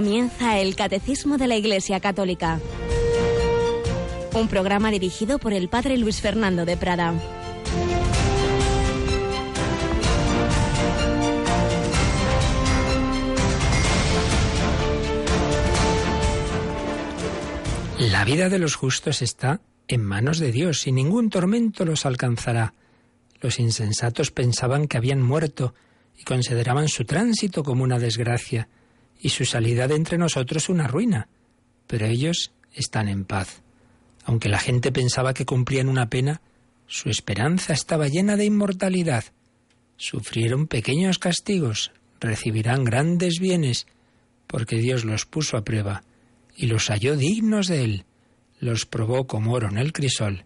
Comienza 0.00 0.58
el 0.58 0.76
Catecismo 0.76 1.36
de 1.36 1.46
la 1.46 1.56
Iglesia 1.56 2.00
Católica. 2.00 2.58
Un 4.32 4.48
programa 4.48 4.90
dirigido 4.90 5.38
por 5.38 5.52
el 5.52 5.68
Padre 5.68 5.98
Luis 5.98 6.22
Fernando 6.22 6.64
de 6.64 6.78
Prada. 6.78 7.12
La 17.98 18.24
vida 18.24 18.48
de 18.48 18.58
los 18.58 18.76
justos 18.76 19.20
está 19.20 19.60
en 19.86 20.02
manos 20.02 20.38
de 20.38 20.50
Dios 20.50 20.86
y 20.86 20.92
ningún 20.92 21.28
tormento 21.28 21.84
los 21.84 22.06
alcanzará. 22.06 22.72
Los 23.42 23.60
insensatos 23.60 24.30
pensaban 24.30 24.88
que 24.88 24.96
habían 24.96 25.20
muerto 25.20 25.74
y 26.16 26.24
consideraban 26.24 26.88
su 26.88 27.04
tránsito 27.04 27.62
como 27.62 27.84
una 27.84 27.98
desgracia 27.98 28.70
y 29.20 29.30
su 29.30 29.44
salida 29.44 29.86
de 29.86 29.96
entre 29.96 30.18
nosotros 30.18 30.68
una 30.68 30.86
ruina. 30.86 31.28
Pero 31.86 32.06
ellos 32.06 32.52
están 32.72 33.08
en 33.08 33.24
paz. 33.24 33.62
Aunque 34.24 34.48
la 34.48 34.58
gente 34.58 34.92
pensaba 34.92 35.34
que 35.34 35.46
cumplían 35.46 35.88
una 35.88 36.08
pena, 36.08 36.40
su 36.86 37.08
esperanza 37.08 37.72
estaba 37.72 38.08
llena 38.08 38.36
de 38.36 38.44
inmortalidad. 38.44 39.24
Sufrieron 39.96 40.66
pequeños 40.66 41.18
castigos, 41.18 41.92
recibirán 42.20 42.84
grandes 42.84 43.38
bienes, 43.38 43.86
porque 44.46 44.76
Dios 44.76 45.04
los 45.04 45.26
puso 45.26 45.56
a 45.56 45.64
prueba 45.64 46.02
y 46.56 46.66
los 46.66 46.88
halló 46.88 47.16
dignos 47.16 47.68
de 47.68 47.84
él, 47.84 48.04
los 48.58 48.86
probó 48.86 49.26
como 49.26 49.52
oro 49.52 49.68
en 49.68 49.78
el 49.78 49.92
crisol 49.92 50.44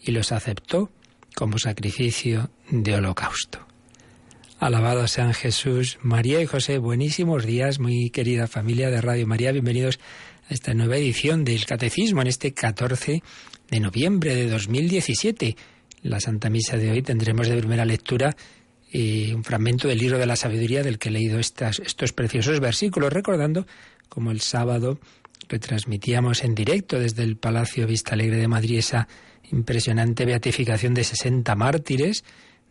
y 0.00 0.12
los 0.12 0.32
aceptó 0.32 0.90
como 1.34 1.58
sacrificio 1.58 2.50
de 2.70 2.94
holocausto. 2.94 3.71
Alabado 4.62 5.08
sean 5.08 5.34
Jesús, 5.34 5.98
María 6.02 6.40
y 6.40 6.46
José, 6.46 6.78
buenísimos 6.78 7.44
días, 7.44 7.80
muy 7.80 8.10
querida 8.10 8.46
familia 8.46 8.90
de 8.90 9.00
Radio 9.00 9.26
María, 9.26 9.50
bienvenidos 9.50 9.98
a 10.48 10.54
esta 10.54 10.72
nueva 10.72 10.98
edición 10.98 11.42
del 11.42 11.66
Catecismo 11.66 12.22
en 12.22 12.28
este 12.28 12.54
14 12.54 13.24
de 13.68 13.80
noviembre 13.80 14.36
de 14.36 14.48
2017. 14.48 15.56
La 16.02 16.20
Santa 16.20 16.48
Misa 16.48 16.76
de 16.76 16.92
hoy 16.92 17.02
tendremos 17.02 17.48
de 17.48 17.56
primera 17.56 17.84
lectura 17.84 18.36
eh, 18.92 19.32
un 19.34 19.42
fragmento 19.42 19.88
del 19.88 19.98
libro 19.98 20.16
de 20.18 20.26
la 20.26 20.36
sabiduría 20.36 20.84
del 20.84 21.00
que 21.00 21.08
he 21.08 21.12
leído 21.12 21.40
estos 21.40 22.12
preciosos 22.12 22.60
versículos, 22.60 23.12
recordando 23.12 23.66
como 24.08 24.30
el 24.30 24.40
sábado 24.42 25.00
retransmitíamos 25.48 26.44
en 26.44 26.54
directo 26.54 27.00
desde 27.00 27.24
el 27.24 27.36
Palacio 27.36 27.88
Vista 27.88 28.12
Alegre 28.12 28.36
de 28.36 28.46
Madrid 28.46 28.78
esa 28.78 29.08
impresionante 29.50 30.24
beatificación 30.24 30.94
de 30.94 31.02
60 31.02 31.52
mártires 31.56 32.22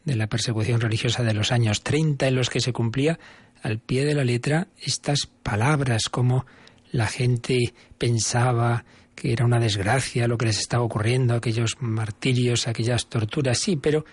de 0.05 0.15
la 0.15 0.27
persecución 0.27 0.81
religiosa 0.81 1.23
de 1.23 1.33
los 1.33 1.51
años 1.51 1.83
30 1.83 2.27
en 2.27 2.35
los 2.35 2.49
que 2.49 2.61
se 2.61 2.73
cumplía 2.73 3.19
al 3.61 3.79
pie 3.79 4.05
de 4.05 4.15
la 4.15 4.23
letra 4.23 4.67
estas 4.79 5.27
palabras 5.27 6.03
como 6.09 6.45
la 6.91 7.07
gente 7.07 7.73
pensaba 7.97 8.83
que 9.15 9.31
era 9.31 9.45
una 9.45 9.59
desgracia 9.59 10.27
lo 10.27 10.37
que 10.37 10.47
les 10.47 10.59
estaba 10.59 10.83
ocurriendo, 10.83 11.35
aquellos 11.35 11.77
martirios, 11.79 12.67
aquellas 12.67 13.07
torturas, 13.07 13.59
sí, 13.59 13.75
pero 13.75 14.03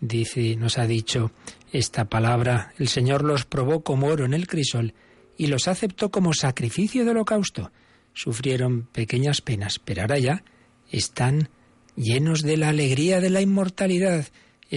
dice, 0.00 0.56
nos 0.56 0.78
ha 0.78 0.86
dicho 0.86 1.32
esta 1.72 2.04
palabra, 2.04 2.72
el 2.78 2.88
Señor 2.88 3.24
los 3.24 3.44
probó 3.44 3.82
como 3.82 4.06
oro 4.06 4.24
en 4.24 4.34
el 4.34 4.46
crisol 4.46 4.94
y 5.36 5.46
los 5.46 5.68
aceptó 5.68 6.10
como 6.10 6.34
sacrificio 6.34 7.04
de 7.04 7.10
holocausto. 7.10 7.72
Sufrieron 8.12 8.86
pequeñas 8.92 9.40
penas, 9.40 9.78
pero 9.78 10.02
ahora 10.02 10.18
ya 10.18 10.44
están 10.90 11.48
llenos 11.96 12.42
de 12.42 12.56
la 12.56 12.68
alegría 12.68 13.20
de 13.20 13.30
la 13.30 13.40
inmortalidad, 13.40 14.26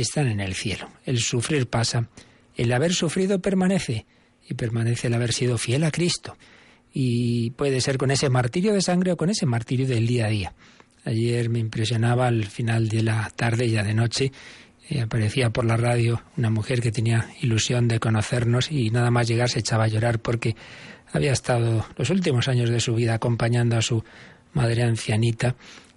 están 0.02 0.28
en 0.28 0.40
el 0.40 0.56
cielo. 0.56 0.90
El 1.06 1.20
sufrir 1.20 1.68
pasa, 1.68 2.10
el 2.56 2.72
haber 2.72 2.94
sufrido 2.94 3.40
permanece, 3.40 4.06
y 4.48 4.54
permanece 4.54 5.08
el 5.08 5.14
haber 5.14 5.34
sido 5.34 5.58
fiel 5.58 5.84
a 5.84 5.92
Cristo. 5.92 6.38
Y 6.94 7.52
puede 7.52 7.82
ser 7.82 7.98
con 7.98 8.12
ese 8.12 8.30
martirio 8.30 8.74
de 8.74 8.82
sangre 8.82 9.12
o 9.12 9.18
con 9.18 9.30
ese 9.30 9.46
martirio 9.46 9.88
del 9.88 10.08
día 10.08 10.28
a 10.28 10.30
día. 10.30 10.54
Ayer 11.04 11.50
me 11.50 11.60
impresionaba 11.60 12.28
al 12.28 12.46
final 12.46 12.88
de 12.88 13.04
la 13.04 13.32
tarde, 13.36 13.70
ya 13.70 13.84
de 13.84 13.94
noche, 13.94 14.32
eh, 14.90 15.02
aparecía 15.02 15.50
por 15.50 15.66
la 15.66 15.78
radio 15.78 16.22
una 16.38 16.50
mujer 16.50 16.82
que 16.82 16.92
tenía 16.92 17.30
ilusión 17.42 17.88
de 17.88 18.00
conocernos 18.00 18.72
y 18.72 18.92
nada 18.92 19.12
más 19.12 19.28
llegar 19.28 19.50
se 19.50 19.60
echaba 19.60 19.86
a 19.86 19.88
llorar 19.88 20.20
porque 20.20 20.56
había 21.12 21.32
estado 21.32 21.86
los 21.98 22.10
últimos 22.10 22.48
años 22.48 22.70
de 22.70 22.80
su 22.80 22.94
vida 22.94 23.16
acompañando 23.16 23.78
a 23.78 23.82
su 23.82 24.04
madre 24.54 24.84
ancianita 24.84 25.56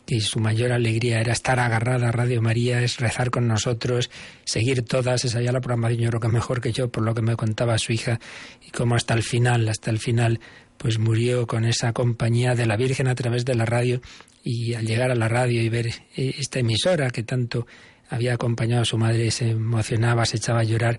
y 0.09 0.21
su 0.21 0.41
mayor 0.41 0.73
alegría 0.73 1.21
era 1.21 1.33
estar 1.33 1.61
agarrada 1.61 2.09
a 2.09 2.13
Radio 2.13 2.41
María, 2.41 2.83
es 2.83 2.99
rezar 2.99 3.31
con 3.31 3.47
nosotros, 3.47 4.11
seguir 4.45 4.83
todas, 4.83 5.25
esa 5.25 5.41
ya 5.43 5.53
la 5.53 5.61
programación 5.61 6.01
yo 6.01 6.09
creo 6.09 6.21
que 6.21 6.29
mejor 6.29 6.61
que 6.61 6.73
yo 6.73 6.89
por 6.89 7.05
lo 7.05 7.15
que 7.15 7.23
me 7.23 7.37
contaba 7.37 7.77
su 7.79 7.93
hija 7.93 8.19
y 8.67 8.71
cómo 8.71 8.95
hasta 8.95 9.15
el 9.15 9.23
final, 9.23 9.69
hasta 9.69 9.91
el 9.91 9.99
final 9.99 10.41
pues 10.79 10.99
murió 10.99 11.47
con 11.47 11.65
esa 11.65 11.93
compañía 11.93 12.55
de 12.55 12.67
la 12.67 12.77
Virgen 12.77 13.09
a 13.09 13.15
través 13.15 13.45
de 13.45 13.55
la 13.55 13.67
radio 13.67 14.01
y 14.43 14.75
al 14.75 14.87
llegar 14.87 15.11
a 15.11 15.15
la 15.15 15.29
radio 15.29 15.61
y 15.61 15.69
ver 15.69 15.89
eh, 16.17 16.35
esta 16.39 16.61
emisora 16.61 17.11
que 17.11 17.23
tanto 17.23 17.67
había 18.09 18.35
acompañado 18.35 18.83
a 18.83 18.87
su 18.87 18.97
madre 18.97 19.31
se 19.31 19.51
emocionaba, 19.51 20.25
se 20.25 20.39
echaba 20.39 20.61
a 20.61 20.65
llorar 20.65 20.99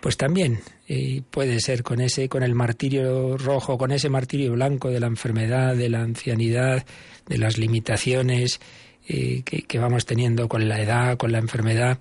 pues 0.00 0.16
también 0.16 0.60
eh, 0.88 1.22
puede 1.30 1.58
ser 1.60 1.82
con 1.82 2.00
ese, 2.00 2.28
con 2.28 2.42
el 2.42 2.54
martirio 2.54 3.36
rojo, 3.36 3.78
con 3.78 3.90
ese 3.90 4.08
martirio 4.08 4.52
blanco 4.52 4.90
de 4.90 5.00
la 5.00 5.06
enfermedad, 5.06 5.74
de 5.74 5.88
la 5.88 6.02
ancianidad, 6.02 6.84
de 7.26 7.38
las 7.38 7.58
limitaciones 7.58 8.60
eh, 9.08 9.42
que, 9.44 9.78
vamos 9.78 10.06
teniendo 10.06 10.48
con 10.48 10.68
la 10.68 10.80
edad, 10.80 11.16
con 11.16 11.32
la 11.32 11.38
enfermedad 11.38 11.98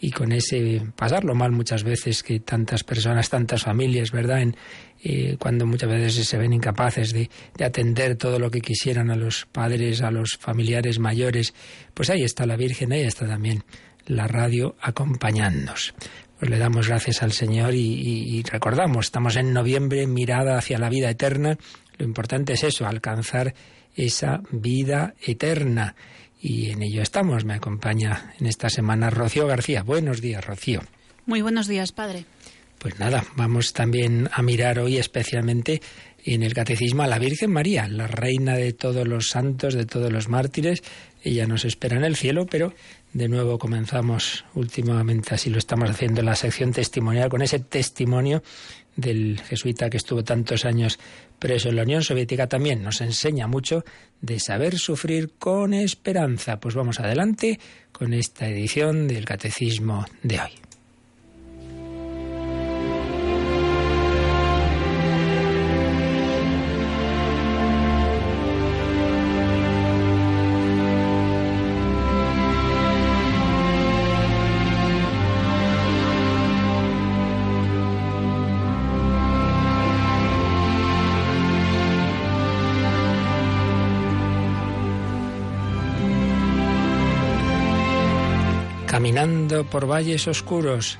y 0.00 0.10
con 0.10 0.32
ese 0.32 0.82
pasarlo 0.96 1.34
mal 1.34 1.52
muchas 1.52 1.82
veces 1.82 2.22
que 2.22 2.40
tantas 2.40 2.84
personas, 2.84 3.30
tantas 3.30 3.62
familias, 3.62 4.12
¿verdad? 4.12 4.42
En, 4.42 4.56
eh, 5.02 5.36
cuando 5.38 5.66
muchas 5.66 5.88
veces 5.88 6.28
se 6.28 6.38
ven 6.38 6.52
incapaces 6.52 7.12
de, 7.12 7.30
de, 7.56 7.64
atender 7.64 8.16
todo 8.16 8.38
lo 8.38 8.50
que 8.50 8.60
quisieran 8.60 9.10
a 9.10 9.16
los 9.16 9.46
padres, 9.46 10.02
a 10.02 10.10
los 10.10 10.36
familiares 10.36 10.98
mayores, 10.98 11.54
pues 11.94 12.10
ahí 12.10 12.22
está 12.22 12.46
la 12.46 12.56
Virgen, 12.56 12.92
ahí 12.92 13.02
está 13.02 13.26
también 13.26 13.64
la 14.06 14.26
radio 14.26 14.76
acompañándonos. 14.80 15.94
Pues 16.38 16.50
le 16.50 16.58
damos 16.58 16.88
gracias 16.88 17.22
al 17.22 17.32
Señor 17.32 17.74
y, 17.74 18.42
recordamos, 18.42 19.06
estamos 19.06 19.36
en 19.36 19.52
noviembre, 19.52 20.06
mirada 20.06 20.58
hacia 20.58 20.78
la 20.78 20.90
vida 20.90 21.08
eterna. 21.08 21.56
Lo 21.96 22.04
importante 22.04 22.54
es 22.54 22.64
eso, 22.64 22.86
alcanzar 22.86 23.54
esa 23.94 24.42
vida 24.50 25.14
eterna. 25.20 25.94
Y 26.40 26.70
en 26.70 26.82
ello 26.82 27.02
estamos. 27.02 27.44
Me 27.44 27.54
acompaña 27.54 28.34
en 28.38 28.46
esta 28.46 28.68
semana 28.68 29.10
Rocío 29.10 29.46
García. 29.46 29.82
Buenos 29.82 30.20
días, 30.20 30.44
Rocío. 30.44 30.82
Muy 31.26 31.40
buenos 31.40 31.68
días, 31.68 31.92
padre. 31.92 32.26
Pues 32.78 32.98
nada, 32.98 33.24
vamos 33.34 33.72
también 33.72 34.28
a 34.30 34.42
mirar 34.42 34.78
hoy 34.78 34.98
especialmente 34.98 35.80
en 36.22 36.42
el 36.42 36.52
Catecismo 36.52 37.02
a 37.02 37.06
la 37.06 37.18
Virgen 37.18 37.50
María, 37.50 37.88
la 37.88 38.06
reina 38.06 38.56
de 38.56 38.72
todos 38.72 39.08
los 39.08 39.28
santos, 39.28 39.74
de 39.74 39.86
todos 39.86 40.12
los 40.12 40.28
mártires. 40.28 40.82
Ella 41.22 41.46
nos 41.46 41.64
espera 41.64 41.96
en 41.96 42.04
el 42.04 42.16
cielo, 42.16 42.46
pero 42.46 42.74
de 43.14 43.28
nuevo 43.28 43.58
comenzamos 43.58 44.44
últimamente, 44.54 45.34
así 45.34 45.48
lo 45.48 45.58
estamos 45.58 45.88
haciendo 45.88 46.20
en 46.20 46.26
la 46.26 46.34
sección 46.34 46.72
testimonial, 46.72 47.30
con 47.30 47.42
ese 47.42 47.60
testimonio 47.60 48.42
del 48.96 49.40
jesuita 49.40 49.88
que 49.88 49.96
estuvo 49.96 50.22
tantos 50.22 50.64
años 50.64 50.98
preso 51.38 51.68
en 51.68 51.76
la 51.76 51.82
Unión 51.82 52.02
Soviética. 52.02 52.48
También 52.48 52.82
nos 52.82 53.00
enseña 53.00 53.46
mucho 53.46 53.84
de 54.20 54.38
saber 54.40 54.78
sufrir 54.78 55.32
con 55.38 55.74
esperanza. 55.74 56.58
Pues 56.58 56.74
vamos 56.74 57.00
adelante 57.00 57.58
con 57.92 58.12
esta 58.12 58.48
edición 58.48 59.06
del 59.06 59.24
Catecismo 59.24 60.04
de 60.22 60.40
hoy. 60.40 60.63
Por 89.24 89.86
valles 89.86 90.28
oscuros, 90.28 90.98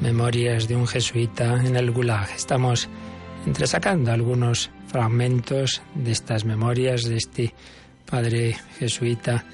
memorias 0.00 0.68
de 0.68 0.76
un 0.76 0.86
jesuita 0.86 1.60
en 1.64 1.74
el 1.74 1.90
Gulag. 1.90 2.30
Estamos 2.30 2.88
entresacando 3.46 4.12
algunos 4.12 4.70
fragmentos 4.86 5.82
de 5.96 6.12
estas 6.12 6.44
memorias 6.44 7.02
de 7.02 7.16
este 7.16 7.54
padre 8.08 8.56
jesuita 8.78 9.44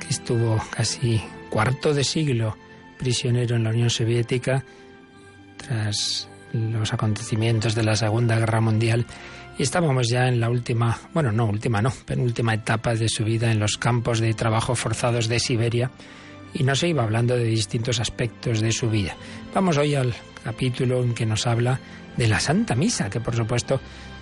que 0.00 0.08
estuvo 0.08 0.60
casi 0.74 1.22
cuarto 1.50 1.94
de 1.94 2.02
siglo 2.02 2.56
prisionero 2.98 3.54
en 3.54 3.62
la 3.62 3.70
Unión 3.70 3.90
Soviética 3.90 4.64
tras 5.56 6.28
los 6.52 6.92
acontecimientos 6.92 7.76
de 7.76 7.84
la 7.84 7.94
Segunda 7.94 8.40
Guerra 8.40 8.60
Mundial 8.60 9.06
y 9.56 9.62
estábamos 9.62 10.08
ya 10.08 10.26
en 10.26 10.40
la 10.40 10.50
última, 10.50 10.98
bueno, 11.14 11.30
no 11.30 11.46
última, 11.46 11.80
no, 11.80 11.92
penúltima 12.06 12.54
etapa 12.54 12.96
de 12.96 13.08
su 13.08 13.22
vida 13.22 13.52
en 13.52 13.60
los 13.60 13.78
campos 13.78 14.18
de 14.18 14.34
trabajo 14.34 14.74
forzados 14.74 15.28
de 15.28 15.38
Siberia 15.38 15.92
y 16.54 16.64
no 16.64 16.74
se 16.74 16.88
iba 16.88 17.02
hablando 17.02 17.36
de 17.36 17.44
distintos 17.44 18.00
aspectos 18.00 18.60
de 18.60 18.72
su 18.72 18.90
vida. 18.90 19.16
Vamos 19.54 19.76
hoy 19.78 19.94
al 19.94 20.14
capítulo 20.44 21.02
en 21.02 21.14
que 21.14 21.26
nos 21.26 21.46
habla 21.46 21.80
de 22.16 22.28
la 22.28 22.40
Santa 22.40 22.74
Misa, 22.74 23.08
que 23.10 23.20
por 23.20 23.34
supuesto 23.34 23.80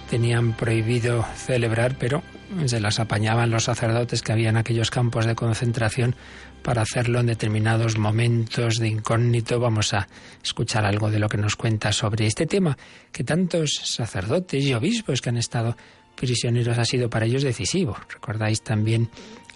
tenían 0.08 0.54
prohibido 0.54 1.24
celebrar, 1.36 1.96
pero 1.98 2.22
se 2.66 2.80
las 2.80 2.98
apañaban 2.98 3.50
los 3.50 3.64
sacerdotes 3.64 4.22
que 4.22 4.32
había 4.32 4.48
en 4.48 4.56
aquellos 4.56 4.90
campos 4.90 5.24
de 5.24 5.36
concentración 5.36 6.16
para 6.62 6.82
hacerlo 6.82 7.20
en 7.20 7.26
determinados 7.26 7.96
momentos 7.96 8.78
de 8.78 8.88
incógnito. 8.88 9.60
Vamos 9.60 9.94
a 9.94 10.08
escuchar 10.42 10.84
algo 10.84 11.10
de 11.10 11.20
lo 11.20 11.28
que 11.28 11.38
nos 11.38 11.54
cuenta 11.54 11.92
sobre 11.92 12.26
este 12.26 12.46
tema, 12.46 12.76
que 13.12 13.22
tantos 13.22 13.80
sacerdotes 13.84 14.64
y 14.64 14.74
obispos 14.74 15.20
que 15.20 15.28
han 15.28 15.36
estado 15.36 15.76
prisioneros 16.16 16.76
ha 16.76 16.84
sido 16.84 17.08
para 17.08 17.26
ellos 17.26 17.44
decisivo. 17.44 17.96
Recordáis 18.12 18.62
también 18.62 19.08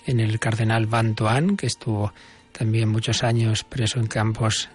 en 0.06 0.20
el 0.20 0.38
cardenal 0.38 0.86
Van 0.86 1.16
Toan, 1.16 1.56
que 1.56 1.66
estuvo 1.66 2.12
también 2.56 2.88
muchos 2.88 3.22
años 3.22 3.64
preso 3.64 3.98
en 3.98 4.06
campos 4.06 4.68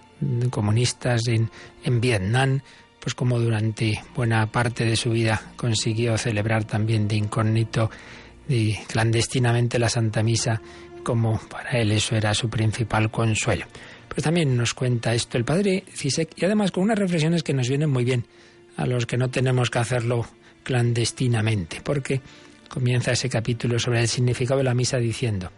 comunistas 0.50 1.28
en, 1.28 1.50
en 1.84 2.02
Vietnam, 2.02 2.62
pues 3.00 3.16
como 3.16 3.40
durante 3.40 4.02
buena 4.16 4.52
parte 4.52 4.84
de 4.86 4.96
su 4.96 5.12
vida 5.12 5.42
consiguió 5.56 6.18
celebrar 6.18 6.66
también 6.66 7.08
de 7.08 7.16
incógnito 7.16 7.90
y 8.50 8.76
clandestinamente 8.88 9.80
la 9.80 9.90
Santa 9.90 10.22
Misa, 10.22 10.62
como 11.04 11.40
para 11.50 11.72
él 11.72 11.92
eso 11.94 12.16
era 12.16 12.34
su 12.34 12.50
principal 12.50 13.10
consuelo. 13.10 13.66
Pero 14.10 14.22
también 14.22 14.58
nos 14.58 14.74
cuenta 14.74 15.14
esto 15.14 15.38
el 15.38 15.46
padre 15.46 15.86
Cisek 15.94 16.32
y 16.36 16.46
además 16.46 16.72
con 16.72 16.84
unas 16.84 17.00
reflexiones 17.00 17.44
que 17.44 17.54
nos 17.54 17.70
vienen 17.70 17.90
muy 17.90 18.04
bien 18.04 18.26
a 18.76 18.86
los 18.86 19.06
que 19.06 19.18
no 19.18 19.30
tenemos 19.30 19.70
que 19.70 19.80
hacerlo 19.80 20.26
clandestinamente, 20.64 21.82
porque 21.82 22.22
comienza 22.68 23.12
ese 23.12 23.30
capítulo 23.30 23.80
sobre 23.80 24.02
el 24.02 24.08
significado 24.08 24.58
de 24.58 24.66
la 24.66 24.74
misa 24.74 24.98
diciendo, 24.98 25.52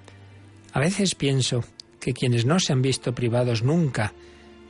a 0.73 0.79
veces 0.79 1.15
pienso 1.15 1.63
que 2.01 2.13
quienes 2.13 2.45
no 2.45 2.59
se 2.59 2.73
han 2.73 2.81
visto 2.81 3.15
privados 3.15 3.63
nunca 3.63 4.13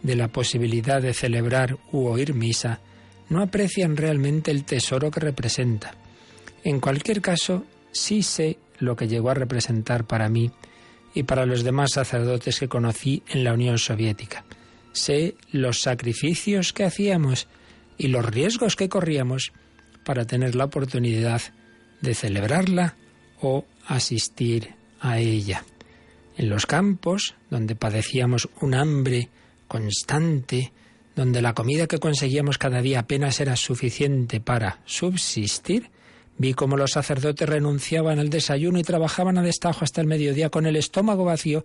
de 0.04 0.16
la 0.16 0.28
posibilidad 0.28 1.01
de 1.01 1.13
celebrar 1.13 1.78
u 1.92 2.06
oír 2.06 2.33
misa, 2.33 2.81
no 3.30 3.42
aprecian 3.42 3.98
realmente 3.98 4.51
el 4.51 4.66
tesoro 4.66 5.10
que 5.10 5.22
representa. 5.22 5.95
En 6.63 6.80
cualquier 6.80 7.22
caso, 7.22 7.66
sí 7.92 8.22
sé 8.22 8.60
lo 8.80 8.95
que 8.95 9.07
llegó 9.07 9.30
a 9.30 9.36
representar 9.36 10.06
para 10.06 10.30
mí 10.30 10.51
y 11.13 11.24
para 11.24 11.45
los 11.45 11.63
demás 11.63 11.94
sacerdotes 11.94 12.60
que 12.60 12.68
conocí 12.68 13.24
en 13.30 13.44
la 13.44 13.54
Unión 13.54 13.78
Soviética. 13.78 14.44
Sé 14.92 15.36
los 15.51 15.81
sacrificios 15.81 16.74
que 16.74 16.83
hacíamos 16.83 17.48
y 17.98 18.07
los 18.07 18.25
riesgos 18.25 18.75
que 18.75 18.89
corríamos 18.89 19.54
para 20.04 20.25
tener 20.25 20.56
la 20.56 20.66
oportunidad 20.66 21.42
de 22.01 22.16
celebrarla 22.16 22.95
o 23.39 23.66
asistir 23.88 24.74
a 25.00 25.19
ella. 25.19 25.63
En 26.42 26.50
los 26.50 26.66
campos, 26.66 27.36
donde 27.52 27.76
padecíamos 27.76 28.50
un 28.62 28.74
hambre 28.74 29.30
constante, 29.68 30.74
donde 31.16 31.40
la 31.40 31.54
comida 31.54 31.86
que 31.86 32.00
conseguíamos 32.00 32.58
cada 32.58 32.82
día 32.82 33.02
apenas 33.02 33.40
era 33.40 33.56
suficiente 33.56 34.40
para 34.42 34.80
subsistir, 34.86 35.92
vi 36.40 36.56
cómo 36.56 36.78
los 36.78 36.94
sacerdotes 36.94 37.48
renunciaban 37.48 38.18
al 38.18 38.32
desayuno 38.32 38.80
y 38.80 38.84
trabajaban 38.84 39.38
a 39.38 39.44
destajo 39.44 39.84
hasta 39.84 40.02
el 40.02 40.08
mediodía 40.08 40.50
con 40.50 40.66
el 40.66 40.78
estómago 40.78 41.26
vacío 41.26 41.64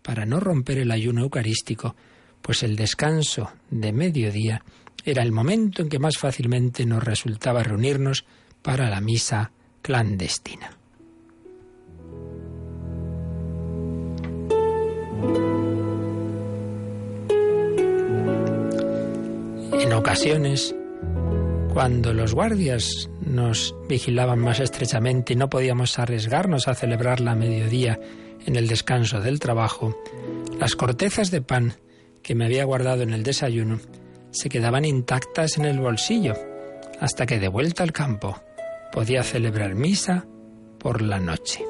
para 0.00 0.24
no 0.24 0.40
romper 0.40 0.78
el 0.78 0.90
ayuno 0.90 1.20
eucarístico, 1.20 1.94
pues 2.40 2.62
el 2.62 2.76
descanso 2.76 3.52
de 3.68 3.92
mediodía 3.92 4.64
era 5.04 5.22
el 5.22 5.32
momento 5.32 5.82
en 5.82 5.90
que 5.90 5.98
más 5.98 6.16
fácilmente 6.16 6.86
nos 6.86 7.04
resultaba 7.04 7.62
reunirnos 7.62 8.24
para 8.62 8.88
la 8.88 9.02
misa 9.02 9.52
clandestina. 9.82 10.78
En 19.72 19.92
ocasiones, 19.92 20.74
cuando 21.72 22.12
los 22.12 22.34
guardias 22.34 23.10
nos 23.20 23.74
vigilaban 23.88 24.38
más 24.38 24.60
estrechamente 24.60 25.32
y 25.32 25.36
no 25.36 25.50
podíamos 25.50 25.98
arriesgarnos 25.98 26.68
a 26.68 26.74
celebrar 26.74 27.20
la 27.20 27.34
mediodía 27.34 27.98
en 28.46 28.56
el 28.56 28.68
descanso 28.68 29.20
del 29.20 29.40
trabajo, 29.40 30.00
las 30.58 30.76
cortezas 30.76 31.30
de 31.30 31.42
pan 31.42 31.74
que 32.22 32.34
me 32.34 32.46
había 32.46 32.64
guardado 32.64 33.02
en 33.02 33.12
el 33.12 33.22
desayuno 33.22 33.80
se 34.30 34.48
quedaban 34.48 34.84
intactas 34.84 35.58
en 35.58 35.64
el 35.64 35.80
bolsillo, 35.80 36.34
hasta 37.00 37.26
que 37.26 37.38
de 37.38 37.48
vuelta 37.48 37.82
al 37.82 37.92
campo 37.92 38.40
podía 38.92 39.22
celebrar 39.22 39.74
misa 39.74 40.26
por 40.78 41.02
la 41.02 41.20
noche. 41.20 41.64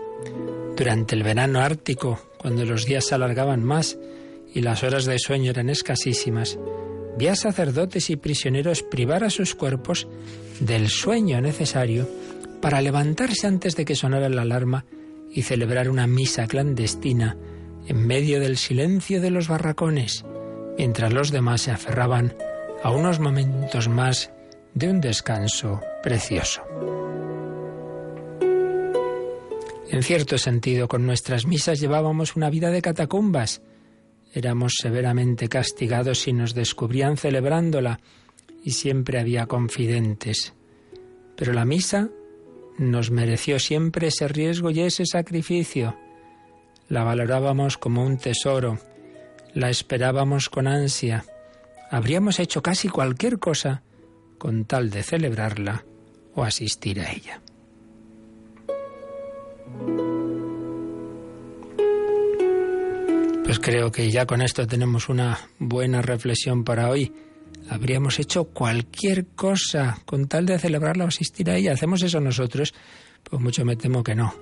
Durante 0.77 1.15
el 1.15 1.23
verano 1.23 1.61
ártico, 1.61 2.21
cuando 2.39 2.65
los 2.65 2.85
días 2.85 3.07
se 3.07 3.15
alargaban 3.15 3.63
más 3.63 3.97
y 4.53 4.61
las 4.61 4.83
horas 4.83 5.05
de 5.05 5.19
sueño 5.19 5.51
eran 5.51 5.71
escasísimas, 5.71 6.59
vi 7.17 7.29
a 7.29 7.37
sacerdotes 7.37 8.11
y 8.11 8.17
prisioneros 8.17 8.83
privar 8.83 9.23
a 9.23 9.31
sus 9.31 9.55
cuerpos 9.55 10.09
del 10.59 10.89
sueño 10.89 11.41
necesario 11.41 12.09
para 12.61 12.81
levantarse 12.81 13.47
antes 13.47 13.77
de 13.77 13.85
que 13.85 13.95
sonara 13.95 14.29
la 14.29 14.43
alarma 14.43 14.85
y 15.31 15.43
celebrar 15.43 15.89
una 15.89 16.07
misa 16.07 16.47
clandestina 16.47 17.37
en 17.87 18.07
medio 18.07 18.41
del 18.41 18.57
silencio 18.57 19.21
de 19.21 19.31
los 19.31 19.49
barracones, 19.49 20.25
mientras 20.79 21.13
los 21.13 21.31
demás 21.31 21.63
se 21.63 21.71
aferraban 21.71 22.35
a 22.83 22.91
unos 22.91 23.21
momentos 23.21 23.89
más 23.89 24.31
de 24.75 24.89
un 24.89 25.01
descanso 25.01 25.81
precioso. 26.03 26.63
En 29.91 30.03
cierto 30.03 30.39
sentido, 30.39 30.89
con 30.89 31.07
nuestras 31.07 31.47
misas 31.47 31.81
llevábamos 31.81 32.37
una 32.37 32.51
vida 32.51 32.71
de 32.71 32.83
catacumbas, 32.83 33.63
Éramos 34.35 34.75
severamente 34.83 35.49
castigados 35.49 36.19
si 36.19 36.33
nos 36.33 36.55
descubrían 36.55 37.17
celebrándola 37.17 38.01
y 38.65 38.73
siempre 38.73 39.21
había 39.21 39.47
confidentes. 39.47 40.55
Pero 41.37 41.53
la 41.53 41.65
misa 41.65 42.11
nos 42.77 43.13
mereció 43.13 43.61
siempre 43.61 44.09
ese 44.09 44.27
riesgo 44.27 44.73
y 44.73 44.81
ese 44.81 45.07
sacrificio. 45.07 45.97
La 46.89 47.05
valorábamos 47.05 47.79
como 47.79 48.05
un 48.05 48.19
tesoro, 48.19 48.81
la 49.55 49.71
esperábamos 49.71 50.51
con 50.51 50.67
ansia. 50.67 51.25
Habríamos 51.93 52.41
hecho 52.41 52.61
casi 52.61 52.89
cualquier 52.89 53.39
cosa 53.39 53.83
con 54.39 54.65
tal 54.65 54.91
de 54.91 55.05
celebrarla 55.05 55.85
o 56.35 56.43
asistir 56.43 57.01
a 57.01 57.13
ella. 57.13 57.41
Pues 63.45 63.59
creo 63.59 63.93
que 63.93 64.11
ya 64.11 64.27
con 64.27 64.43
esto 64.43 64.67
tenemos 64.67 65.09
una 65.09 65.39
buena 65.59 66.03
reflexión 66.03 66.65
para 66.65 66.89
hoy. 66.89 67.13
Habríamos 67.71 68.19
hecho 68.19 68.45
cualquier 68.45 69.27
cosa 69.29 69.99
con 70.05 70.27
tal 70.29 70.47
de 70.47 70.59
celebrarla 70.59 71.05
o 71.05 71.09
asistir 71.09 71.51
a 71.51 71.57
ella. 71.57 71.73
¿Hacemos 71.73 72.03
eso 72.03 72.21
nosotros? 72.21 72.75
Pues 73.23 73.41
mucho 73.41 73.65
me 73.65 73.77
temo 73.77 74.03
que 74.03 74.15
no. 74.15 74.35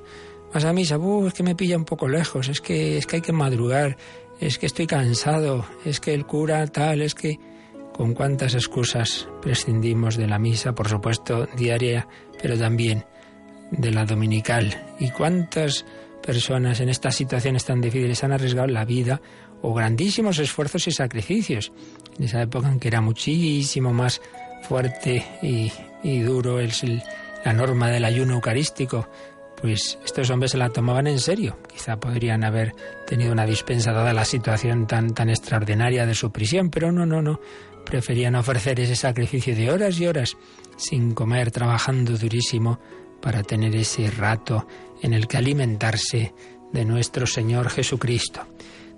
Más 0.54 0.64
a 0.64 0.72
misa, 0.72 0.98
es 1.26 1.34
que 1.34 1.42
me 1.42 1.54
pilla 1.54 1.76
un 1.76 1.84
poco 1.84 2.08
lejos, 2.08 2.48
es 2.48 2.60
que, 2.60 2.98
es 2.98 3.06
que 3.06 3.16
hay 3.16 3.22
que 3.22 3.32
madrugar, 3.32 3.96
es 4.40 4.58
que 4.58 4.66
estoy 4.66 4.86
cansado, 4.86 5.66
es 5.84 5.98
que 5.98 6.14
el 6.14 6.26
cura 6.26 6.66
tal, 6.66 7.02
es 7.02 7.14
que... 7.14 7.38
Con 7.92 8.14
cuántas 8.14 8.54
excusas 8.54 9.28
prescindimos 9.42 10.16
de 10.16 10.26
la 10.26 10.38
misa, 10.38 10.74
por 10.74 10.88
supuesto, 10.88 11.46
diaria, 11.58 12.08
pero 12.40 12.56
también 12.56 13.04
de 13.72 13.90
la 13.90 14.04
dominical. 14.04 14.94
Y 14.98 15.10
cuántas 15.10 15.84
personas 16.22 16.80
en 16.80 16.88
estas 16.88 17.16
situaciones 17.16 17.64
tan 17.64 17.80
difíciles 17.80 18.22
han 18.22 18.32
arriesgado 18.32 18.68
la 18.68 18.84
vida 18.84 19.20
o 19.62 19.74
grandísimos 19.74 20.38
esfuerzos 20.38 20.86
y 20.86 20.92
sacrificios. 20.92 21.72
En 22.18 22.24
esa 22.24 22.42
época 22.42 22.68
en 22.68 22.78
que 22.78 22.88
era 22.88 23.00
muchísimo 23.00 23.92
más 23.92 24.20
fuerte 24.62 25.24
y, 25.42 26.20
duro 26.20 26.60
el, 26.60 26.72
la 27.44 27.52
norma 27.52 27.88
del 27.88 28.04
ayuno 28.04 28.34
eucarístico, 28.34 29.08
pues 29.60 29.98
estos 30.04 30.30
hombres 30.30 30.52
se 30.52 30.58
la 30.58 30.70
tomaban 30.70 31.06
en 31.06 31.18
serio. 31.18 31.58
Quizá 31.72 31.98
podrían 31.98 32.44
haber 32.44 32.74
tenido 33.06 33.32
una 33.32 33.46
dispensa 33.46 33.92
dada 33.92 34.12
la 34.12 34.24
situación 34.24 34.86
tan, 34.86 35.14
tan 35.14 35.30
extraordinaria 35.30 36.06
de 36.06 36.14
su 36.14 36.30
prisión, 36.32 36.70
pero 36.70 36.90
no, 36.92 37.06
no, 37.06 37.22
no. 37.22 37.40
Preferían 37.84 38.36
ofrecer 38.36 38.78
ese 38.80 38.96
sacrificio 38.96 39.56
de 39.56 39.70
horas 39.70 39.98
y 40.00 40.06
horas 40.06 40.36
sin 40.76 41.14
comer, 41.14 41.50
trabajando 41.50 42.16
durísimo 42.16 42.80
para 43.22 43.42
tener 43.42 43.74
ese 43.74 44.10
rato 44.10 44.66
en 45.00 45.14
el 45.14 45.26
que 45.26 45.38
alimentarse 45.38 46.34
de 46.72 46.84
nuestro 46.84 47.26
Señor 47.26 47.70
Jesucristo. 47.70 48.46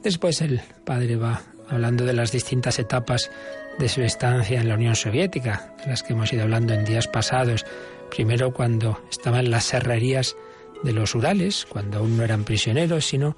Después 0.03 0.41
el 0.41 0.61
Padre 0.85 1.17
va 1.17 1.43
hablando 1.69 2.05
de 2.05 2.13
las 2.13 2.33
distintas 2.33 2.79
etapas 2.79 3.31
de 3.79 3.89
su 3.89 4.03
estancia 4.03 4.61
en 4.61 4.69
la 4.69 4.75
Unión 4.75 4.97
Soviética, 4.97 5.75
de 5.85 5.91
las 5.91 6.03
que 6.03 6.13
hemos 6.13 6.33
ido 6.33 6.43
hablando 6.43 6.75
en 6.75 6.85
días 6.85 7.09
pasados. 7.09 7.65
Primero 8.11 8.53
cuando 8.53 9.01
estaba 9.11 9.41
en 9.41 9.51
las 9.51 9.65
serrerías 9.65 10.37
de 10.83 10.93
los 10.93 11.15
Urales, 11.15 11.67
cuando 11.69 11.99
aún 11.99 12.17
no 12.17 12.25
eran 12.25 12.45
prisioneros, 12.45 13.07
sino 13.07 13.37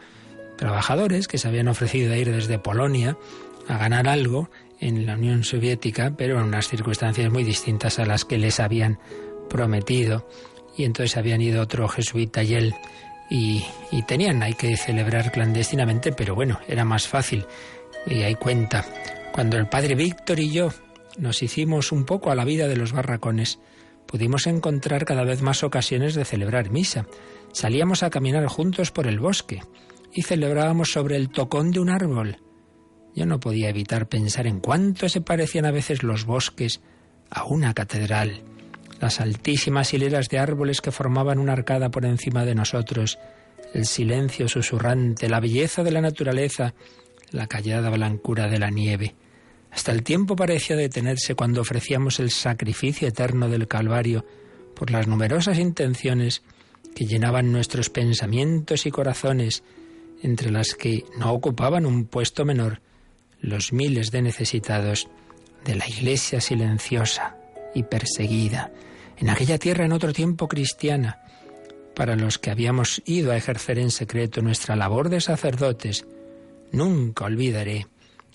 trabajadores 0.56 1.28
que 1.28 1.38
se 1.38 1.48
habían 1.48 1.68
ofrecido 1.68 2.12
a 2.12 2.16
ir 2.16 2.32
desde 2.32 2.58
Polonia 2.58 3.16
a 3.68 3.78
ganar 3.78 4.08
algo 4.08 4.50
en 4.80 5.06
la 5.06 5.14
Unión 5.14 5.44
Soviética, 5.44 6.14
pero 6.16 6.38
en 6.38 6.46
unas 6.46 6.68
circunstancias 6.68 7.30
muy 7.32 7.44
distintas 7.44 7.98
a 7.98 8.06
las 8.06 8.24
que 8.24 8.38
les 8.38 8.60
habían 8.60 8.98
prometido 9.48 10.28
y 10.76 10.84
entonces 10.84 11.16
habían 11.16 11.40
ido 11.40 11.62
otro 11.62 11.88
jesuita 11.88 12.42
y 12.42 12.54
él 12.54 12.74
y, 13.28 13.64
tenían, 14.06 14.42
hay 14.42 14.54
que 14.54 14.76
celebrar 14.76 15.32
clandestinamente, 15.32 16.12
pero 16.12 16.34
bueno, 16.34 16.60
era 16.68 16.84
más 16.84 17.08
fácil. 17.08 17.44
Y 18.06 18.22
hay 18.22 18.36
cuenta, 18.36 18.84
cuando 19.32 19.56
el 19.56 19.68
padre 19.68 19.94
Víctor 19.94 20.38
y 20.38 20.50
yo 20.52 20.68
nos 21.18 21.42
hicimos 21.42 21.92
un 21.92 22.04
poco 22.04 22.30
a 22.30 22.36
la 22.36 22.44
vida 22.44 22.68
de 22.68 22.76
los 22.76 22.92
barracones, 22.92 23.58
pudimos 24.06 24.46
encontrar 24.46 25.04
cada 25.04 25.24
vez 25.24 25.42
más 25.42 25.64
ocasiones 25.64 26.14
de 26.14 26.24
celebrar 26.24 26.70
misa. 26.70 27.06
Salíamos 27.52 28.02
a 28.02 28.10
caminar 28.10 28.46
juntos 28.46 28.92
por 28.92 29.06
el 29.06 29.18
bosque 29.18 29.62
y 30.12 30.22
celebrábamos 30.22 30.92
sobre 30.92 31.16
el 31.16 31.30
tocón 31.30 31.72
de 31.72 31.80
un 31.80 31.90
árbol. 31.90 32.38
Yo 33.14 33.26
no 33.26 33.40
podía 33.40 33.70
evitar 33.70 34.08
pensar 34.08 34.46
en 34.46 34.60
cuánto 34.60 35.08
se 35.08 35.20
parecían 35.20 35.64
a 35.64 35.72
veces 35.72 36.02
los 36.02 36.26
bosques 36.26 36.80
a 37.30 37.44
una 37.44 37.74
catedral. 37.74 38.42
Las 39.00 39.20
altísimas 39.20 39.92
hileras 39.92 40.28
de 40.28 40.38
árboles 40.38 40.80
que 40.80 40.90
formaban 40.90 41.38
una 41.38 41.52
arcada 41.52 41.90
por 41.90 42.06
encima 42.06 42.44
de 42.44 42.54
nosotros, 42.54 43.18
el 43.74 43.84
silencio 43.84 44.48
susurrante, 44.48 45.28
la 45.28 45.40
belleza 45.40 45.82
de 45.82 45.90
la 45.90 46.00
naturaleza, 46.00 46.74
la 47.30 47.46
callada 47.46 47.90
blancura 47.90 48.48
de 48.48 48.58
la 48.58 48.70
nieve. 48.70 49.14
Hasta 49.70 49.92
el 49.92 50.02
tiempo 50.02 50.36
parecía 50.36 50.76
detenerse 50.76 51.34
cuando 51.34 51.60
ofrecíamos 51.60 52.20
el 52.20 52.30
sacrificio 52.30 53.06
eterno 53.08 53.50
del 53.50 53.68
Calvario 53.68 54.24
por 54.74 54.90
las 54.90 55.06
numerosas 55.06 55.58
intenciones 55.58 56.42
que 56.94 57.04
llenaban 57.04 57.52
nuestros 57.52 57.90
pensamientos 57.90 58.86
y 58.86 58.90
corazones, 58.90 59.62
entre 60.22 60.50
las 60.50 60.74
que 60.74 61.04
no 61.18 61.32
ocupaban 61.32 61.84
un 61.84 62.06
puesto 62.06 62.46
menor 62.46 62.80
los 63.40 63.74
miles 63.74 64.10
de 64.10 64.22
necesitados 64.22 65.08
de 65.66 65.74
la 65.74 65.86
iglesia 65.86 66.40
silenciosa 66.40 67.36
y 67.76 67.82
perseguida, 67.82 68.72
en 69.18 69.28
aquella 69.28 69.58
tierra 69.58 69.84
en 69.84 69.92
otro 69.92 70.14
tiempo 70.14 70.48
cristiana, 70.48 71.20
para 71.94 72.16
los 72.16 72.38
que 72.38 72.50
habíamos 72.50 73.02
ido 73.04 73.32
a 73.32 73.36
ejercer 73.36 73.78
en 73.78 73.90
secreto 73.90 74.40
nuestra 74.40 74.76
labor 74.76 75.10
de 75.10 75.20
sacerdotes, 75.20 76.06
nunca 76.72 77.26
olvidaré 77.26 77.86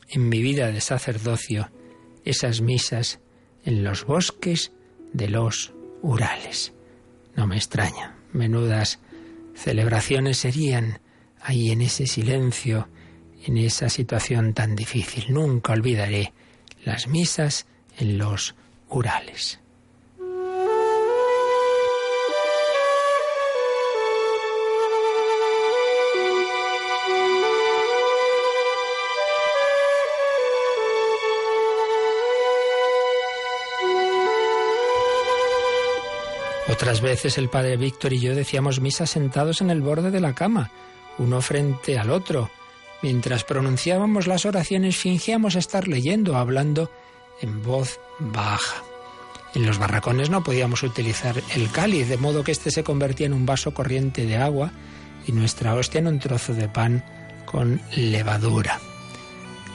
en 0.09 0.29
mi 0.29 0.43
vida 0.43 0.71
de 0.71 0.79
sacerdocio 0.79 1.71
esas 2.23 2.61
misas 2.61 3.19
en 3.65 3.83
los 3.83 4.05
bosques 4.05 4.71
de 5.11 5.27
los 5.27 5.73
Urales. 6.03 6.73
No 7.35 7.47
me 7.47 7.55
extraña, 7.55 8.15
menudas 8.33 8.99
celebraciones 9.55 10.37
serían 10.37 10.99
ahí 11.41 11.71
en 11.71 11.81
ese 11.81 12.05
silencio, 12.05 12.89
en 13.43 13.57
esa 13.57 13.89
situación 13.89 14.53
tan 14.53 14.75
difícil. 14.75 15.33
Nunca 15.33 15.73
olvidaré 15.73 16.31
las 16.83 17.07
misas 17.07 17.65
en 17.97 18.19
los 18.19 18.55
Urales. 18.91 19.59
Otras 36.69 37.01
veces 37.01 37.37
el 37.37 37.49
padre 37.49 37.77
Víctor 37.77 38.13
y 38.13 38.19
yo 38.19 38.33
decíamos 38.33 38.79
misa 38.81 39.05
sentados 39.05 39.61
en 39.61 39.69
el 39.69 39.81
borde 39.81 40.09
de 40.09 40.19
la 40.19 40.33
cama, 40.33 40.71
uno 41.17 41.41
frente 41.41 41.99
al 41.99 42.09
otro. 42.09 42.49
Mientras 43.01 43.43
pronunciábamos 43.43 44.27
las 44.27 44.45
oraciones 44.45 44.97
fingíamos 44.97 45.55
estar 45.55 45.87
leyendo 45.87 46.37
hablando 46.37 46.91
en 47.41 47.63
voz 47.63 47.99
baja. 48.19 48.83
En 49.53 49.65
los 49.65 49.79
barracones 49.79 50.29
no 50.29 50.43
podíamos 50.43 50.83
utilizar 50.83 51.41
el 51.55 51.69
cáliz, 51.71 52.07
de 52.07 52.17
modo 52.17 52.43
que 52.43 52.51
éste 52.51 52.71
se 52.71 52.83
convertía 52.83 53.27
en 53.27 53.33
un 53.33 53.45
vaso 53.45 53.73
corriente 53.73 54.25
de 54.25 54.37
agua 54.37 54.71
y 55.27 55.33
nuestra 55.33 55.75
hostia 55.75 55.99
en 55.99 56.07
un 56.07 56.19
trozo 56.19 56.53
de 56.53 56.69
pan 56.69 57.03
con 57.45 57.81
levadura 57.95 58.79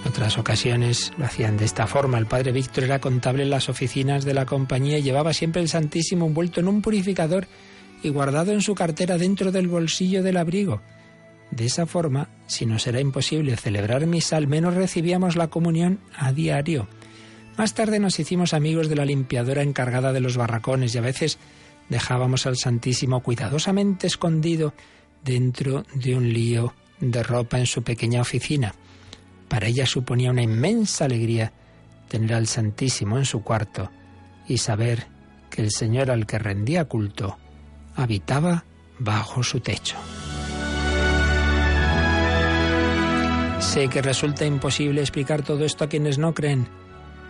otras 0.06 0.38
ocasiones 0.38 1.12
lo 1.18 1.24
hacían 1.24 1.56
de 1.56 1.64
esta 1.64 1.86
forma. 1.86 2.18
El 2.18 2.26
padre 2.26 2.52
Víctor 2.52 2.84
era 2.84 3.00
contable 3.00 3.42
en 3.42 3.50
las 3.50 3.68
oficinas 3.68 4.24
de 4.24 4.34
la 4.34 4.46
compañía 4.46 4.98
y 4.98 5.02
llevaba 5.02 5.32
siempre 5.32 5.60
el 5.60 5.68
Santísimo 5.68 6.26
envuelto 6.26 6.60
en 6.60 6.68
un 6.68 6.80
purificador 6.80 7.46
y 8.02 8.08
guardado 8.10 8.52
en 8.52 8.62
su 8.62 8.74
cartera 8.74 9.18
dentro 9.18 9.52
del 9.52 9.68
bolsillo 9.68 10.22
del 10.22 10.36
abrigo. 10.36 10.80
De 11.50 11.66
esa 11.66 11.86
forma, 11.86 12.28
si 12.46 12.66
nos 12.66 12.86
era 12.86 13.00
imposible 13.00 13.56
celebrar 13.56 14.06
misa, 14.06 14.36
al 14.36 14.46
menos 14.46 14.74
recibíamos 14.74 15.36
la 15.36 15.48
comunión 15.48 16.00
a 16.16 16.32
diario. 16.32 16.88
Más 17.56 17.72
tarde 17.72 17.98
nos 17.98 18.18
hicimos 18.18 18.52
amigos 18.52 18.88
de 18.88 18.96
la 18.96 19.06
limpiadora 19.06 19.62
encargada 19.62 20.12
de 20.12 20.20
los 20.20 20.36
barracones 20.36 20.94
y 20.94 20.98
a 20.98 21.02
veces 21.02 21.38
dejábamos 21.88 22.46
al 22.46 22.56
Santísimo 22.56 23.22
cuidadosamente 23.22 24.06
escondido 24.06 24.74
dentro 25.24 25.84
de 25.94 26.14
un 26.14 26.32
lío 26.32 26.74
de 27.00 27.22
ropa 27.22 27.58
en 27.58 27.66
su 27.66 27.82
pequeña 27.82 28.20
oficina. 28.20 28.74
Para 29.48 29.68
ella 29.68 29.86
suponía 29.86 30.30
una 30.30 30.42
inmensa 30.42 31.06
alegría 31.06 31.52
tener 32.08 32.34
al 32.34 32.46
Santísimo 32.46 33.16
en 33.16 33.24
su 33.24 33.42
cuarto 33.42 33.90
y 34.46 34.58
saber 34.58 35.06
que 35.50 35.62
el 35.62 35.70
Señor 35.70 36.10
al 36.10 36.26
que 36.26 36.38
rendía 36.38 36.84
culto 36.84 37.38
habitaba 37.94 38.64
bajo 38.98 39.42
su 39.42 39.60
techo. 39.60 39.96
Sé 43.60 43.88
que 43.88 44.02
resulta 44.02 44.44
imposible 44.44 45.00
explicar 45.00 45.42
todo 45.42 45.64
esto 45.64 45.84
a 45.84 45.88
quienes 45.88 46.18
no 46.18 46.34
creen. 46.34 46.68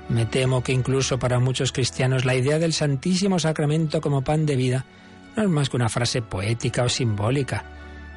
Me 0.08 0.24
temo 0.24 0.62
que 0.62 0.72
incluso 0.72 1.18
para 1.18 1.40
muchos 1.40 1.72
cristianos 1.72 2.24
la 2.24 2.34
idea 2.34 2.58
del 2.58 2.72
Santísimo 2.72 3.38
Sacramento 3.38 4.00
como 4.00 4.22
pan 4.22 4.46
de 4.46 4.56
vida 4.56 4.86
no 5.36 5.42
es 5.42 5.48
más 5.48 5.68
que 5.68 5.76
una 5.76 5.88
frase 5.88 6.22
poética 6.22 6.84
o 6.84 6.88
simbólica. 6.88 7.64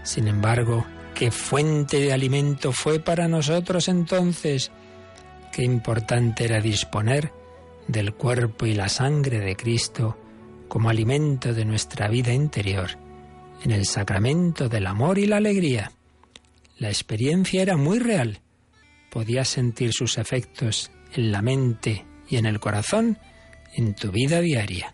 Sin 0.03 0.27
embargo, 0.27 0.85
qué 1.13 1.31
fuente 1.31 1.99
de 1.99 2.13
alimento 2.13 2.71
fue 2.71 2.99
para 2.99 3.27
nosotros 3.27 3.87
entonces. 3.87 4.71
Qué 5.51 5.63
importante 5.63 6.45
era 6.45 6.61
disponer 6.61 7.33
del 7.87 8.13
cuerpo 8.13 8.65
y 8.67 8.73
la 8.73 8.87
sangre 8.87 9.39
de 9.39 9.55
Cristo 9.55 10.17
como 10.67 10.89
alimento 10.89 11.53
de 11.53 11.65
nuestra 11.65 12.07
vida 12.07 12.31
interior, 12.31 12.91
en 13.63 13.71
el 13.71 13.85
sacramento 13.85 14.69
del 14.69 14.85
amor 14.85 15.17
y 15.17 15.25
la 15.25 15.37
alegría. 15.37 15.91
La 16.77 16.87
experiencia 16.87 17.63
era 17.63 17.75
muy 17.75 17.97
real. 17.97 18.39
Podías 19.09 19.49
sentir 19.49 19.91
sus 19.91 20.19
efectos 20.19 20.91
en 21.13 21.31
la 21.31 21.41
mente 21.41 22.05
y 22.27 22.37
en 22.37 22.45
el 22.45 22.59
corazón 22.59 23.17
en 23.73 23.93
tu 23.93 24.11
vida 24.11 24.41
diaria. 24.41 24.93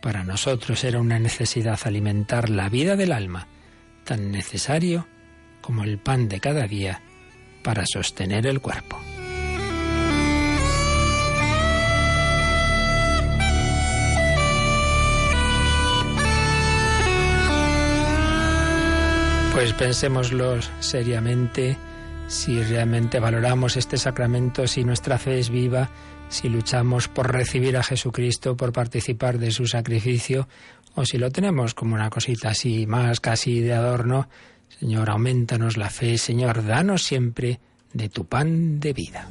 Para 0.00 0.24
nosotros 0.24 0.84
era 0.84 1.00
una 1.00 1.18
necesidad 1.18 1.78
alimentar 1.84 2.50
la 2.50 2.68
vida 2.68 2.96
del 2.96 3.12
alma, 3.12 3.48
tan 4.04 4.30
necesario 4.30 5.06
como 5.60 5.84
el 5.84 5.98
pan 5.98 6.28
de 6.28 6.40
cada 6.40 6.66
día 6.66 7.02
para 7.62 7.84
sostener 7.86 8.46
el 8.46 8.60
cuerpo. 8.60 8.98
Pues 19.52 19.72
pensémoslo 19.72 20.60
seriamente 20.78 21.76
si 22.28 22.62
realmente 22.62 23.18
valoramos 23.18 23.76
este 23.76 23.96
sacramento, 23.96 24.66
si 24.66 24.84
nuestra 24.84 25.18
fe 25.18 25.38
es 25.38 25.50
viva, 25.50 25.90
si 26.28 26.48
luchamos 26.48 27.08
por 27.08 27.32
recibir 27.32 27.76
a 27.76 27.82
Jesucristo, 27.82 28.56
por 28.56 28.72
participar 28.72 29.38
de 29.38 29.50
su 29.50 29.66
sacrificio, 29.66 30.46
o 30.94 31.04
si 31.04 31.18
lo 31.18 31.30
tenemos 31.30 31.74
como 31.74 31.94
una 31.94 32.10
cosita 32.10 32.50
así 32.50 32.86
más 32.86 33.20
casi 33.20 33.60
de 33.60 33.72
adorno, 33.72 34.28
Señor, 34.78 35.10
aumentanos 35.10 35.76
la 35.76 35.90
fe. 35.90 36.18
Señor, 36.18 36.64
danos 36.64 37.02
siempre 37.02 37.60
de 37.92 38.08
tu 38.08 38.26
pan 38.26 38.78
de 38.78 38.92
vida. 38.92 39.28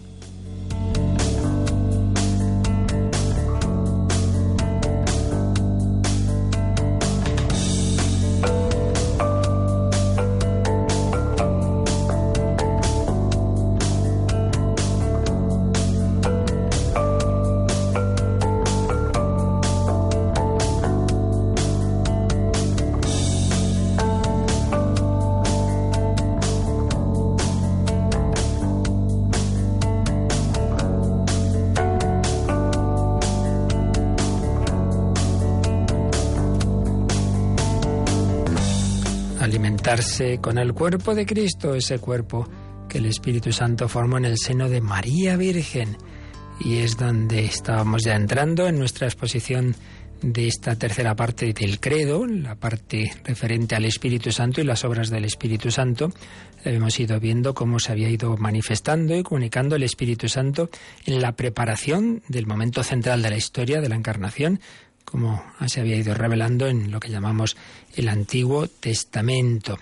Con 40.41 40.57
el 40.57 40.73
cuerpo 40.73 41.15
de 41.15 41.25
Cristo, 41.25 41.73
ese 41.73 41.99
cuerpo 41.99 42.47
que 42.89 42.97
el 42.97 43.05
Espíritu 43.05 43.51
Santo 43.51 43.87
formó 43.87 44.17
en 44.17 44.25
el 44.25 44.37
seno 44.37 44.67
de 44.67 44.81
María 44.81 45.37
Virgen. 45.37 45.97
Y 46.59 46.77
es 46.77 46.97
donde 46.97 47.45
estábamos 47.45 48.03
ya 48.03 48.15
entrando 48.15 48.67
en 48.67 48.77
nuestra 48.77 49.07
exposición 49.07 49.75
de 50.21 50.47
esta 50.47 50.75
tercera 50.75 51.15
parte 51.15 51.53
del 51.53 51.79
credo, 51.79 52.25
la 52.25 52.55
parte 52.55 53.11
referente 53.23 53.75
al 53.75 53.85
Espíritu 53.85 54.31
Santo 54.31 54.61
y 54.61 54.63
las 54.63 54.83
obras 54.83 55.09
del 55.09 55.25
Espíritu 55.25 55.71
Santo. 55.71 56.11
Hemos 56.63 56.99
ido 56.99 57.19
viendo 57.19 57.53
cómo 57.53 57.79
se 57.79 57.91
había 57.91 58.09
ido 58.09 58.35
manifestando 58.37 59.15
y 59.15 59.23
comunicando 59.23 59.75
el 59.75 59.83
Espíritu 59.83 60.27
Santo 60.27 60.69
en 61.05 61.21
la 61.21 61.33
preparación 61.35 62.23
del 62.27 62.47
momento 62.47 62.83
central 62.83 63.21
de 63.21 63.29
la 63.29 63.37
historia 63.37 63.79
de 63.79 63.89
la 63.89 63.95
Encarnación, 63.95 64.59
como 65.09 65.41
se 65.67 65.79
había 65.79 65.95
ido 65.95 66.13
revelando 66.13 66.67
en 66.67 66.91
lo 66.91 66.99
que 66.99 67.09
llamamos 67.09 67.55
el 67.95 68.09
Antiguo 68.09 68.67
Testamento. 68.67 69.79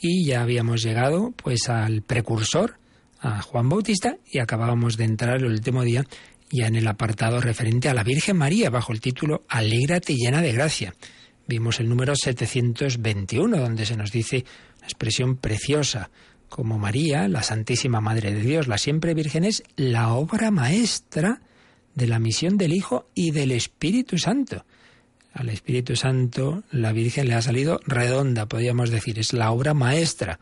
Y 0.00 0.24
ya 0.24 0.40
habíamos 0.40 0.82
llegado 0.82 1.32
pues 1.36 1.68
al 1.68 2.00
precursor, 2.00 2.78
a 3.20 3.42
Juan 3.42 3.68
Bautista, 3.68 4.16
y 4.30 4.38
acabábamos 4.38 4.96
de 4.96 5.04
entrar 5.04 5.36
el 5.36 5.44
último 5.44 5.82
día 5.82 6.06
ya 6.50 6.68
en 6.68 6.76
el 6.76 6.88
apartado 6.88 7.40
referente 7.40 7.90
a 7.90 7.94
la 7.94 8.02
Virgen 8.02 8.38
María, 8.38 8.70
bajo 8.70 8.92
el 8.92 9.02
título 9.02 9.42
Alégrate 9.48 10.14
llena 10.14 10.40
de 10.40 10.52
gracia. 10.52 10.94
Vimos 11.46 11.78
el 11.78 11.88
número 11.88 12.16
721, 12.16 13.58
donde 13.58 13.84
se 13.84 13.96
nos 13.96 14.10
dice 14.10 14.44
una 14.78 14.86
expresión 14.86 15.36
preciosa, 15.36 16.10
como 16.48 16.78
María, 16.78 17.28
la 17.28 17.42
Santísima 17.42 18.00
Madre 18.00 18.32
de 18.32 18.40
Dios, 18.40 18.68
la 18.68 18.78
siempre 18.78 19.12
Virgen, 19.12 19.44
es 19.44 19.62
la 19.76 20.14
obra 20.14 20.50
maestra 20.50 21.40
de 21.94 22.06
la 22.06 22.18
misión 22.18 22.56
del 22.56 22.72
Hijo 22.72 23.08
y 23.14 23.30
del 23.30 23.52
Espíritu 23.52 24.18
Santo. 24.18 24.64
Al 25.32 25.48
Espíritu 25.48 25.96
Santo 25.96 26.62
la 26.70 26.92
Virgen 26.92 27.28
le 27.28 27.34
ha 27.34 27.42
salido 27.42 27.80
redonda, 27.86 28.46
podríamos 28.46 28.90
decir, 28.90 29.18
es 29.18 29.32
la 29.32 29.50
obra 29.50 29.74
maestra. 29.74 30.38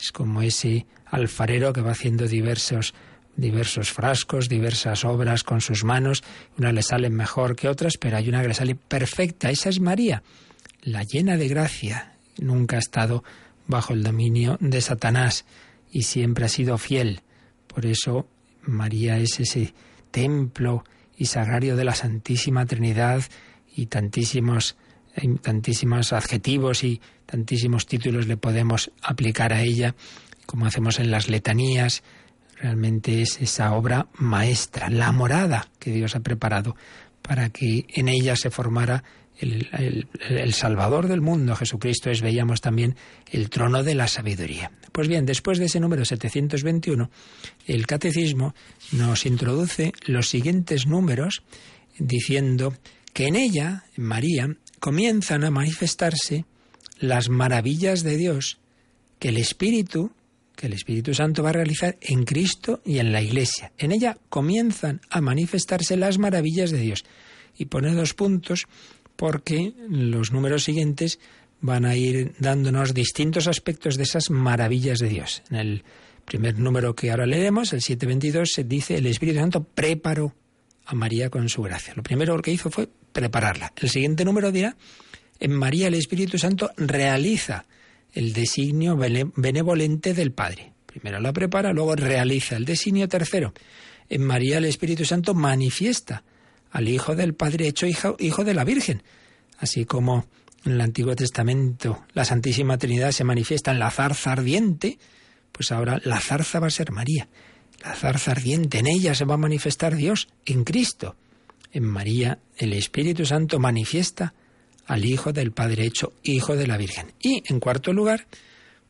Es 0.00 0.10
como 0.12 0.42
ese 0.42 0.86
alfarero 1.06 1.72
que 1.72 1.80
va 1.80 1.92
haciendo 1.92 2.26
diversos 2.26 2.94
diversos 3.36 3.90
frascos, 3.90 4.48
diversas 4.48 5.04
obras 5.04 5.42
con 5.42 5.60
sus 5.60 5.84
manos, 5.84 6.22
unas 6.58 6.74
le 6.74 6.82
salen 6.82 7.14
mejor 7.14 7.56
que 7.56 7.68
otras, 7.68 7.96
pero 7.98 8.16
hay 8.16 8.28
una 8.28 8.42
que 8.42 8.48
le 8.48 8.54
sale 8.54 8.74
perfecta, 8.74 9.50
esa 9.50 9.70
es 9.70 9.80
María, 9.80 10.22
la 10.82 11.02
llena 11.02 11.36
de 11.36 11.48
gracia, 11.48 12.12
nunca 12.38 12.76
ha 12.76 12.80
estado 12.80 13.24
bajo 13.66 13.94
el 13.94 14.02
dominio 14.02 14.58
de 14.60 14.80
Satanás 14.80 15.44
y 15.90 16.02
siempre 16.02 16.44
ha 16.44 16.48
sido 16.48 16.76
fiel. 16.78 17.20
Por 17.66 17.86
eso 17.86 18.26
María 18.62 19.18
es 19.18 19.40
ese 19.40 19.72
templo 20.12 20.84
y 21.16 21.26
sagrario 21.26 21.74
de 21.74 21.84
la 21.84 21.96
Santísima 21.96 22.64
Trinidad 22.66 23.24
y 23.74 23.86
tantísimos, 23.86 24.76
tantísimos 25.40 26.12
adjetivos 26.12 26.84
y 26.84 27.00
tantísimos 27.26 27.86
títulos 27.86 28.28
le 28.28 28.36
podemos 28.36 28.92
aplicar 29.02 29.52
a 29.52 29.62
ella, 29.62 29.96
como 30.46 30.66
hacemos 30.66 31.00
en 31.00 31.10
las 31.10 31.28
letanías. 31.28 32.04
Realmente 32.56 33.22
es 33.22 33.40
esa 33.40 33.72
obra 33.72 34.06
maestra, 34.14 34.88
la 34.88 35.10
morada 35.10 35.68
que 35.80 35.90
Dios 35.90 36.14
ha 36.14 36.20
preparado 36.20 36.76
para 37.22 37.50
que 37.50 37.86
en 37.88 38.08
ella 38.08 38.36
se 38.36 38.50
formara 38.50 39.02
el, 39.42 40.52
Salvador 40.54 41.08
del 41.08 41.20
mundo, 41.20 41.56
Jesucristo, 41.56 42.10
es, 42.10 42.22
veíamos 42.22 42.60
también, 42.60 42.96
el 43.30 43.50
trono 43.50 43.82
de 43.82 43.94
la 43.94 44.08
sabiduría. 44.08 44.70
Pues 44.92 45.08
bien, 45.08 45.26
después 45.26 45.58
de 45.58 45.66
ese 45.66 45.80
número 45.80 46.04
721, 46.04 47.10
el 47.66 47.86
Catecismo 47.86 48.54
nos 48.92 49.26
introduce 49.26 49.92
los 50.06 50.28
siguientes 50.28 50.86
números 50.86 51.42
diciendo 51.98 52.74
que 53.12 53.26
en 53.26 53.36
ella, 53.36 53.84
en 53.96 54.04
María, 54.04 54.56
comienzan 54.78 55.44
a 55.44 55.50
manifestarse 55.50 56.44
las 56.98 57.28
maravillas 57.28 58.02
de 58.02 58.16
Dios 58.16 58.58
que 59.18 59.28
el 59.28 59.36
Espíritu, 59.36 60.12
que 60.56 60.66
el 60.66 60.72
Espíritu 60.72 61.14
Santo 61.14 61.42
va 61.42 61.50
a 61.50 61.54
realizar 61.54 61.96
en 62.00 62.24
Cristo 62.24 62.80
y 62.84 62.98
en 62.98 63.12
la 63.12 63.22
Iglesia. 63.22 63.72
En 63.78 63.92
ella 63.92 64.18
comienzan 64.28 65.00
a 65.10 65.20
manifestarse 65.20 65.96
las 65.96 66.18
maravillas 66.18 66.70
de 66.70 66.78
Dios. 66.78 67.04
Y 67.56 67.66
pone 67.66 67.92
dos 67.92 68.14
puntos 68.14 68.66
porque 69.22 69.72
los 69.88 70.32
números 70.32 70.64
siguientes 70.64 71.20
van 71.60 71.84
a 71.84 71.94
ir 71.94 72.32
dándonos 72.40 72.92
distintos 72.92 73.46
aspectos 73.46 73.96
de 73.96 74.02
esas 74.02 74.30
maravillas 74.30 74.98
de 74.98 75.08
Dios. 75.08 75.44
En 75.48 75.58
el 75.58 75.84
primer 76.24 76.58
número 76.58 76.96
que 76.96 77.12
ahora 77.12 77.24
leemos, 77.24 77.72
el 77.72 77.82
722, 77.82 78.50
se 78.52 78.64
dice 78.64 78.96
el 78.96 79.06
Espíritu 79.06 79.38
Santo 79.38 79.62
preparó 79.62 80.34
a 80.86 80.96
María 80.96 81.30
con 81.30 81.48
su 81.48 81.62
gracia. 81.62 81.94
Lo 81.94 82.02
primero 82.02 82.36
que 82.42 82.50
hizo 82.50 82.68
fue 82.68 82.88
prepararla. 83.12 83.72
El 83.76 83.90
siguiente 83.90 84.24
número 84.24 84.50
dirá, 84.50 84.76
en 85.38 85.52
María 85.52 85.86
el 85.86 85.94
Espíritu 85.94 86.36
Santo 86.36 86.72
realiza 86.76 87.64
el 88.14 88.32
designio 88.32 88.96
benevolente 88.96 90.14
del 90.14 90.32
Padre. 90.32 90.72
Primero 90.84 91.20
la 91.20 91.32
prepara, 91.32 91.72
luego 91.72 91.94
realiza 91.94 92.56
el 92.56 92.64
designio 92.64 93.06
tercero. 93.08 93.54
En 94.08 94.24
María 94.24 94.58
el 94.58 94.64
Espíritu 94.64 95.04
Santo 95.04 95.32
manifiesta 95.32 96.24
al 96.72 96.88
Hijo 96.88 97.14
del 97.14 97.34
Padre 97.34 97.68
hecho 97.68 97.86
hijo, 97.86 98.16
hijo 98.18 98.44
de 98.44 98.54
la 98.54 98.64
Virgen. 98.64 99.02
Así 99.58 99.84
como 99.84 100.26
en 100.64 100.72
el 100.72 100.80
Antiguo 100.80 101.14
Testamento 101.14 102.04
la 102.14 102.24
Santísima 102.24 102.78
Trinidad 102.78 103.12
se 103.12 103.24
manifiesta 103.24 103.70
en 103.70 103.78
la 103.78 103.90
zarza 103.90 104.32
ardiente, 104.32 104.98
pues 105.52 105.70
ahora 105.70 106.00
la 106.04 106.20
zarza 106.20 106.60
va 106.60 106.68
a 106.68 106.70
ser 106.70 106.90
María. 106.90 107.28
La 107.84 107.94
zarza 107.94 108.32
ardiente, 108.32 108.78
en 108.78 108.86
ella 108.86 109.14
se 109.14 109.24
va 109.24 109.34
a 109.34 109.38
manifestar 109.38 109.96
Dios, 109.96 110.28
en 110.46 110.64
Cristo. 110.64 111.16
En 111.72 111.84
María 111.84 112.38
el 112.56 112.72
Espíritu 112.72 113.26
Santo 113.26 113.58
manifiesta 113.58 114.34
al 114.86 115.04
Hijo 115.04 115.32
del 115.32 115.52
Padre 115.52 115.84
hecho 115.84 116.12
Hijo 116.22 116.56
de 116.56 116.66
la 116.66 116.76
Virgen. 116.76 117.12
Y, 117.20 117.42
en 117.46 117.60
cuarto 117.60 117.92
lugar, 117.92 118.26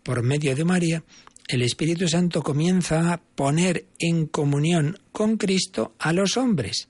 por 0.03 0.23
medio 0.23 0.55
de 0.55 0.65
María, 0.65 1.05
el 1.49 1.63
Espíritu 1.63 2.07
Santo 2.09 2.43
comienza 2.43 3.13
a 3.13 3.19
poner 3.19 3.87
en 3.99 4.27
comunión 4.27 4.99
con 5.11 5.37
Cristo 5.37 5.95
a 5.99 6.13
los 6.13 6.37
hombres 6.37 6.89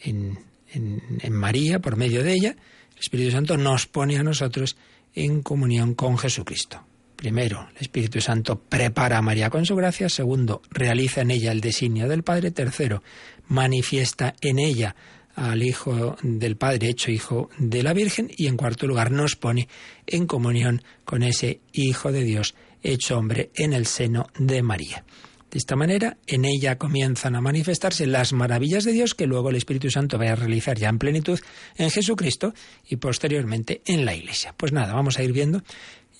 en, 0.00 0.38
María, 1.30 1.78
por 1.80 1.96
medio 1.96 2.22
de 2.22 2.32
ella, 2.32 2.50
el 2.50 2.98
Espíritu 3.00 3.30
Santo 3.30 3.56
nos 3.56 3.86
pone 3.86 4.18
a 4.18 4.22
nosotros 4.22 4.76
en 5.14 5.42
comunión 5.42 5.94
con 5.94 6.18
Jesucristo. 6.18 6.84
Primero, 7.16 7.68
el 7.74 7.82
Espíritu 7.82 8.20
Santo 8.20 8.60
prepara 8.60 9.18
a 9.18 9.22
María 9.22 9.50
con 9.50 9.66
su 9.66 9.74
gracia. 9.74 10.08
Segundo, 10.08 10.62
realiza 10.70 11.22
en 11.22 11.32
ella 11.32 11.50
el 11.50 11.60
designio 11.60 12.08
del 12.08 12.22
Padre. 12.22 12.52
Tercero, 12.52 13.02
manifiesta 13.48 14.34
en 14.40 14.60
ella 14.60 14.94
al 15.34 15.62
Hijo 15.62 16.16
del 16.22 16.56
Padre 16.56 16.90
hecho 16.90 17.10
Hijo 17.10 17.50
de 17.58 17.82
la 17.82 17.92
Virgen. 17.92 18.30
Y 18.36 18.46
en 18.46 18.56
cuarto 18.56 18.86
lugar, 18.86 19.10
nos 19.10 19.34
pone 19.34 19.68
en 20.06 20.26
comunión 20.26 20.82
con 21.04 21.22
ese 21.24 21.60
Hijo 21.72 22.12
de 22.12 22.22
Dios 22.22 22.54
hecho 22.82 23.18
hombre 23.18 23.50
en 23.56 23.72
el 23.72 23.86
seno 23.86 24.28
de 24.38 24.62
María. 24.62 25.04
De 25.50 25.58
esta 25.58 25.76
manera, 25.76 26.18
en 26.26 26.44
ella 26.44 26.76
comienzan 26.76 27.34
a 27.34 27.40
manifestarse 27.40 28.06
las 28.06 28.32
maravillas 28.34 28.84
de 28.84 28.92
Dios 28.92 29.14
que 29.14 29.26
luego 29.26 29.48
el 29.48 29.56
Espíritu 29.56 29.90
Santo 29.90 30.18
va 30.18 30.30
a 30.30 30.34
realizar 30.34 30.78
ya 30.78 30.90
en 30.90 30.98
plenitud 30.98 31.38
en 31.76 31.90
Jesucristo 31.90 32.52
y 32.86 32.96
posteriormente 32.96 33.80
en 33.86 34.04
la 34.04 34.14
Iglesia. 34.14 34.54
Pues 34.56 34.72
nada, 34.72 34.92
vamos 34.92 35.18
a 35.18 35.22
ir 35.22 35.32
viendo 35.32 35.62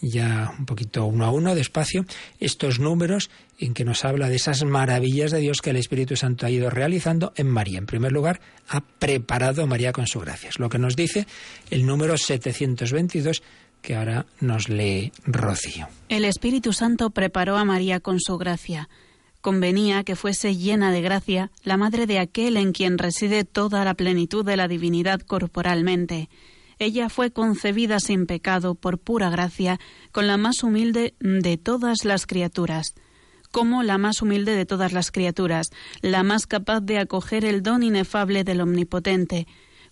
ya 0.00 0.54
un 0.58 0.64
poquito 0.64 1.04
uno 1.04 1.24
a 1.24 1.30
uno, 1.30 1.54
despacio, 1.54 2.04
estos 2.40 2.78
números 2.78 3.30
en 3.58 3.74
que 3.74 3.84
nos 3.84 4.04
habla 4.04 4.28
de 4.28 4.36
esas 4.36 4.64
maravillas 4.64 5.30
de 5.30 5.40
Dios 5.40 5.60
que 5.60 5.70
el 5.70 5.76
Espíritu 5.76 6.16
Santo 6.16 6.46
ha 6.46 6.50
ido 6.50 6.70
realizando 6.70 7.32
en 7.36 7.48
María. 7.48 7.78
En 7.78 7.86
primer 7.86 8.12
lugar, 8.12 8.40
ha 8.68 8.80
preparado 8.80 9.62
a 9.62 9.66
María 9.66 9.92
con 9.92 10.06
su 10.06 10.20
gracia. 10.20 10.48
Es 10.48 10.58
lo 10.58 10.68
que 10.68 10.78
nos 10.78 10.96
dice 10.96 11.26
el 11.70 11.84
número 11.84 12.16
722 12.16 13.42
que 13.82 13.96
ahora 13.96 14.26
nos 14.40 14.68
lee 14.68 15.12
Rocío. 15.24 15.88
El 16.08 16.24
Espíritu 16.24 16.72
Santo 16.72 17.10
preparó 17.10 17.56
a 17.56 17.64
María 17.64 18.00
con 18.00 18.20
su 18.20 18.38
gracia 18.38 18.88
convenía 19.40 20.04
que 20.04 20.16
fuese 20.16 20.56
llena 20.56 20.90
de 20.92 21.00
gracia 21.00 21.50
la 21.62 21.76
madre 21.76 22.06
de 22.06 22.18
aquel 22.18 22.56
en 22.56 22.72
quien 22.72 22.98
reside 22.98 23.44
toda 23.44 23.84
la 23.84 23.94
plenitud 23.94 24.44
de 24.44 24.56
la 24.56 24.68
divinidad 24.68 25.20
corporalmente. 25.20 26.28
Ella 26.78 27.08
fue 27.08 27.32
concebida 27.32 27.98
sin 27.98 28.26
pecado 28.26 28.74
por 28.74 28.98
pura 28.98 29.30
gracia, 29.30 29.80
con 30.12 30.26
la 30.26 30.36
más 30.36 30.62
humilde 30.62 31.14
de 31.18 31.56
todas 31.56 32.04
las 32.04 32.26
criaturas 32.26 32.94
como 33.50 33.82
la 33.82 33.98
más 33.98 34.22
humilde 34.22 34.54
de 34.54 34.66
todas 34.66 34.92
las 34.92 35.10
criaturas, 35.10 35.68
la 36.02 36.22
más 36.22 36.46
capaz 36.46 36.80
de 36.80 36.98
acoger 36.98 37.44
el 37.44 37.62
don 37.62 37.82
inefable 37.82 38.44
del 38.44 38.60
Omnipotente. 38.60 39.46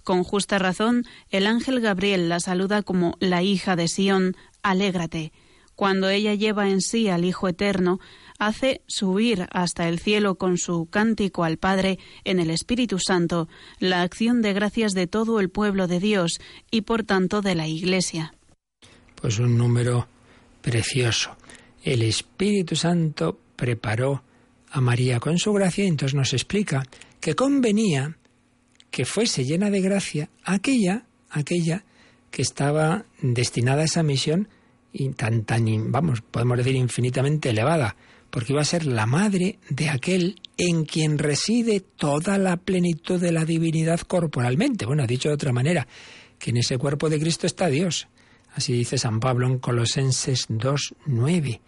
Con 0.04 0.22
justa 0.22 0.58
razón, 0.58 1.04
el 1.30 1.46
ángel 1.46 1.80
Gabriel 1.80 2.28
la 2.28 2.40
saluda 2.40 2.82
como 2.82 3.16
la 3.18 3.42
hija 3.42 3.74
de 3.74 3.88
Sión, 3.88 4.36
alégrate. 4.62 5.32
Cuando 5.74 6.08
ella 6.08 6.34
lleva 6.34 6.68
en 6.70 6.80
sí 6.80 7.08
al 7.08 7.24
Hijo 7.24 7.48
Eterno, 7.48 7.98
hace 8.38 8.82
subir 8.86 9.46
hasta 9.50 9.88
el 9.88 9.98
cielo 9.98 10.36
con 10.36 10.58
su 10.58 10.86
cántico 10.86 11.44
al 11.44 11.58
Padre 11.58 11.98
en 12.24 12.40
el 12.40 12.50
Espíritu 12.50 12.98
Santo 12.98 13.48
la 13.78 14.02
acción 14.02 14.42
de 14.42 14.52
gracias 14.52 14.92
de 14.92 15.06
todo 15.06 15.40
el 15.40 15.50
pueblo 15.50 15.86
de 15.86 16.00
Dios 16.00 16.40
y 16.70 16.82
por 16.82 17.04
tanto 17.04 17.42
de 17.42 17.54
la 17.54 17.66
Iglesia. 17.68 18.34
Pues 19.14 19.38
un 19.38 19.56
número 19.56 20.08
precioso. 20.62 21.36
El 21.82 22.02
Espíritu 22.02 22.76
Santo 22.76 23.38
preparó 23.56 24.22
a 24.70 24.80
María 24.80 25.20
con 25.20 25.38
su 25.38 25.52
gracia 25.52 25.84
y 25.84 25.88
entonces 25.88 26.14
nos 26.14 26.32
explica 26.32 26.82
que 27.20 27.34
convenía 27.34 28.16
que 28.90 29.04
fuese 29.04 29.44
llena 29.44 29.70
de 29.70 29.80
gracia 29.80 30.30
aquella, 30.44 31.04
aquella 31.30 31.84
que 32.30 32.42
estaba 32.42 33.04
destinada 33.20 33.82
a 33.82 33.84
esa 33.84 34.02
misión 34.02 34.48
y 34.92 35.10
tan, 35.10 35.44
tan, 35.44 35.92
vamos, 35.92 36.22
podemos 36.22 36.56
decir 36.58 36.74
infinitamente 36.74 37.50
elevada, 37.50 37.96
porque 38.36 38.52
iba 38.52 38.60
a 38.60 38.66
ser 38.66 38.84
la 38.84 39.06
madre 39.06 39.58
de 39.70 39.88
aquel 39.88 40.42
en 40.58 40.84
quien 40.84 41.16
reside 41.16 41.80
toda 41.80 42.36
la 42.36 42.58
plenitud 42.58 43.18
de 43.18 43.32
la 43.32 43.46
divinidad 43.46 44.00
corporalmente. 44.00 44.84
Bueno, 44.84 45.06
dicho 45.06 45.30
de 45.30 45.36
otra 45.36 45.54
manera, 45.54 45.88
que 46.38 46.50
en 46.50 46.58
ese 46.58 46.76
cuerpo 46.76 47.08
de 47.08 47.18
Cristo 47.18 47.46
está 47.46 47.68
Dios. 47.68 48.08
Así 48.52 48.74
dice 48.74 48.98
San 48.98 49.20
Pablo 49.20 49.46
en 49.46 49.58
Colosenses 49.58 50.50
2.9. 50.50 51.60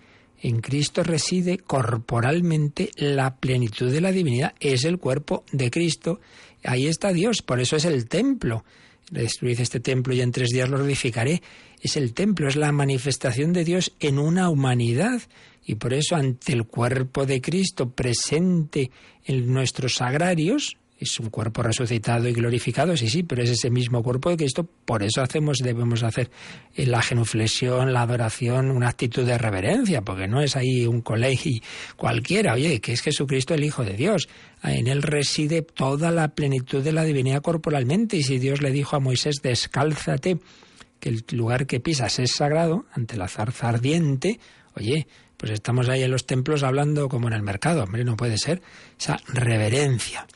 En 0.42 0.60
Cristo 0.60 1.02
reside 1.02 1.56
corporalmente 1.56 2.90
la 2.96 3.36
plenitud 3.36 3.90
de 3.90 4.02
la 4.02 4.12
divinidad. 4.12 4.52
Es 4.60 4.84
el 4.84 4.98
cuerpo 4.98 5.44
de 5.50 5.70
Cristo. 5.70 6.20
Ahí 6.64 6.86
está 6.86 7.14
Dios. 7.14 7.40
Por 7.40 7.60
eso 7.60 7.76
es 7.76 7.86
el 7.86 8.06
templo 8.08 8.66
destruid 9.10 9.60
este 9.60 9.80
templo 9.80 10.14
y 10.14 10.20
en 10.20 10.32
tres 10.32 10.50
días 10.50 10.68
lo 10.68 10.84
edificaré. 10.84 11.42
Es 11.80 11.96
el 11.96 12.14
templo, 12.14 12.48
es 12.48 12.56
la 12.56 12.72
manifestación 12.72 13.52
de 13.52 13.64
Dios 13.64 13.92
en 14.00 14.18
una 14.18 14.50
humanidad. 14.50 15.22
Y 15.64 15.74
por 15.74 15.92
eso 15.92 16.16
ante 16.16 16.52
el 16.52 16.64
cuerpo 16.64 17.26
de 17.26 17.40
Cristo 17.40 17.90
presente 17.90 18.90
en 19.24 19.52
nuestros 19.52 19.96
sagrarios, 19.96 20.76
es 20.98 21.20
un 21.20 21.30
cuerpo 21.30 21.62
resucitado 21.62 22.28
y 22.28 22.32
glorificado, 22.32 22.96
sí, 22.96 23.08
sí, 23.08 23.22
pero 23.22 23.42
es 23.42 23.50
ese 23.50 23.70
mismo 23.70 24.02
cuerpo 24.02 24.30
de 24.30 24.36
Cristo, 24.36 24.68
por 24.84 25.02
eso 25.02 25.22
hacemos, 25.22 25.58
debemos 25.58 26.02
hacer 26.02 26.30
la 26.74 27.02
genuflexión, 27.02 27.92
la 27.92 28.02
adoración, 28.02 28.70
una 28.70 28.88
actitud 28.88 29.24
de 29.24 29.38
reverencia, 29.38 30.02
porque 30.02 30.26
no 30.26 30.40
es 30.40 30.56
ahí 30.56 30.86
un 30.86 31.00
colegio 31.00 31.60
cualquiera, 31.96 32.54
oye, 32.54 32.80
que 32.80 32.92
es 32.92 33.00
Jesucristo 33.00 33.54
el 33.54 33.64
Hijo 33.64 33.84
de 33.84 33.94
Dios, 33.94 34.28
en 34.62 34.88
él 34.88 35.02
reside 35.02 35.62
toda 35.62 36.10
la 36.10 36.28
plenitud 36.28 36.82
de 36.82 36.92
la 36.92 37.04
divinidad 37.04 37.42
corporalmente, 37.42 38.16
y 38.16 38.22
si 38.22 38.38
Dios 38.38 38.60
le 38.60 38.72
dijo 38.72 38.96
a 38.96 39.00
Moisés, 39.00 39.36
descálzate, 39.42 40.38
que 40.98 41.10
el 41.10 41.24
lugar 41.30 41.66
que 41.66 41.78
pisas 41.78 42.18
es 42.18 42.32
sagrado, 42.32 42.86
ante 42.92 43.16
la 43.16 43.28
zarza 43.28 43.68
ardiente, 43.68 44.40
oye, 44.74 45.06
pues 45.36 45.52
estamos 45.52 45.88
ahí 45.88 46.02
en 46.02 46.10
los 46.10 46.26
templos 46.26 46.64
hablando 46.64 47.08
como 47.08 47.28
en 47.28 47.34
el 47.34 47.42
mercado, 47.42 47.84
hombre, 47.84 48.04
no 48.04 48.16
puede 48.16 48.36
ser, 48.36 48.60
esa 48.98 49.18
reverencia. 49.28 50.26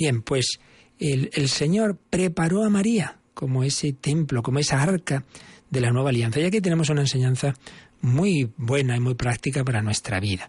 Bien, 0.00 0.22
pues 0.22 0.58
el, 0.98 1.50
Señor 1.50 1.98
preparó 2.08 2.64
a 2.64 2.70
María 2.70 3.18
como 3.34 3.64
ese 3.64 3.92
templo, 3.92 4.42
como 4.42 4.58
esa 4.58 4.82
arca 4.82 5.26
de 5.68 5.80
la 5.82 5.90
nueva 5.90 6.08
alianza. 6.08 6.40
Y 6.40 6.44
aquí 6.44 6.62
tenemos 6.62 6.88
una 6.88 7.02
enseñanza 7.02 7.52
muy 8.00 8.50
buena 8.56 8.96
y 8.96 9.00
muy 9.00 9.14
práctica 9.14 9.62
para 9.62 9.82
nuestra 9.82 10.18
vida. 10.18 10.48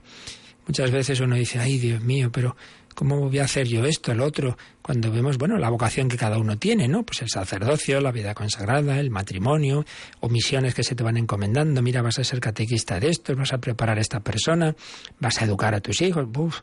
Muchas 0.66 0.90
veces 0.90 1.20
uno 1.20 1.36
dice, 1.36 1.60
ay 1.60 1.80
Dios 1.80 2.02
mío, 2.02 2.32
pero 2.32 2.56
¿cómo 2.96 3.20
voy 3.20 3.40
a 3.40 3.44
hacer 3.44 3.68
yo 3.68 3.84
esto, 3.84 4.14
el 4.14 4.22
otro? 4.22 4.58
Cuando 4.82 5.12
vemos, 5.12 5.38
bueno, 5.38 5.58
la 5.58 5.70
vocación 5.70 6.08
que 6.08 6.16
cada 6.16 6.38
uno 6.38 6.58
tiene, 6.58 6.88
¿no? 6.88 7.04
Pues 7.04 7.22
el 7.22 7.30
sacerdocio, 7.30 8.00
la 8.00 8.14
vida 8.14 8.34
consagrada, 8.34 9.02
el 9.02 9.10
matrimonio, 9.10 9.84
o 10.22 10.30
misiones 10.30 10.74
que 10.74 10.84
se 10.84 10.96
te 10.96 11.04
van 11.04 11.18
encomendando. 11.18 11.82
Mira, 11.82 12.02
vas 12.02 12.20
a 12.20 12.24
ser 12.24 12.40
catequista 12.40 13.02
de 13.02 13.10
esto, 13.10 13.36
vas 13.36 13.52
a 13.52 13.58
preparar 13.58 13.98
a 13.98 14.02
esta 14.02 14.22
persona, 14.22 14.74
vas 15.20 15.42
a 15.42 15.46
educar 15.46 15.76
a 15.76 15.82
tus 15.82 16.02
hijos. 16.02 16.26
Uf, 16.38 16.62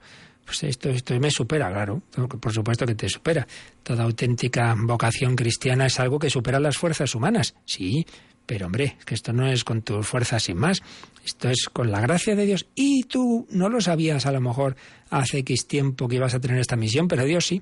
pues 0.48 0.62
esto, 0.62 0.88
esto 0.88 1.20
me 1.20 1.30
supera, 1.30 1.70
claro, 1.70 2.00
por 2.40 2.52
supuesto 2.54 2.86
que 2.86 2.94
te 2.94 3.06
supera. 3.06 3.46
Toda 3.82 4.04
auténtica 4.04 4.74
vocación 4.78 5.36
cristiana 5.36 5.84
es 5.84 6.00
algo 6.00 6.18
que 6.18 6.30
supera 6.30 6.58
las 6.58 6.78
fuerzas 6.78 7.14
humanas, 7.14 7.54
sí, 7.66 8.06
pero 8.46 8.64
hombre, 8.64 8.96
que 9.04 9.14
esto 9.14 9.34
no 9.34 9.46
es 9.46 9.62
con 9.62 9.82
tus 9.82 10.06
fuerzas 10.06 10.44
sin 10.44 10.56
más, 10.56 10.80
esto 11.22 11.50
es 11.50 11.68
con 11.70 11.90
la 11.90 12.00
gracia 12.00 12.34
de 12.34 12.46
Dios. 12.46 12.66
Y 12.74 13.02
tú 13.02 13.46
no 13.50 13.68
lo 13.68 13.82
sabías 13.82 14.24
a 14.24 14.32
lo 14.32 14.40
mejor 14.40 14.74
hace 15.10 15.40
X 15.40 15.66
tiempo 15.66 16.08
que 16.08 16.16
ibas 16.16 16.32
a 16.32 16.40
tener 16.40 16.58
esta 16.58 16.76
misión, 16.76 17.08
pero 17.08 17.26
Dios 17.26 17.44
sí. 17.46 17.60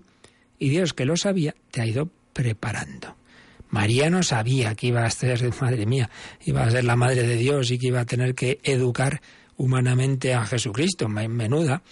Y 0.61 0.69
Dios 0.69 0.93
que 0.93 1.05
lo 1.05 1.17
sabía, 1.17 1.57
te 1.73 1.81
ha 1.81 1.87
ido 1.87 2.09
preparando. 2.33 3.17
María 3.69 4.11
no 4.11 4.23
sabía 4.23 4.77
que 4.77 4.87
iba 4.87 5.05
a 5.05 5.11
ser, 5.11 5.43
madre 5.61 5.87
mía, 5.87 6.09
iba 6.45 6.63
a 6.63 6.71
ser 6.71 6.85
la 6.85 6.95
madre 6.95 7.25
de 7.25 7.35
Dios 7.35 7.69
y 7.73 7.79
que 7.79 7.89
iba 7.89 8.03
a 8.03 8.07
tener 8.07 8.37
que 8.37 8.61
educar 8.63 9.21
humanamente 9.57 10.35
a 10.35 10.47
Jesucristo. 10.47 11.09
Menuda, 11.09 11.83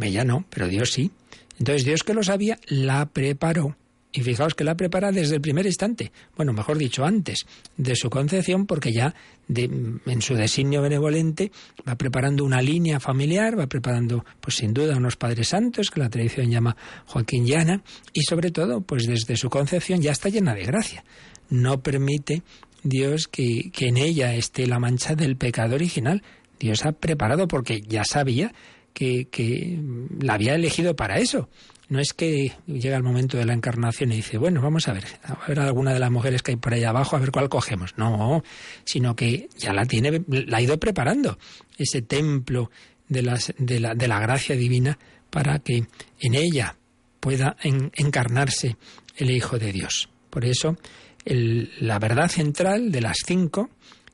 ella 0.00 0.24
no, 0.24 0.44
pero 0.50 0.68
Dios 0.68 0.92
sí. 0.92 1.10
Entonces 1.58 1.84
Dios 1.84 2.02
que 2.02 2.14
lo 2.14 2.22
sabía, 2.22 2.58
la 2.66 3.06
preparó. 3.06 3.76
Y 4.16 4.22
fijaos 4.22 4.54
que 4.54 4.64
la 4.64 4.76
prepara 4.76 5.12
desde 5.12 5.34
el 5.34 5.42
primer 5.42 5.66
instante, 5.66 6.10
bueno, 6.36 6.54
mejor 6.54 6.78
dicho, 6.78 7.04
antes 7.04 7.46
de 7.76 7.94
su 7.96 8.08
concepción, 8.08 8.64
porque 8.64 8.90
ya 8.90 9.14
en 9.54 10.22
su 10.22 10.34
designio 10.34 10.80
benevolente 10.80 11.52
va 11.86 11.96
preparando 11.96 12.42
una 12.42 12.62
línea 12.62 12.98
familiar, 12.98 13.58
va 13.58 13.66
preparando, 13.66 14.24
pues 14.40 14.56
sin 14.56 14.72
duda, 14.72 14.96
unos 14.96 15.16
padres 15.16 15.48
santos, 15.48 15.90
que 15.90 16.00
la 16.00 16.08
tradición 16.08 16.50
llama 16.50 16.78
Joaquín 17.04 17.46
y 17.46 17.52
Ana, 17.54 17.82
y 18.14 18.22
sobre 18.22 18.50
todo, 18.50 18.80
pues 18.80 19.06
desde 19.06 19.36
su 19.36 19.50
concepción 19.50 20.00
ya 20.00 20.12
está 20.12 20.30
llena 20.30 20.54
de 20.54 20.64
gracia. 20.64 21.04
No 21.50 21.82
permite 21.82 22.42
Dios 22.82 23.28
que, 23.28 23.70
que 23.70 23.88
en 23.88 23.98
ella 23.98 24.34
esté 24.34 24.66
la 24.66 24.78
mancha 24.78 25.14
del 25.14 25.36
pecado 25.36 25.74
original. 25.74 26.22
Dios 26.58 26.86
ha 26.86 26.92
preparado 26.92 27.48
porque 27.48 27.82
ya 27.82 28.04
sabía 28.04 28.54
que, 28.96 29.78
la 30.20 30.34
había 30.34 30.54
elegido 30.54 30.96
para 30.96 31.18
eso. 31.18 31.48
No 31.88 32.00
es 32.00 32.14
que 32.14 32.52
llega 32.66 32.96
el 32.96 33.02
momento 33.02 33.36
de 33.36 33.44
la 33.44 33.52
encarnación 33.52 34.10
y 34.10 34.16
dice, 34.16 34.38
bueno, 34.38 34.60
vamos 34.60 34.88
a 34.88 34.92
ver, 34.92 35.04
a 35.22 35.46
ver 35.46 35.60
alguna 35.60 35.92
de 35.92 36.00
las 36.00 36.10
mujeres 36.10 36.42
que 36.42 36.52
hay 36.52 36.56
por 36.56 36.74
ahí 36.74 36.82
abajo, 36.82 37.14
a 37.14 37.20
ver 37.20 37.30
cuál 37.30 37.48
cogemos. 37.48 37.94
No, 37.96 38.42
sino 38.84 39.14
que 39.14 39.48
ya 39.56 39.72
la 39.72 39.84
tiene, 39.84 40.24
la 40.28 40.56
ha 40.56 40.62
ido 40.62 40.80
preparando, 40.80 41.38
ese 41.78 42.02
templo 42.02 42.70
de, 43.08 43.22
las, 43.22 43.54
de, 43.58 43.78
la, 43.78 43.94
de 43.94 44.08
la 44.08 44.18
gracia 44.18 44.56
divina 44.56 44.98
para 45.30 45.58
que 45.60 45.86
en 46.20 46.34
ella 46.34 46.76
pueda 47.20 47.56
encarnarse 47.62 48.76
el 49.16 49.30
Hijo 49.30 49.58
de 49.58 49.72
Dios. 49.72 50.08
Por 50.30 50.44
eso, 50.44 50.76
la 51.24 51.98
verdad 51.98 52.28
central 52.28 52.90
de 52.90 53.00
las 53.00 53.18
cinco, 53.24 53.70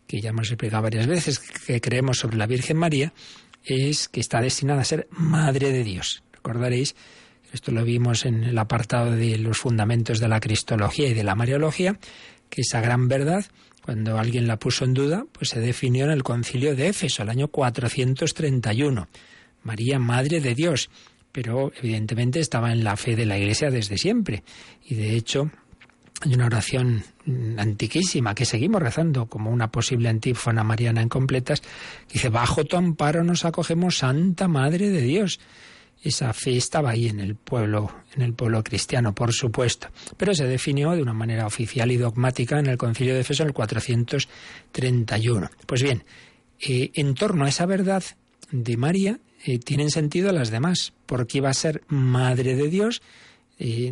que 0.06 0.20
ya 0.20 0.30
hemos 0.30 0.48
explicado 0.48 0.82
varias 0.82 1.06
veces, 1.06 1.38
que 1.38 1.80
creemos 1.80 2.18
sobre 2.18 2.36
la 2.36 2.46
Virgen 2.46 2.76
María, 2.76 3.12
es 3.64 4.08
que 4.08 4.20
está 4.20 4.40
destinada 4.40 4.82
a 4.82 4.84
ser 4.84 5.08
Madre 5.10 5.72
de 5.72 5.84
Dios. 5.84 6.22
Recordaréis, 6.32 6.94
esto 7.52 7.70
lo 7.70 7.84
vimos 7.84 8.24
en 8.24 8.44
el 8.44 8.58
apartado 8.58 9.12
de 9.12 9.38
los 9.38 9.58
fundamentos 9.58 10.18
de 10.20 10.28
la 10.28 10.40
Cristología 10.40 11.08
y 11.08 11.14
de 11.14 11.24
la 11.24 11.34
Mariología, 11.34 11.98
que 12.48 12.62
esa 12.62 12.80
gran 12.80 13.08
verdad, 13.08 13.44
cuando 13.84 14.18
alguien 14.18 14.46
la 14.46 14.58
puso 14.58 14.84
en 14.84 14.94
duda, 14.94 15.26
pues 15.32 15.50
se 15.50 15.60
definió 15.60 16.06
en 16.06 16.12
el 16.12 16.22
concilio 16.22 16.74
de 16.74 16.88
Éfeso, 16.88 17.22
el 17.22 17.30
año 17.30 17.48
431. 17.48 19.08
María, 19.62 19.98
Madre 19.98 20.40
de 20.40 20.54
Dios. 20.54 20.90
Pero 21.30 21.72
evidentemente 21.80 22.40
estaba 22.40 22.72
en 22.72 22.84
la 22.84 22.96
fe 22.96 23.16
de 23.16 23.24
la 23.24 23.38
Iglesia 23.38 23.70
desde 23.70 23.96
siempre. 23.96 24.42
Y 24.84 24.96
de 24.96 25.16
hecho, 25.16 25.50
hay 26.24 26.34
una 26.34 26.46
oración 26.46 27.04
antiquísima 27.56 28.34
que 28.34 28.44
seguimos 28.44 28.80
rezando 28.80 29.26
como 29.26 29.50
una 29.50 29.70
posible 29.72 30.08
antífona 30.08 30.62
mariana 30.62 31.02
en 31.02 31.08
completas. 31.08 31.62
Dice, 32.12 32.28
bajo 32.28 32.64
tu 32.64 32.76
amparo 32.76 33.24
nos 33.24 33.44
acogemos, 33.44 33.98
Santa 33.98 34.46
Madre 34.46 34.90
de 34.90 35.02
Dios. 35.02 35.40
Esa 36.00 36.32
fe 36.32 36.56
estaba 36.56 36.90
ahí 36.90 37.08
en 37.08 37.18
el 37.20 37.34
pueblo, 37.36 37.92
en 38.14 38.22
el 38.22 38.34
pueblo 38.34 38.62
cristiano, 38.62 39.14
por 39.14 39.32
supuesto, 39.32 39.88
pero 40.16 40.34
se 40.34 40.46
definió 40.46 40.92
de 40.92 41.02
una 41.02 41.12
manera 41.12 41.46
oficial 41.46 41.92
y 41.92 41.96
dogmática 41.96 42.58
en 42.58 42.66
el 42.66 42.76
Concilio 42.76 43.14
de 43.14 43.20
Efeso 43.20 43.42
en 43.44 43.48
el 43.48 43.54
431. 43.54 45.50
Pues 45.66 45.82
bien, 45.82 46.04
eh, 46.60 46.90
en 46.94 47.14
torno 47.14 47.44
a 47.44 47.48
esa 47.48 47.66
verdad 47.66 48.02
de 48.50 48.76
María 48.76 49.20
eh, 49.44 49.58
tienen 49.58 49.90
sentido 49.90 50.32
las 50.32 50.50
demás, 50.50 50.92
porque 51.06 51.38
iba 51.38 51.50
a 51.50 51.54
ser 51.54 51.82
Madre 51.88 52.56
de 52.56 52.68
Dios 52.68 53.02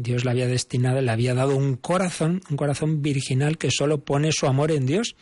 Dios 0.00 0.24
le 0.24 0.30
había 0.30 0.48
destinado, 0.48 1.00
le 1.00 1.10
había 1.10 1.34
dado 1.34 1.56
un 1.56 1.76
corazón, 1.76 2.40
un 2.50 2.56
corazón 2.56 3.02
virginal 3.02 3.58
que 3.58 3.70
solo 3.70 4.04
pone 4.04 4.32
su 4.32 4.46
amor 4.46 4.72
en 4.72 4.86
Dios. 4.86 5.14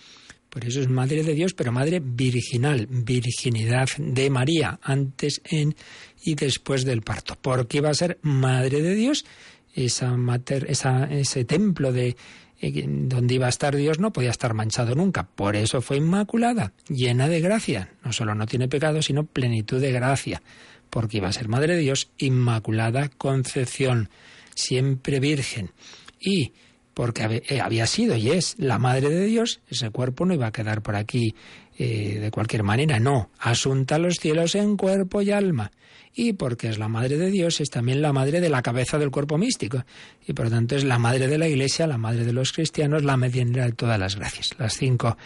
Por 0.48 0.64
eso 0.64 0.80
es 0.80 0.88
madre 0.88 1.22
de 1.22 1.34
Dios, 1.34 1.52
pero 1.52 1.72
madre 1.72 2.00
virginal, 2.02 2.86
virginidad 2.88 3.88
de 3.98 4.30
María, 4.30 4.80
antes, 4.82 5.42
en 5.44 5.76
y 6.22 6.34
después 6.34 6.86
del 6.86 7.02
parto. 7.02 7.36
Porque 7.40 7.78
iba 7.78 7.90
a 7.90 7.94
ser 7.94 8.18
madre 8.22 8.80
de 8.80 8.94
Dios, 8.94 9.26
esa 9.74 10.16
mater, 10.16 10.66
ese 10.70 11.44
templo 11.44 11.92
de 11.92 12.16
eh, 12.60 12.84
donde 12.88 13.34
iba 13.34 13.46
a 13.46 13.50
estar 13.50 13.76
Dios 13.76 14.00
no 14.00 14.12
podía 14.12 14.30
estar 14.30 14.54
manchado 14.54 14.94
nunca. 14.94 15.28
Por 15.28 15.56
eso 15.56 15.80
fue 15.80 15.98
inmaculada, 15.98 16.72
llena 16.88 17.28
de 17.28 17.40
gracia. 17.40 17.90
No 18.02 18.12
solo 18.12 18.34
no 18.34 18.46
tiene 18.46 18.68
pecado, 18.68 19.02
sino 19.02 19.24
plenitud 19.24 19.80
de 19.80 19.92
gracia. 19.92 20.42
Porque 20.90 21.18
iba 21.18 21.28
a 21.28 21.32
ser 21.32 21.48
madre 21.48 21.76
de 21.76 21.82
Dios, 21.82 22.10
inmaculada 22.16 23.10
concepción 23.10 24.08
siempre 24.58 25.20
virgen. 25.20 25.70
Y 26.20 26.52
porque 26.94 27.44
eh, 27.48 27.60
había 27.60 27.86
sido 27.86 28.16
y 28.16 28.30
es 28.30 28.56
la 28.58 28.78
madre 28.78 29.08
de 29.08 29.24
Dios, 29.26 29.60
ese 29.70 29.90
cuerpo 29.90 30.26
no 30.26 30.34
iba 30.34 30.48
a 30.48 30.52
quedar 30.52 30.82
por 30.82 30.96
aquí 30.96 31.34
eh, 31.78 32.18
de 32.20 32.30
cualquier 32.32 32.64
manera, 32.64 32.98
no, 32.98 33.30
asunta 33.38 33.94
a 33.94 33.98
los 33.98 34.16
cielos 34.16 34.56
en 34.56 34.76
cuerpo 34.76 35.22
y 35.22 35.30
alma. 35.30 35.70
Y 36.12 36.32
porque 36.32 36.68
es 36.68 36.78
la 36.78 36.88
madre 36.88 37.16
de 37.16 37.30
Dios, 37.30 37.60
es 37.60 37.70
también 37.70 38.02
la 38.02 38.12
madre 38.12 38.40
de 38.40 38.48
la 38.48 38.62
cabeza 38.62 38.98
del 38.98 39.12
cuerpo 39.12 39.38
místico. 39.38 39.84
Y 40.26 40.32
por 40.32 40.46
lo 40.46 40.50
tanto 40.50 40.74
es 40.74 40.82
la 40.82 40.98
madre 40.98 41.28
de 41.28 41.38
la 41.38 41.46
Iglesia, 41.46 41.86
la 41.86 41.98
madre 41.98 42.24
de 42.24 42.32
los 42.32 42.52
cristianos, 42.52 43.04
la 43.04 43.16
medianera 43.16 43.66
de 43.66 43.72
todas 43.72 44.00
las 44.00 44.16
gracias. 44.16 44.56
Las 44.58 44.74
cinco 44.74 45.16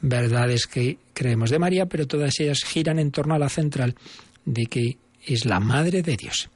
verdades 0.00 0.66
que 0.66 0.98
creemos 1.14 1.50
de 1.50 1.60
María, 1.60 1.86
pero 1.86 2.08
todas 2.08 2.40
ellas 2.40 2.64
giran 2.66 2.98
en 2.98 3.12
torno 3.12 3.34
a 3.34 3.38
la 3.38 3.48
central 3.48 3.94
de 4.44 4.66
que 4.66 4.98
es 5.24 5.44
la 5.44 5.60
madre 5.60 6.02
de 6.02 6.16
Dios 6.16 6.50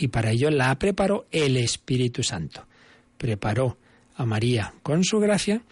y 0.00 0.08
para 0.08 0.30
ello 0.30 0.50
la 0.50 0.76
preparó 0.78 1.26
el 1.30 1.58
Espíritu 1.58 2.22
Santo. 2.22 2.66
Preparó 3.18 3.76
a 4.16 4.24
María 4.24 4.72
con 4.82 5.04
su 5.04 5.20
gracia 5.20 5.62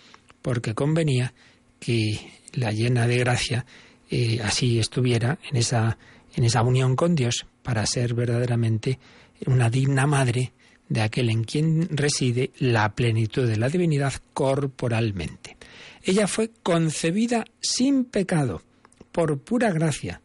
porque 0.42 0.74
convenía 0.74 1.32
que 1.80 2.30
la 2.52 2.70
llena 2.70 3.06
de 3.06 3.18
gracia 3.18 3.64
eh, 4.10 4.40
así 4.44 4.78
estuviera 4.78 5.38
en 5.50 5.56
esa, 5.56 5.96
en 6.34 6.44
esa 6.44 6.62
unión 6.62 6.94
con 6.94 7.14
Dios 7.14 7.46
para 7.62 7.86
ser 7.86 8.12
verdaderamente 8.12 8.98
una 9.46 9.70
digna 9.70 10.06
madre 10.06 10.52
de 10.90 11.00
aquel 11.00 11.30
en 11.30 11.44
quien 11.44 11.88
reside 11.90 12.50
la 12.58 12.94
plenitud 12.94 13.46
de 13.46 13.56
la 13.56 13.70
divinidad 13.70 14.12
corporalmente. 14.34 15.56
Ella 16.02 16.26
fue 16.26 16.50
concebida 16.62 17.44
sin 17.60 18.04
pecado, 18.04 18.62
por 19.10 19.38
pura 19.38 19.72
gracia, 19.72 20.20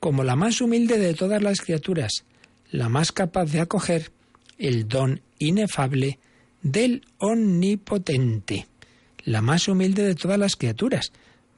como 0.00 0.24
la 0.24 0.36
más 0.36 0.60
humilde 0.60 0.98
de 0.98 1.14
todas 1.14 1.42
las 1.42 1.60
criaturas, 1.60 2.24
la 2.72 2.88
más 2.88 3.12
capaz 3.12 3.52
de 3.52 3.60
acoger 3.60 4.10
el 4.58 4.88
don 4.88 5.20
inefable 5.38 6.18
del 6.62 7.04
Omnipotente, 7.18 8.66
la 9.24 9.42
más 9.42 9.68
humilde 9.68 10.02
de 10.02 10.14
todas 10.14 10.38
las 10.38 10.56
criaturas. 10.56 11.12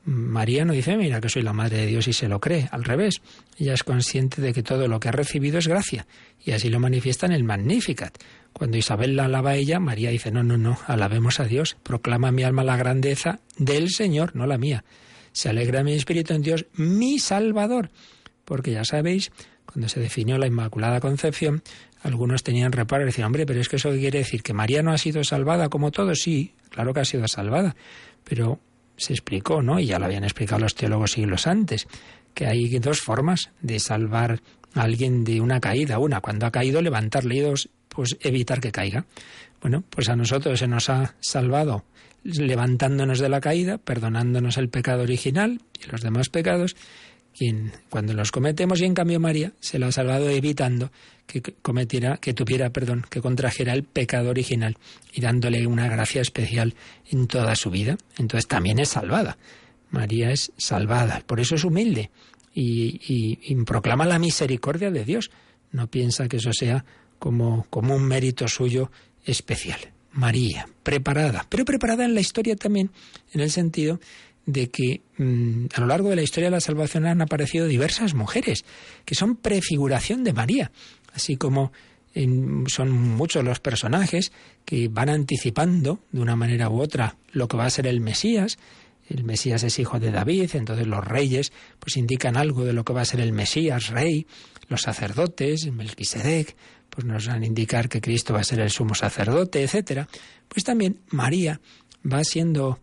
María 0.05 0.65
no 0.67 0.75
dice, 0.75 0.97
mira 0.97 1.21
que 1.21 1.31
soy 1.31 1.43
la 1.43 1.55
Madre 1.55 1.79
de 1.79 1.87
Dios 1.87 2.09
y 2.09 2.13
se 2.13 2.29
lo 2.29 2.41
cree, 2.41 2.69
al 2.73 2.85
revés, 2.85 3.23
ella 3.59 3.73
es 3.73 3.85
consciente 3.85 4.43
de 4.43 4.53
que 4.53 4.63
todo 4.63 4.87
lo 4.87 5.01
que 5.01 5.09
ha 5.09 5.13
recibido 5.13 5.59
es 5.59 5.69
gracia, 5.69 6.07
y 6.45 6.51
así 6.51 6.69
lo 6.69 6.81
manifiesta 6.81 7.27
en 7.27 7.33
el 7.33 7.45
Magnificat. 7.45 8.19
Cuando 8.53 8.77
Isabel 8.77 9.17
la 9.17 9.27
alaba 9.27 9.51
a 9.51 9.57
ella, 9.57 9.81
María 9.81 10.11
dice, 10.11 10.31
no, 10.31 10.43
no, 10.43 10.59
no, 10.59 10.79
alabemos 10.87 11.41
a 11.41 11.45
Dios, 11.45 11.77
proclama 11.83 12.33
mi 12.33 12.43
alma 12.43 12.65
la 12.65 12.77
grandeza 12.77 13.41
del 13.57 13.91
Señor, 13.91 14.37
no 14.37 14.47
la 14.47 14.59
mía. 14.59 14.85
Se 15.33 15.49
alegra 15.49 15.85
mi 15.85 15.95
espíritu 15.95 16.35
en 16.35 16.43
Dios, 16.43 16.67
mi 16.75 17.19
Salvador, 17.19 17.91
porque 18.45 18.73
ya 18.73 18.85
sabéis, 18.85 19.33
cuando 19.75 19.89
se 19.89 19.99
definió 19.99 20.39
la 20.39 20.47
Inmaculada 20.47 21.01
Concepción, 21.01 21.65
algunos 22.01 22.45
tenían 22.45 22.71
reparo 22.71 23.03
y 23.03 23.07
decían, 23.07 23.27
hombre, 23.27 23.45
pero 23.45 23.61
es 23.61 23.69
que 23.69 23.75
eso 23.75 23.91
quiere 23.91 24.19
decir 24.21 24.41
que 24.41 24.55
María 24.55 24.85
no 24.85 24.93
ha 24.93 24.99
sido 24.99 25.25
salvada 25.25 25.69
como 25.69 25.91
todos. 25.91 26.21
Sí, 26.21 26.55
claro 26.71 26.95
que 26.95 27.01
ha 27.01 27.05
sido 27.05 27.27
salvada, 27.27 27.75
pero 28.23 28.61
se 28.97 29.15
explicó, 29.15 29.63
¿no? 29.63 29.81
Y 29.81 29.87
ya 29.87 29.99
lo 29.99 30.05
habían 30.05 30.23
explicado 30.23 30.61
los 30.61 30.77
teólogos 30.77 31.11
siglos 31.11 31.49
antes, 31.49 31.89
que 32.35 32.47
hay 32.47 32.69
dos 32.79 33.01
formas 33.01 33.51
de 33.63 33.81
salvar 33.81 34.41
a 34.75 34.83
alguien 34.83 35.25
de 35.25 35.41
una 35.41 35.59
caída. 35.59 35.99
Una, 35.99 36.21
cuando 36.21 36.47
ha 36.47 36.53
caído, 36.53 36.81
levantarle 36.81 37.35
y 37.35 37.41
dos, 37.41 37.69
pues 37.89 38.17
evitar 38.21 38.61
que 38.61 38.71
caiga. 38.71 39.07
Bueno, 39.61 39.83
pues 39.91 40.09
a 40.09 40.15
nosotros 40.15 40.61
se 40.61 40.69
nos 40.69 40.89
ha 40.89 41.17
salvado 41.19 41.83
levantándonos 42.23 43.19
de 43.19 43.29
la 43.29 43.41
caída, 43.41 43.79
perdonándonos 43.79 44.57
el 44.57 44.69
pecado 44.69 45.03
original 45.03 45.61
y 45.85 45.91
los 45.91 46.01
demás 46.01 46.29
pecados, 46.29 46.77
quien 47.37 47.73
cuando 47.91 48.13
los 48.15 48.31
cometemos 48.31 48.81
y 48.81 48.85
en 48.85 48.95
cambio 48.95 49.21
María 49.21 49.53
se 49.61 49.79
lo 49.79 49.87
ha 49.87 49.93
salvado 49.93 50.31
evitando 50.31 50.91
que 51.27 51.43
cometiera, 51.43 52.19
que 52.19 52.35
tuviera, 52.35 52.71
perdón, 52.71 53.05
que 53.09 53.21
contrajera 53.21 53.73
el 53.73 53.83
pecado 53.83 54.31
original 54.31 54.77
y 55.13 55.21
dándole 55.21 55.67
una 55.67 55.89
gracia 55.89 56.21
especial 56.21 56.75
en 57.11 57.27
toda 57.27 57.57
su 57.57 57.71
vida. 57.71 57.97
Entonces 58.19 58.47
también 58.47 58.79
es 58.79 58.91
salvada. 58.91 59.39
María 59.91 60.31
es 60.31 60.53
salvada, 60.57 61.23
por 61.27 61.41
eso 61.41 61.55
es 61.55 61.65
humilde 61.65 62.11
y, 62.55 63.55
proclama 63.65 64.05
la 64.05 64.19
misericordia 64.19 64.91
de 64.91 65.05
Dios. 65.05 65.31
No 65.73 65.87
piensa 65.89 66.29
que 66.29 66.37
eso 66.37 66.53
sea 66.53 66.85
como, 67.19 67.67
como 67.71 67.97
un 67.97 68.07
mérito 68.07 68.47
suyo 68.49 68.91
especial. 69.25 69.79
María, 70.13 70.69
preparada, 70.83 71.47
pero 71.49 71.65
preparada 71.65 72.05
en 72.05 72.15
la 72.15 72.21
historia 72.21 72.55
también, 72.55 72.91
en 73.33 73.41
el 73.41 73.51
sentido 73.51 73.99
de 74.47 74.71
que 74.71 75.03
mm, 75.17 75.67
a 75.75 75.81
lo 75.81 75.87
largo 75.87 76.11
de 76.11 76.17
la 76.17 76.23
historia 76.23 76.49
de 76.49 76.57
la 76.57 76.61
salvación 76.61 77.07
han 77.07 77.23
aparecido 77.23 77.67
diversas 77.67 78.15
mujeres 78.15 78.65
que 79.05 79.15
son 79.15 79.37
prefiguración 79.37 80.25
de 80.25 80.33
María, 80.33 80.71
así 81.13 81.37
como 81.37 81.73
son 82.69 82.93
muchos 82.93 83.43
los 83.43 83.59
personajes 83.59 84.33
que 84.65 84.89
van 84.89 85.09
anticipando 85.09 86.01
de 86.13 86.21
una 86.21 86.37
manera 86.37 86.71
u 86.71 86.81
otra 86.81 87.17
lo 87.33 87.49
que 87.49 87.57
va 87.57 87.67
a 87.67 87.71
ser 87.71 87.87
el 87.87 88.01
Mesías. 88.01 88.59
El 89.09 89.25
Mesías 89.25 89.65
es 89.65 89.79
hijo 89.79 89.99
de 89.99 90.13
David, 90.13 90.51
entonces 90.55 90.87
los 90.87 91.05
reyes 91.05 91.53
pues 91.79 91.97
indican 91.97 92.37
algo 92.37 92.65
de 92.65 92.73
lo 92.73 92.85
que 92.85 92.93
va 92.93 93.03
a 93.03 93.05
ser 93.05 93.21
el 93.21 93.33
Mesías, 93.33 93.89
rey, 93.89 94.27
los 94.69 94.83
sacerdotes, 94.83 95.71
Melquisedec, 95.71 96.57
pues 96.89 97.05
nos 97.05 97.27
van 97.27 97.43
a 97.43 97.47
indicar 97.47 97.89
que 97.89 98.01
Cristo 98.01 98.33
va 98.33 98.41
a 98.41 98.45
ser 98.45 98.61
el 98.61 98.71
sumo 98.71 98.95
sacerdote, 98.95 99.63
etcétera. 99.63 100.09
Pues 100.49 100.65
también 100.65 101.01
María 101.11 101.61
va 102.11 102.23
siendo 102.23 102.79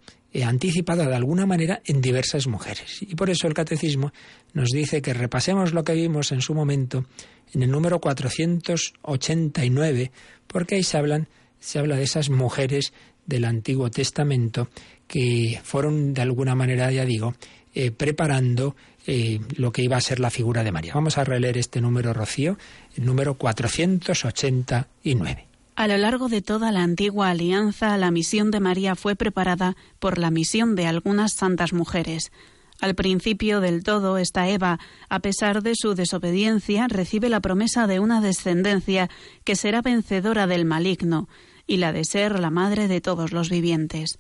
anticipada 0.46 1.08
de 1.08 1.16
alguna 1.16 1.46
manera 1.46 1.82
en 1.86 2.02
diversas 2.02 2.48
mujeres. 2.48 3.02
Y 3.02 3.16
por 3.16 3.30
eso 3.30 3.48
el 3.48 3.54
catecismo 3.54 4.12
nos 4.54 4.70
dice 4.70 5.02
que 5.02 5.14
repasemos 5.14 5.74
lo 5.74 5.84
que 5.84 5.94
vimos 5.94 6.32
en 6.32 6.40
su 6.42 6.54
momento 6.54 7.06
en 7.54 7.64
el 7.64 7.72
número 7.72 8.00
489, 8.00 10.12
porque 10.48 10.76
ahí 10.76 10.84
se 10.84 10.98
hablan 10.98 11.28
se 11.62 11.80
habla 11.80 11.96
de 11.96 12.04
esas 12.04 12.30
mujeres 12.30 12.92
del 13.26 13.46
Antiguo 13.46 13.90
Testamento 13.90 14.68
que 15.08 15.62
fueron 15.64 16.14
de 16.14 16.22
alguna 16.22 16.56
manera, 16.56 16.92
ya 16.92 17.06
digo, 17.06 17.36
eh, 17.74 17.92
preparando 17.92 18.76
eh, 19.08 19.40
lo 19.56 19.72
que 19.72 19.84
iba 19.84 19.96
a 19.96 20.02
ser 20.02 20.20
la 20.20 20.30
figura 20.30 20.62
de 20.64 20.72
María. 20.72 20.94
Vamos 20.94 21.18
a 21.18 21.24
releer 21.24 21.58
este 21.58 21.80
número, 21.80 22.14
Rocío, 22.14 22.58
el 22.96 23.06
número 23.06 23.36
489. 23.36 25.51
A 25.76 25.88
lo 25.88 25.98
largo 25.98 26.28
de 26.28 26.42
toda 26.42 26.72
la 26.72 26.84
antigua 26.84 27.30
alianza, 27.30 27.98
la 27.98 28.12
misión 28.12 28.52
de 28.52 28.60
María 28.60 28.96
fue 28.96 29.16
preparada 29.16 29.76
por 30.00 30.18
la 30.18 30.30
misión 30.30 30.76
de 30.76 30.86
algunas 30.86 31.34
santas 31.34 31.74
mujeres. 31.74 32.32
Al 32.82 32.96
principio 32.96 33.62
del 33.62 33.84
todo, 33.84 34.18
esta 34.18 34.50
Eva, 34.50 34.80
a 35.08 35.20
pesar 35.20 35.62
de 35.62 35.74
su 35.76 35.94
desobediencia, 35.94 36.88
recibe 36.88 37.30
la 37.30 37.40
promesa 37.40 37.88
de 37.88 38.00
una 38.00 38.22
descendencia 38.22 39.10
que 39.44 39.56
será 39.56 39.82
vencedora 39.82 40.48
del 40.48 40.66
maligno 40.66 41.30
y 41.68 41.78
la 41.78 41.94
de 41.94 42.04
ser 42.04 42.40
la 42.40 42.50
madre 42.50 42.88
de 42.88 43.00
todos 43.00 43.32
los 43.32 43.50
vivientes. 43.50 44.18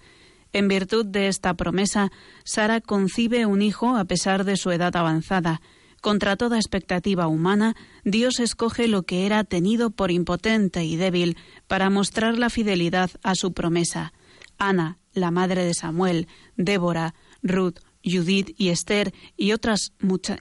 En 0.53 0.67
virtud 0.67 1.05
de 1.05 1.27
esta 1.27 1.53
promesa, 1.55 2.11
Sara 2.43 2.81
concibe 2.81 3.45
un 3.45 3.61
hijo 3.61 3.97
a 3.97 4.05
pesar 4.05 4.45
de 4.45 4.57
su 4.57 4.71
edad 4.71 4.95
avanzada, 4.95 5.61
contra 6.01 6.35
toda 6.35 6.57
expectativa 6.57 7.27
humana, 7.27 7.75
Dios 8.03 8.39
escoge 8.39 8.87
lo 8.87 9.03
que 9.03 9.25
era 9.25 9.43
tenido 9.43 9.91
por 9.91 10.11
impotente 10.11 10.83
y 10.83 10.95
débil 10.97 11.37
para 11.67 11.89
mostrar 11.89 12.37
la 12.37 12.49
fidelidad 12.49 13.11
a 13.23 13.35
su 13.35 13.53
promesa. 13.53 14.11
Ana, 14.57 14.97
la 15.13 15.31
madre 15.31 15.63
de 15.63 15.73
Samuel, 15.73 16.27
Débora, 16.57 17.13
Ruth, 17.43 17.79
Judith 18.03 18.55
y 18.57 18.69
Esther 18.69 19.13
y 19.37 19.51
otras 19.51 19.93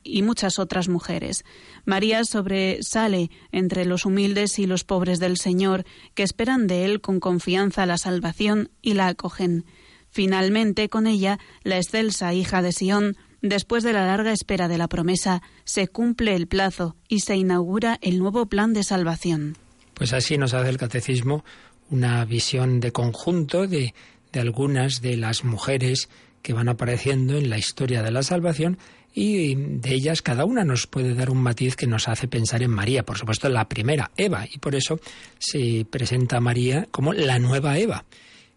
y 0.03 0.23
muchas 0.23 0.59
otras 0.59 0.89
mujeres. 0.89 1.45
María 1.85 2.25
sobresale 2.25 3.31
entre 3.53 3.85
los 3.85 4.07
humildes 4.07 4.59
y 4.59 4.67
los 4.67 4.85
pobres 4.85 5.19
del 5.19 5.37
Señor, 5.37 5.85
que 6.15 6.23
esperan 6.23 6.67
de 6.67 6.85
él 6.85 7.01
con 7.01 7.21
confianza 7.21 7.87
la 7.87 7.99
salvación 7.99 8.71
y 8.83 8.95
la 8.95 9.09
acogen. 9.09 9.65
Finalmente, 10.09 10.89
con 10.89 11.07
ella, 11.07 11.39
la 11.63 11.77
excelsa 11.77 12.35
hija 12.35 12.63
de 12.63 12.73
Sión 12.73 13.17
Después 13.43 13.83
de 13.85 13.93
la 13.93 14.07
larga 14.07 14.33
espera 14.33 14.69
de 14.69 14.79
la 14.79 14.89
promesa, 14.89 15.43
se 15.65 15.89
cumple 15.89 16.35
el 16.35 16.47
plazo 16.47 16.97
y 17.09 17.21
se 17.21 17.37
inaugura 17.37 17.99
el 18.03 18.19
nuevo 18.19 18.47
plan 18.47 18.73
de 18.73 18.83
salvación. 18.83 19.57
Pues 19.95 20.13
así 20.13 20.37
nos 20.37 20.55
hace 20.55 20.69
el 20.69 20.79
catecismo 20.79 21.45
una 21.91 22.25
visión 22.25 22.81
de 22.81 22.93
conjunto 22.93 23.67
de, 23.67 23.95
de 24.33 24.41
algunas 24.41 25.01
de 25.01 25.17
las 25.17 25.45
mujeres 25.45 26.09
que 26.43 26.53
van 26.53 26.69
apareciendo 26.69 27.37
en 27.37 27.51
la 27.51 27.59
historia 27.59 28.03
de 28.03 28.11
la 28.11 28.23
salvación 28.23 28.79
y 29.13 29.55
de 29.57 29.93
ellas 29.93 30.23
cada 30.23 30.45
una 30.45 30.65
nos 30.65 30.87
puede 30.87 31.15
dar 31.15 31.31
un 31.31 31.43
matiz 31.43 31.77
que 31.77 31.87
nos 31.87 32.09
hace 32.09 32.29
pensar 32.29 32.63
en 32.63 32.71
María. 32.71 33.05
Por 33.05 33.19
supuesto, 33.19 33.49
la 33.49 33.69
primera, 33.69 34.11
Eva, 34.17 34.47
y 34.51 34.59
por 34.59 34.75
eso 34.75 35.01
se 35.39 35.85
presenta 35.91 36.37
a 36.37 36.41
María 36.41 36.87
como 36.91 37.13
la 37.13 37.39
nueva 37.39 37.79
Eva. 37.79 38.05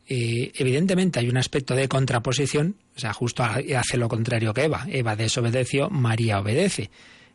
Eh, 0.08 0.52
evidentemente 0.56 1.20
hay 1.20 1.30
un 1.30 1.38
aspecto 1.38 1.76
de 1.76 1.88
contraposición, 1.88 2.76
o 2.96 3.00
sea, 3.00 3.14
justo 3.14 3.44
hace 3.44 3.98
lo 3.98 4.10
contrario 4.10 4.54
que 4.54 4.66
Eva. 4.66 4.86
Eva 4.90 5.16
desobedeció, 5.16 5.90
María 5.90 6.40
obedece. 6.40 6.90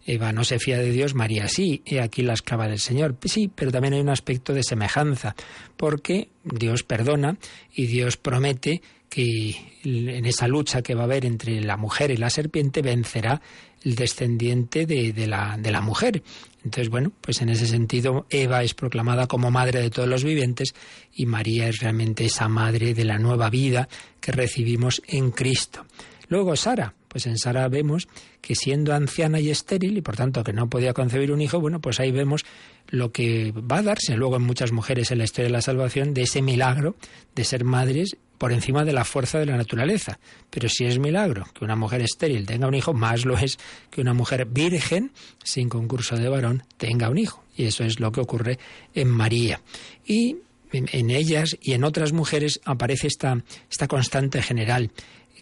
Eva 0.07 0.33
no 0.33 0.44
se 0.44 0.59
fía 0.59 0.78
de 0.78 0.90
Dios, 0.90 1.14
María 1.14 1.48
sí, 1.48 1.83
y 1.85 1.98
aquí 1.98 2.22
la 2.22 2.33
esclava 2.33 2.66
del 2.66 2.78
Señor. 2.78 3.16
Sí, 3.24 3.50
pero 3.54 3.70
también 3.70 3.94
hay 3.94 4.00
un 4.00 4.09
aspecto 4.09 4.54
de 4.54 4.62
semejanza, 4.62 5.35
porque 5.76 6.28
Dios 6.44 6.83
perdona 6.83 7.37
y 7.74 7.87
Dios 7.87 8.16
promete 8.16 8.81
que 9.11 9.57
en 9.85 10.26
esa 10.26 10.48
lucha 10.48 10.83
que 10.83 10.94
va 10.94 11.02
a 11.02 11.04
haber 11.04 11.24
entre 11.24 11.61
la 11.61 11.76
mujer 11.76 12.11
y 12.11 12.16
la 12.16 12.31
serpiente 12.31 12.83
vencerá 12.83 13.40
el 13.83 13.94
descendiente 13.94 14.87
de, 14.87 15.26
la, 15.26 15.57
de 15.59 15.70
la 15.70 15.81
mujer. 15.81 16.22
Entonces, 16.68 16.90
bueno, 16.90 17.12
pues 17.22 17.40
en 17.40 17.48
ese 17.48 17.66
sentido 17.66 18.26
Eva 18.28 18.62
es 18.62 18.74
proclamada 18.74 19.26
como 19.26 19.50
madre 19.50 19.81
de 19.81 19.88
todos 19.88 20.07
los 20.07 20.22
vivientes 20.22 20.74
y 21.14 21.24
María 21.24 21.66
es 21.66 21.78
realmente 21.78 22.26
esa 22.26 22.46
madre 22.46 22.92
de 22.92 23.07
la 23.07 23.18
nueva 23.18 23.48
vida 23.48 23.88
que 24.20 24.33
recibimos 24.33 25.00
en 25.07 25.31
Cristo. 25.31 25.87
Luego 26.28 26.57
Sara, 26.57 26.92
pues 27.09 27.24
en 27.24 27.38
Sara 27.38 27.66
vemos 27.68 28.07
que 28.42 28.54
siendo 28.54 28.92
anciana 28.92 29.40
y 29.40 29.48
estéril 29.48 29.96
y 29.96 30.02
por 30.02 30.16
tanto 30.16 30.44
que 30.44 30.52
no 30.52 30.68
podía 30.68 30.92
concebir 30.92 31.33
un 31.33 31.40
hijo, 31.40 31.59
bueno, 31.59 31.81
pues 31.81 32.00
ahí 32.00 32.11
vemos 32.11 32.44
lo 32.88 33.12
que 33.12 33.53
va 33.53 33.79
a 33.79 33.83
darse 33.83 34.16
luego 34.16 34.37
en 34.37 34.42
muchas 34.42 34.72
mujeres 34.72 35.11
en 35.11 35.18
la 35.18 35.24
historia 35.24 35.48
de 35.48 35.53
la 35.53 35.62
salvación 35.62 36.14
de 36.14 36.22
ese 36.22 36.42
milagro 36.42 36.96
de 37.35 37.44
ser 37.44 37.64
madres 37.64 38.16
por 38.38 38.53
encima 38.53 38.85
de 38.85 38.92
la 38.92 39.05
fuerza 39.05 39.38
de 39.38 39.46
la 39.46 39.57
naturaleza. 39.57 40.18
Pero 40.51 40.68
si 40.68 40.85
es 40.85 40.98
milagro 40.98 41.46
que 41.55 41.64
una 41.64 41.77
mujer 41.77 42.01
estéril 42.01 42.46
tenga 42.46 42.68
un 42.68 42.74
hijo, 42.74 42.94
más 42.94 43.24
lo 43.24 43.37
es 43.37 43.59
que 43.90 44.01
una 44.01 44.14
mujer 44.14 44.46
virgen, 44.46 45.12
sin 45.42 45.68
concurso 45.68 46.16
de 46.16 46.29
varón, 46.29 46.62
tenga 46.77 47.11
un 47.11 47.18
hijo. 47.18 47.42
Y 47.57 47.64
eso 47.64 47.85
es 47.85 48.01
lo 48.01 48.12
que 48.12 48.20
ocurre 48.20 48.59
en 48.94 49.09
María. 49.09 49.61
Y 50.07 50.37
en 50.72 51.11
ellas 51.11 51.57
y 51.61 51.72
en 51.72 51.83
otras 51.83 52.12
mujeres 52.12 52.61
aparece 52.64 53.09
esta, 53.09 53.42
esta 53.70 53.88
constante 53.88 54.42
general 54.42 54.90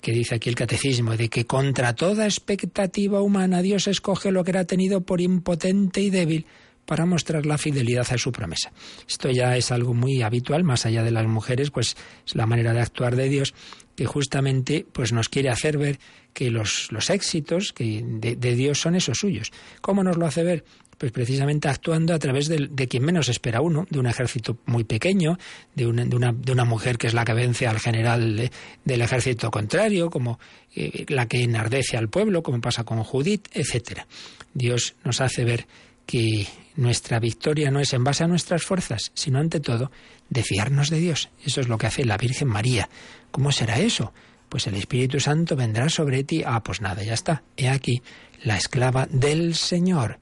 que 0.01 0.13
dice 0.13 0.37
aquí 0.37 0.49
el 0.49 0.55
catecismo, 0.55 1.17
de 1.17 1.29
que 1.29 1.47
contra 1.47 1.95
toda 1.95 2.27
expectativa 2.27 3.21
humana 3.21 3.63
Dios 3.63 3.89
escoge 3.89 4.31
lo 4.31 4.45
que 4.45 4.53
era 4.53 4.65
tenido 4.65 5.01
por 5.01 5.21
impotente 5.21 6.01
y 6.01 6.11
débil 6.11 6.47
para 6.87 7.05
mostrar 7.05 7.45
la 7.45 7.59
fidelidad 7.59 8.07
a 8.11 8.19
su 8.19 8.33
promesa. 8.33 8.73
Esto 9.07 9.31
ya 9.31 9.57
es 9.57 9.71
algo 9.73 9.93
muy 9.93 10.23
habitual, 10.23 10.65
más 10.65 10.87
allá 10.87 11.03
de 11.03 11.11
las 11.11 11.27
mujeres, 11.27 11.71
pues 11.71 11.97
es 12.27 12.35
la 12.35 12.47
manera 12.47 12.73
de 12.73 12.81
actuar 12.81 13.17
de 13.17 13.29
Dios 13.29 13.55
que 13.97 14.07
justamente 14.07 14.87
pues 14.93 15.13
nos 15.13 15.29
quiere 15.29 15.49
hacer 15.49 15.79
ver 15.79 15.99
que 16.33 16.51
los, 16.51 16.93
los 16.93 17.09
éxitos 17.11 17.73
que 17.73 18.05
de, 18.05 18.55
Dios 18.55 18.79
son 18.79 18.95
esos 18.95 19.17
suyos. 19.19 19.51
¿Cómo 19.81 20.05
nos 20.05 20.19
lo 20.19 20.27
hace 20.27 20.43
ver? 20.43 20.65
Pues 20.99 21.13
precisamente 21.13 21.69
actuando 21.69 22.15
a 22.15 22.19
través 22.19 22.49
de, 22.49 22.69
de 22.71 22.89
quien 22.89 23.05
menos 23.05 23.29
espera 23.29 23.61
uno, 23.61 23.87
de 23.91 23.99
un 23.99 24.07
ejército 24.07 24.59
muy 24.67 24.85
pequeño, 24.85 25.39
de 25.75 25.87
una, 25.87 26.05
de 26.05 26.53
una, 26.53 26.65
mujer 26.65 26.99
que 26.99 27.07
es 27.07 27.15
la 27.15 27.25
que 27.25 27.35
vence 27.35 27.67
al 27.67 27.81
general 27.81 28.37
de, 28.37 28.51
del 28.85 29.01
ejército 29.03 29.51
contrario, 29.51 30.11
como 30.11 30.39
eh, 30.75 31.05
la 31.09 31.27
que 31.27 31.43
enardece 31.43 31.97
al 31.97 32.09
pueblo, 32.09 32.43
como 32.43 32.61
pasa 32.61 32.85
con 32.85 33.03
Judith, 33.03 33.49
etcétera. 33.53 34.07
Dios 34.55 34.95
nos 35.05 35.21
hace 35.21 35.45
ver 35.45 35.67
que 36.07 36.47
nuestra 36.77 37.19
victoria 37.19 37.71
no 37.71 37.81
es 37.81 37.93
en 37.93 38.05
base 38.05 38.25
a 38.25 38.29
nuestras 38.29 38.63
fuerzas, 38.63 39.11
sino 39.15 39.39
ante 39.39 39.61
todo 39.61 39.91
de 40.31 40.43
fiarnos 40.43 40.89
de 40.91 41.01
Dios. 41.01 41.29
Eso 41.45 41.61
es 41.61 41.69
lo 41.69 41.79
que 41.79 41.89
hace 41.89 42.05
la 42.05 42.17
Virgen 42.17 42.49
María. 42.49 42.89
¿Cómo 43.31 43.53
será 43.53 43.79
eso? 43.79 44.13
Pues 44.49 44.67
el 44.67 44.77
Espíritu 44.77 45.19
Santo 45.21 45.57
vendrá 45.57 45.89
sobre 45.89 46.23
ti. 46.25 46.43
Ah, 46.47 46.63
pues 46.63 46.81
nada, 46.81 47.03
ya 47.03 47.15
está. 47.15 47.43
He 47.57 47.69
aquí 47.69 48.03
la 48.43 48.57
esclava 48.57 49.07
del 49.11 49.55
Señor. 49.55 50.21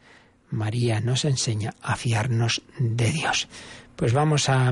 María 0.51 1.01
nos 1.01 1.25
enseña 1.25 1.75
a 1.83 1.97
fiarnos 1.97 2.63
de 2.79 3.11
Dios. 3.13 3.49
Pues 3.97 4.13
vamos 4.13 4.49
a, 4.49 4.69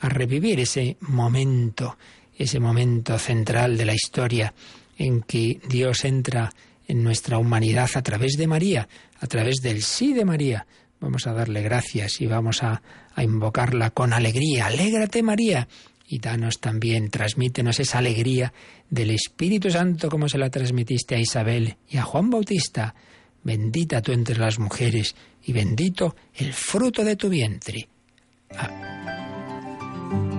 a 0.00 0.08
revivir 0.08 0.60
ese 0.60 0.96
momento, 1.00 1.96
ese 2.36 2.58
momento 2.60 3.18
central 3.18 3.76
de 3.76 3.84
la 3.84 3.94
historia 3.94 4.54
en 4.96 5.22
que 5.22 5.60
Dios 5.68 6.04
entra 6.04 6.52
en 6.88 7.04
nuestra 7.04 7.38
humanidad 7.38 7.90
a 7.94 8.02
través 8.02 8.32
de 8.36 8.46
María, 8.46 8.88
a 9.20 9.26
través 9.26 9.56
del 9.56 9.82
sí 9.82 10.12
de 10.12 10.24
María. 10.24 10.66
Vamos 11.00 11.26
a 11.26 11.32
darle 11.32 11.62
gracias 11.62 12.20
y 12.20 12.26
vamos 12.26 12.62
a, 12.62 12.82
invocarla 13.16 13.90
con 13.90 14.12
alegría. 14.12 14.66
Alégrate 14.66 15.22
María 15.22 15.66
y 16.06 16.20
danos 16.20 16.60
también, 16.60 17.10
transmítenos 17.10 17.80
esa 17.80 17.98
alegría 17.98 18.52
del 18.88 19.10
Espíritu 19.10 19.70
Santo 19.70 20.08
como 20.08 20.28
se 20.28 20.38
la 20.38 20.50
transmitiste 20.50 21.16
a 21.16 21.18
Isabel 21.18 21.76
y 21.88 21.96
a 21.96 22.02
Juan 22.02 22.30
Bautista. 22.30 22.94
Bendita 23.42 24.02
tú 24.02 24.12
entre 24.12 24.38
las 24.38 24.58
mujeres 24.58 25.16
y 25.44 25.52
bendito 25.52 26.14
el 26.34 26.52
fruto 26.52 27.04
de 27.04 27.16
tu 27.16 27.28
vientre. 27.28 27.88
Ah. 28.56 30.37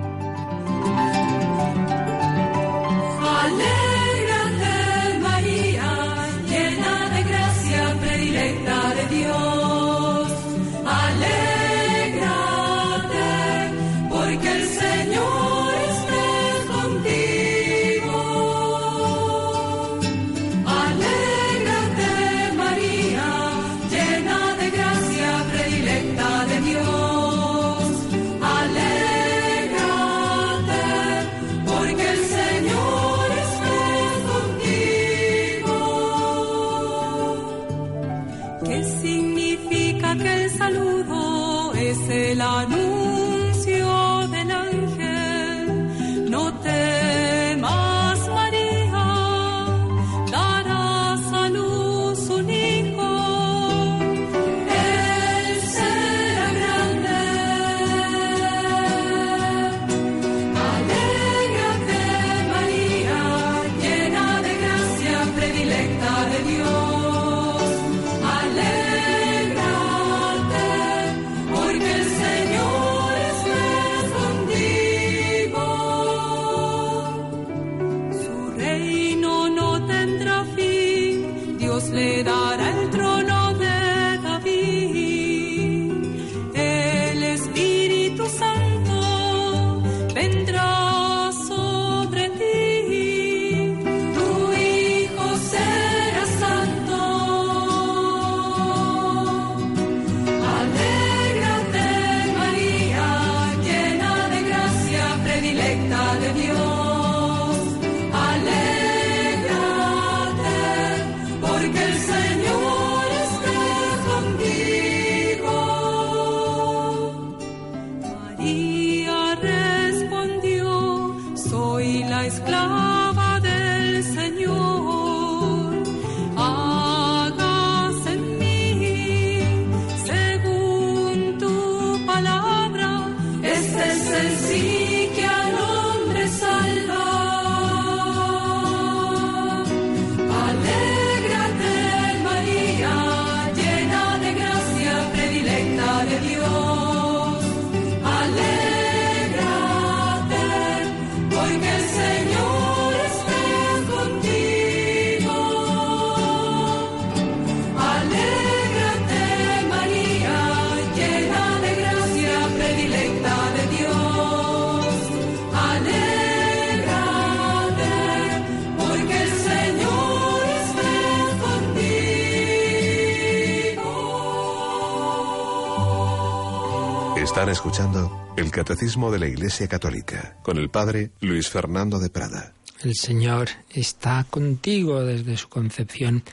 Escuchando 177.52 178.34
el 178.38 178.52
Catecismo 178.52 179.12
de 179.12 179.18
la 179.18 179.28
Iglesia 179.28 179.68
Católica 179.68 180.38
con 180.44 180.58
el 180.58 180.70
Padre 180.70 181.12
Luis 181.20 181.50
Fernando 181.50 181.98
de 181.98 182.12
Prada. 182.12 182.54
El 182.84 182.94
Señor 182.96 183.50
está 183.72 184.24
contigo 184.30 185.04
desde 185.04 185.36
su 185.36 185.50
concepción. 185.50 186.24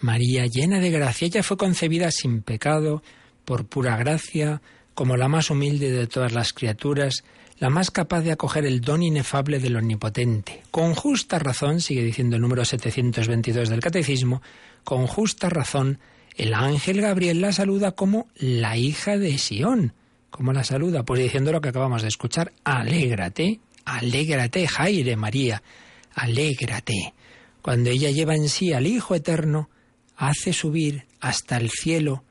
María, 0.00 0.44
llena 0.44 0.78
de 0.78 0.90
gracia, 0.90 1.26
ella 1.26 1.42
fue 1.42 1.56
concebida 1.56 2.10
sin 2.10 2.42
pecado, 2.42 3.02
por 3.46 3.66
pura 3.66 3.96
gracia, 3.96 4.60
como 4.94 5.16
la 5.16 5.28
más 5.28 5.50
humilde 5.50 5.90
de 5.90 6.06
todas 6.06 6.32
las 6.32 6.52
criaturas, 6.52 7.24
la 7.58 7.70
más 7.70 7.90
capaz 7.90 8.20
de 8.20 8.32
acoger 8.32 8.66
el 8.66 8.82
don 8.82 9.02
inefable 9.02 9.60
del 9.60 9.76
Omnipotente. 9.76 10.62
Con 10.70 10.94
justa 10.94 11.38
razón, 11.38 11.80
sigue 11.80 12.04
diciendo 12.04 12.36
el 12.36 12.42
número 12.42 12.64
722 12.64 13.70
del 13.70 13.80
Catecismo, 13.80 14.42
con 14.84 15.06
justa 15.06 15.48
razón, 15.48 15.98
el 16.36 16.52
ángel 16.52 17.00
Gabriel 17.00 17.40
la 17.40 17.52
saluda 17.52 17.92
como 17.92 18.28
la 18.36 18.76
hija 18.76 19.16
de 19.16 19.38
Sión. 19.38 19.94
¿Cómo 20.30 20.52
la 20.52 20.64
saluda? 20.64 21.04
Pues 21.04 21.22
diciendo 21.22 21.52
lo 21.52 21.60
que 21.60 21.70
acabamos 21.70 22.02
de 22.02 22.08
escuchar, 22.08 22.52
alégrate, 22.64 23.60
alégrate, 23.84 24.66
Jaire 24.66 25.16
María, 25.16 25.62
alégrate. 26.14 27.14
Cuando 27.62 27.90
ella 27.90 28.10
lleva 28.10 28.34
en 28.34 28.48
sí 28.48 28.72
al 28.72 28.86
Hijo 28.86 29.14
Eterno, 29.14 29.68
hace 30.16 30.52
subir 30.52 31.06
hasta 31.20 31.56
el 31.56 31.70
cielo 31.70 32.24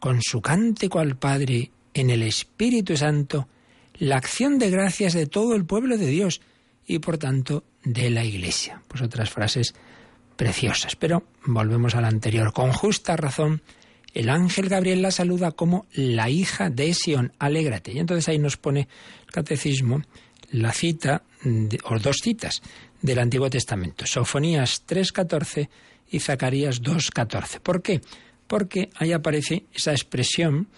con 0.00 0.20
su 0.22 0.40
cántico 0.40 0.98
al 0.98 1.16
Padre 1.16 1.70
en 1.94 2.10
el 2.10 2.22
Espíritu 2.22 2.96
Santo 2.96 3.48
la 3.94 4.16
acción 4.16 4.58
de 4.58 4.70
gracias 4.70 5.12
de 5.12 5.26
todo 5.26 5.54
el 5.54 5.64
pueblo 5.64 5.96
de 5.96 6.06
Dios 6.06 6.40
y 6.86 6.98
por 6.98 7.18
tanto 7.18 7.64
de 7.84 8.10
la 8.10 8.24
Iglesia. 8.24 8.82
Pues 8.88 9.02
otras 9.02 9.30
frases 9.30 9.74
preciosas. 10.36 10.96
Pero 10.96 11.24
volvemos 11.46 11.94
a 11.94 12.00
la 12.00 12.08
anterior. 12.08 12.52
Con 12.52 12.72
justa 12.72 13.16
razón, 13.16 13.62
el 14.14 14.30
ángel 14.30 14.68
Gabriel 14.68 15.02
la 15.02 15.10
saluda 15.10 15.52
como 15.52 15.86
la 15.92 16.30
hija 16.30 16.70
de 16.70 16.94
Sion, 16.94 17.32
alégrate. 17.38 17.92
Y 17.92 17.98
entonces 17.98 18.28
ahí 18.28 18.38
nos 18.38 18.56
pone 18.56 18.88
el 19.26 19.32
catecismo 19.32 20.02
la 20.54 20.72
cita, 20.72 21.22
o 21.84 21.98
dos 21.98 22.18
citas 22.22 22.62
del 23.02 23.18
Antiguo 23.18 23.50
Testamento, 23.50 24.06
Sofonías 24.06 24.86
3.14 24.86 25.68
y 26.10 26.20
Zacarías 26.20 26.80
2.14. 26.80 27.60
¿Por 27.60 27.82
qué? 27.82 28.00
Porque 28.46 28.90
ahí 28.94 29.12
aparece 29.12 29.64
esa 29.74 29.90
expresión 29.90 30.68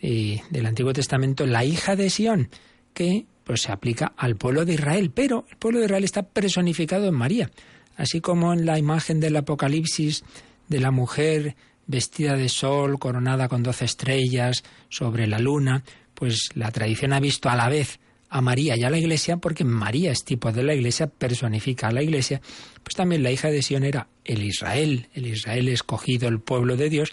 eh, 0.00 0.40
del 0.50 0.66
Antiguo 0.66 0.92
Testamento, 0.92 1.46
la 1.46 1.64
hija 1.64 1.96
de 1.96 2.10
Sión, 2.10 2.48
que 2.92 3.26
pues 3.42 3.62
se 3.62 3.72
aplica 3.72 4.12
al 4.16 4.36
pueblo 4.36 4.64
de 4.64 4.74
Israel, 4.74 5.10
pero 5.12 5.46
el 5.50 5.56
pueblo 5.56 5.80
de 5.80 5.86
Israel 5.86 6.04
está 6.04 6.22
personificado 6.22 7.08
en 7.08 7.14
María, 7.14 7.50
así 7.96 8.20
como 8.20 8.52
en 8.52 8.64
la 8.64 8.78
imagen 8.78 9.20
del 9.20 9.36
Apocalipsis 9.36 10.24
de 10.68 10.80
la 10.80 10.90
mujer 10.90 11.56
vestida 11.86 12.36
de 12.36 12.48
sol, 12.48 12.98
coronada 12.98 13.48
con 13.48 13.62
doce 13.62 13.84
estrellas 13.84 14.64
sobre 14.88 15.26
la 15.26 15.38
luna, 15.38 15.84
pues 16.14 16.50
la 16.54 16.70
tradición 16.70 17.12
ha 17.12 17.20
visto 17.20 17.48
a 17.48 17.56
la 17.56 17.68
vez 17.68 17.98
a 18.30 18.40
María 18.40 18.76
y 18.76 18.82
a 18.82 18.90
la 18.90 18.98
Iglesia, 18.98 19.36
porque 19.36 19.64
María 19.64 20.10
es 20.10 20.24
tipo 20.24 20.50
de 20.50 20.64
la 20.64 20.74
Iglesia, 20.74 21.06
personifica 21.06 21.88
a 21.88 21.92
la 21.92 22.02
Iglesia, 22.02 22.40
pues 22.82 22.96
también 22.96 23.22
la 23.22 23.30
hija 23.30 23.48
de 23.48 23.62
Sion 23.62 23.84
era 23.84 24.08
el 24.24 24.42
Israel, 24.42 25.08
el 25.14 25.26
Israel 25.28 25.68
escogido, 25.68 26.28
el 26.28 26.40
pueblo 26.40 26.76
de 26.76 26.90
Dios, 26.90 27.10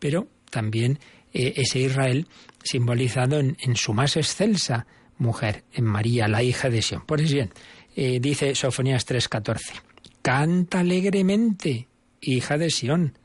pero 0.00 0.26
también 0.50 0.98
eh, 1.32 1.54
ese 1.56 1.80
Israel 1.80 2.26
simbolizado 2.62 3.38
en, 3.38 3.76
su 3.76 3.94
más 3.94 4.16
excelsa 4.16 4.86
mujer, 5.16 5.62
en 5.72 5.84
María, 5.84 6.26
la 6.26 6.42
hija 6.42 6.70
de 6.70 6.82
Sion. 6.82 7.04
Por 7.06 7.20
eso 7.20 7.34
bien, 7.34 7.52
eh, 7.94 8.18
dice 8.20 8.54
Sofonías 8.56 9.06
3:14, 9.06 9.80
canta 10.22 10.80
alegremente, 10.80 11.86
hija 12.20 12.58
de 12.58 12.70
Sión, 12.70 13.16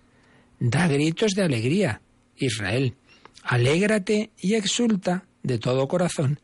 da 0.60 0.88
gritos 0.88 1.34
de 1.34 1.44
alegría, 1.44 2.02
Israel, 2.36 2.96
alégrate 3.44 4.32
y 4.38 4.56
exulta 4.56 5.26
de 5.44 5.58
todo 5.58 5.88
corazón, 5.88 6.40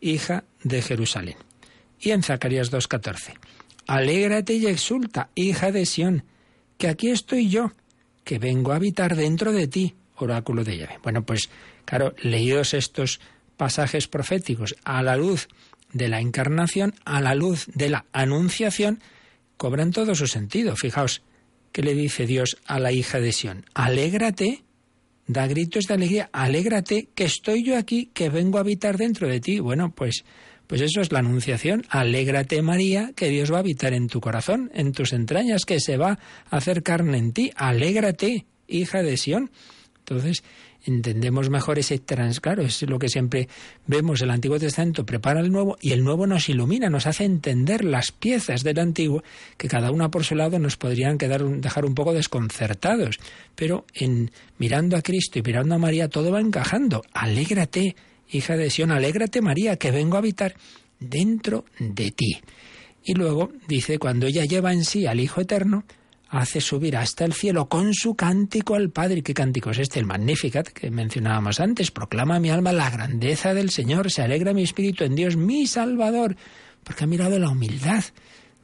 hija 0.00 0.44
de 0.62 0.82
Jerusalén. 0.82 1.36
Y 2.00 2.10
en 2.10 2.22
Zacarías 2.22 2.70
2:14, 2.70 3.34
alégrate 3.86 4.54
y 4.54 4.66
exulta, 4.66 5.30
hija 5.34 5.72
de 5.72 5.86
Sión, 5.86 6.24
que 6.78 6.88
aquí 6.88 7.10
estoy 7.10 7.48
yo, 7.48 7.72
que 8.24 8.38
vengo 8.38 8.72
a 8.72 8.76
habitar 8.76 9.16
dentro 9.16 9.52
de 9.52 9.68
ti, 9.68 9.94
oráculo 10.16 10.64
de 10.64 10.78
Yahvé. 10.78 10.98
Bueno, 11.02 11.24
pues 11.24 11.50
claro, 11.84 12.14
leídos 12.22 12.74
estos 12.74 13.20
pasajes 13.56 14.06
proféticos 14.06 14.76
a 14.84 15.02
la 15.02 15.16
luz 15.16 15.48
de 15.92 16.08
la 16.08 16.20
encarnación, 16.20 16.94
a 17.04 17.20
la 17.20 17.34
luz 17.34 17.66
de 17.74 17.88
la 17.88 18.04
anunciación, 18.12 19.00
cobran 19.56 19.90
todo 19.90 20.14
su 20.14 20.26
sentido. 20.26 20.76
Fijaos, 20.76 21.22
¿qué 21.72 21.82
le 21.82 21.94
dice 21.94 22.26
Dios 22.26 22.56
a 22.66 22.78
la 22.78 22.92
hija 22.92 23.20
de 23.20 23.32
Sión? 23.32 23.64
Alégrate, 23.74 24.64
da 25.26 25.46
gritos 25.46 25.84
de 25.86 25.94
alegría, 25.94 26.30
alégrate, 26.32 27.08
que 27.14 27.24
estoy 27.24 27.62
yo 27.62 27.76
aquí, 27.76 28.10
que 28.12 28.28
vengo 28.28 28.58
a 28.58 28.62
habitar 28.62 28.96
dentro 28.96 29.28
de 29.28 29.40
ti. 29.40 29.60
Bueno, 29.60 29.92
pues, 29.94 30.24
pues 30.66 30.80
eso 30.80 31.00
es 31.00 31.12
la 31.12 31.20
anunciación. 31.20 31.84
Alégrate, 31.88 32.62
María, 32.62 33.12
que 33.14 33.28
Dios 33.28 33.52
va 33.52 33.56
a 33.56 33.60
habitar 33.60 33.94
en 33.94 34.08
tu 34.08 34.20
corazón, 34.20 34.70
en 34.74 34.92
tus 34.92 35.12
entrañas, 35.12 35.64
que 35.64 35.80
se 35.80 35.96
va 35.96 36.18
a 36.50 36.56
hacer 36.56 36.82
carne 36.82 37.18
en 37.18 37.32
ti. 37.32 37.52
Alégrate, 37.56 38.46
hija 38.66 39.02
de 39.02 39.16
Sión. 39.16 39.50
Entonces, 40.08 40.42
entendemos 40.86 41.50
mejor 41.50 41.78
ese 41.78 41.98
trans, 41.98 42.40
claro, 42.40 42.62
es 42.62 42.80
lo 42.82 42.98
que 42.98 43.08
siempre 43.08 43.46
vemos, 43.86 44.22
el 44.22 44.30
Antiguo 44.30 44.58
Testamento 44.58 45.04
prepara 45.04 45.40
el 45.40 45.52
Nuevo 45.52 45.76
y 45.82 45.92
el 45.92 46.02
Nuevo 46.02 46.26
nos 46.26 46.48
ilumina, 46.48 46.88
nos 46.88 47.06
hace 47.06 47.24
entender 47.24 47.84
las 47.84 48.10
piezas 48.10 48.62
del 48.62 48.78
Antiguo 48.78 49.22
que 49.58 49.68
cada 49.68 49.90
una 49.90 50.10
por 50.10 50.24
su 50.24 50.34
lado 50.34 50.58
nos 50.58 50.78
podrían 50.78 51.18
quedar, 51.18 51.44
dejar 51.44 51.84
un 51.84 51.94
poco 51.94 52.14
desconcertados, 52.14 53.18
pero 53.54 53.84
en 53.92 54.30
mirando 54.56 54.96
a 54.96 55.02
Cristo 55.02 55.38
y 55.38 55.42
mirando 55.42 55.74
a 55.74 55.78
María 55.78 56.08
todo 56.08 56.32
va 56.32 56.40
encajando. 56.40 57.02
Alégrate, 57.12 57.94
hija 58.30 58.56
de 58.56 58.70
Sion, 58.70 58.90
alégrate 58.90 59.42
María, 59.42 59.76
que 59.76 59.90
vengo 59.90 60.16
a 60.16 60.20
habitar 60.20 60.54
dentro 60.98 61.66
de 61.78 62.12
ti. 62.12 62.40
Y 63.04 63.12
luego 63.12 63.52
dice, 63.66 63.98
cuando 63.98 64.26
ella 64.26 64.44
lleva 64.46 64.72
en 64.72 64.84
sí 64.84 65.06
al 65.06 65.20
Hijo 65.20 65.42
Eterno, 65.42 65.84
hace 66.28 66.60
subir 66.60 66.96
hasta 66.96 67.24
el 67.24 67.32
cielo 67.32 67.68
con 67.68 67.94
su 67.94 68.14
cántico 68.14 68.74
al 68.74 68.90
Padre. 68.90 69.22
¿Qué 69.22 69.34
cántico 69.34 69.70
es 69.70 69.78
este? 69.78 69.98
El 69.98 70.06
Magnificat 70.06 70.68
que 70.68 70.90
mencionábamos 70.90 71.60
antes. 71.60 71.90
Proclama 71.90 72.38
mi 72.38 72.50
alma 72.50 72.72
la 72.72 72.90
grandeza 72.90 73.54
del 73.54 73.70
Señor, 73.70 74.10
se 74.10 74.22
alegra 74.22 74.52
mi 74.52 74.62
espíritu 74.62 75.04
en 75.04 75.14
Dios, 75.14 75.36
mi 75.36 75.66
Salvador, 75.66 76.36
porque 76.84 77.04
ha 77.04 77.06
mirado 77.06 77.38
la 77.38 77.48
humildad 77.50 78.04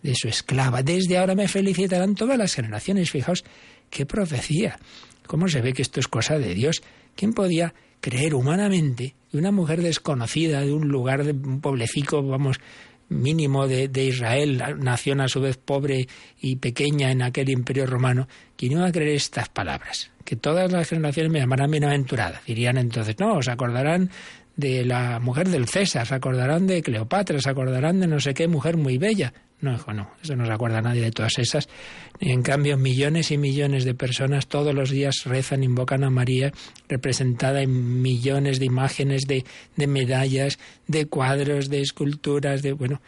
de 0.02 0.14
su 0.14 0.28
esclava. 0.28 0.82
Desde 0.82 1.18
ahora 1.18 1.34
me 1.34 1.48
felicitarán 1.48 2.14
todas 2.14 2.36
las 2.36 2.54
generaciones. 2.54 3.10
Fijaos, 3.10 3.44
qué 3.88 4.04
profecía. 4.04 4.78
¿Cómo 5.26 5.48
se 5.48 5.62
ve 5.62 5.72
que 5.72 5.82
esto 5.82 6.00
es 6.00 6.08
cosa 6.08 6.38
de 6.38 6.54
Dios? 6.54 6.82
¿Quién 7.16 7.32
podía 7.32 7.74
creer 8.00 8.34
humanamente 8.34 9.14
que 9.30 9.38
una 9.38 9.50
mujer 9.50 9.80
desconocida 9.80 10.60
de 10.60 10.72
un 10.74 10.88
lugar, 10.88 11.24
de 11.24 11.32
un 11.32 11.62
pueblecico, 11.62 12.22
vamos, 12.22 12.60
mínimo 13.08 13.66
de, 13.66 14.04
Israel, 14.04 14.62
nación 14.78 15.20
a 15.20 15.28
su 15.28 15.40
vez 15.40 15.56
pobre 15.56 16.08
y 16.40 16.56
pequeña 16.56 17.10
en 17.10 17.22
aquel 17.22 17.50
imperio 17.50 17.86
romano, 17.86 18.28
¿quién 18.56 18.72
iba 18.72 18.86
a 18.86 18.92
creer 18.92 19.16
estas 19.16 19.48
palabras? 19.48 20.10
Que 20.24 20.36
todas 20.36 20.72
las 20.72 20.88
generaciones 20.88 21.32
me 21.32 21.40
llamarán 21.40 21.70
bienaventurada. 21.70 22.40
Dirían 22.46 22.78
entonces, 22.78 23.16
no, 23.18 23.34
os 23.34 23.48
acordarán 23.48 24.10
de 24.56 24.84
la 24.84 25.18
mujer 25.20 25.48
del 25.48 25.68
César, 25.68 26.06
se 26.06 26.14
acordarán 26.14 26.66
de 26.66 26.82
Cleopatra, 26.82 27.40
se 27.40 27.50
acordarán 27.50 28.00
de 28.00 28.06
no 28.06 28.20
sé 28.20 28.34
qué 28.34 28.48
mujer 28.48 28.76
muy 28.76 28.98
bella. 28.98 29.32
No, 29.60 29.74
hijo, 29.74 29.92
no, 29.92 30.10
eso 30.22 30.36
no 30.36 30.44
se 30.44 30.52
acuerda 30.52 30.82
nadie 30.82 31.00
de 31.00 31.10
todas 31.10 31.38
esas. 31.38 31.68
En 32.20 32.42
cambio, 32.42 32.76
millones 32.76 33.30
y 33.30 33.38
millones 33.38 33.84
de 33.84 33.94
personas 33.94 34.46
todos 34.46 34.74
los 34.74 34.90
días 34.90 35.22
rezan, 35.24 35.62
invocan 35.62 36.04
a 36.04 36.10
María, 36.10 36.52
representada 36.88 37.62
en 37.62 38.02
millones 38.02 38.58
de 38.58 38.66
imágenes, 38.66 39.22
de, 39.26 39.44
de 39.76 39.86
medallas, 39.86 40.58
de 40.86 41.06
cuadros, 41.06 41.70
de 41.70 41.80
esculturas, 41.80 42.62
de, 42.62 42.72
bueno, 42.72 43.00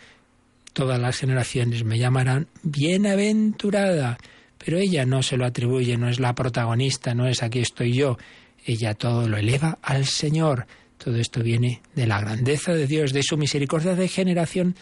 todas 0.73 0.99
las 0.99 1.19
generaciones 1.19 1.85
me 1.85 1.99
llamarán 1.99 2.49
bienaventurada. 2.63 4.17
Pero 4.57 4.79
ella 4.79 5.05
no 5.05 5.23
se 5.23 5.37
lo 5.37 5.45
atribuye, 5.45 5.99
no 5.99 6.09
es 6.09 6.21
la 6.21 6.35
protagonista, 6.35 7.15
no 7.15 7.29
es 7.29 7.43
aquí 7.43 7.59
estoy 7.59 7.93
yo. 7.93 8.17
Ella 8.65 8.95
todo 8.95 9.29
lo 9.29 9.37
eleva 9.37 9.79
al 9.83 10.07
Señor 10.07 10.67
todo 10.99 11.17
esto 11.17 11.43
viene 11.43 11.83
de 11.95 12.07
la 12.07 12.21
grandeza 12.21 12.73
de 12.73 12.87
Dios, 12.87 13.13
de 13.13 13.23
su 13.23 13.37
misericordia 13.37 13.95
de 13.95 14.09
generación 14.09 14.77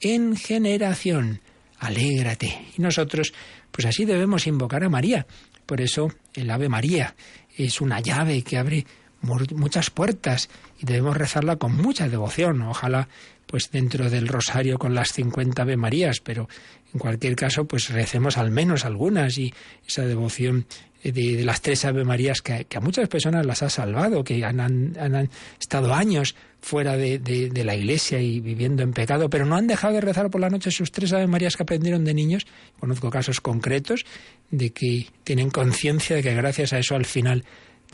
en 0.00 0.36
generación. 0.36 1.40
Alégrate. 1.78 2.66
Y 2.76 2.82
nosotros, 2.82 3.32
pues 3.70 3.86
así 3.86 4.04
debemos 4.04 4.46
invocar 4.46 4.84
a 4.84 4.88
María. 4.88 5.26
Por 5.66 5.80
eso 5.80 6.12
el 6.34 6.50
Ave 6.50 6.68
María 6.68 7.14
es 7.56 7.80
una 7.80 8.00
llave 8.00 8.42
que 8.42 8.58
abre 8.58 8.86
muchas 9.22 9.90
puertas 9.90 10.48
y 10.78 10.86
debemos 10.86 11.16
rezarla 11.16 11.56
con 11.56 11.76
mucha 11.76 12.08
devoción. 12.08 12.62
Ojalá, 12.62 13.08
pues 13.46 13.70
dentro 13.70 14.08
del 14.08 14.28
rosario 14.28 14.78
con 14.78 14.94
las 14.94 15.12
50 15.12 15.62
Ave 15.62 15.76
Marías, 15.76 16.20
pero 16.20 16.48
en 16.92 16.98
cualquier 16.98 17.36
caso, 17.36 17.64
pues 17.66 17.90
recemos 17.90 18.38
al 18.38 18.50
menos 18.50 18.84
algunas 18.84 19.38
y 19.38 19.52
esa 19.86 20.02
devoción 20.02 20.66
de, 21.02 21.44
las 21.44 21.62
tres 21.62 21.84
Ave 21.84 22.04
Marías 22.04 22.42
que, 22.42 22.66
a 22.74 22.80
muchas 22.80 23.08
personas 23.08 23.46
las 23.46 23.62
ha 23.62 23.70
salvado, 23.70 24.22
que 24.22 24.44
han, 24.44 24.60
han, 24.60 25.30
estado 25.58 25.94
años 25.94 26.34
fuera 26.60 26.96
de, 26.96 27.18
de, 27.18 27.64
la 27.64 27.74
iglesia 27.74 28.20
y 28.20 28.40
viviendo 28.40 28.82
en 28.82 28.92
pecado, 28.92 29.30
pero 29.30 29.46
no 29.46 29.56
han 29.56 29.66
dejado 29.66 29.94
de 29.94 30.00
rezar 30.02 30.30
por 30.30 30.40
la 30.40 30.50
noche 30.50 30.70
sus 30.70 30.92
tres 30.92 31.12
Ave 31.12 31.26
Marías 31.26 31.56
que 31.56 31.62
aprendieron 31.62 32.04
de 32.04 32.12
niños. 32.12 32.46
Conozco 32.78 33.10
casos 33.10 33.40
concretos 33.40 34.04
de 34.50 34.70
que 34.70 35.06
tienen 35.24 35.50
conciencia 35.50 36.16
de 36.16 36.22
que 36.22 36.34
gracias 36.34 36.72
a 36.72 36.78
eso 36.78 36.94
al 36.94 37.06
final 37.06 37.44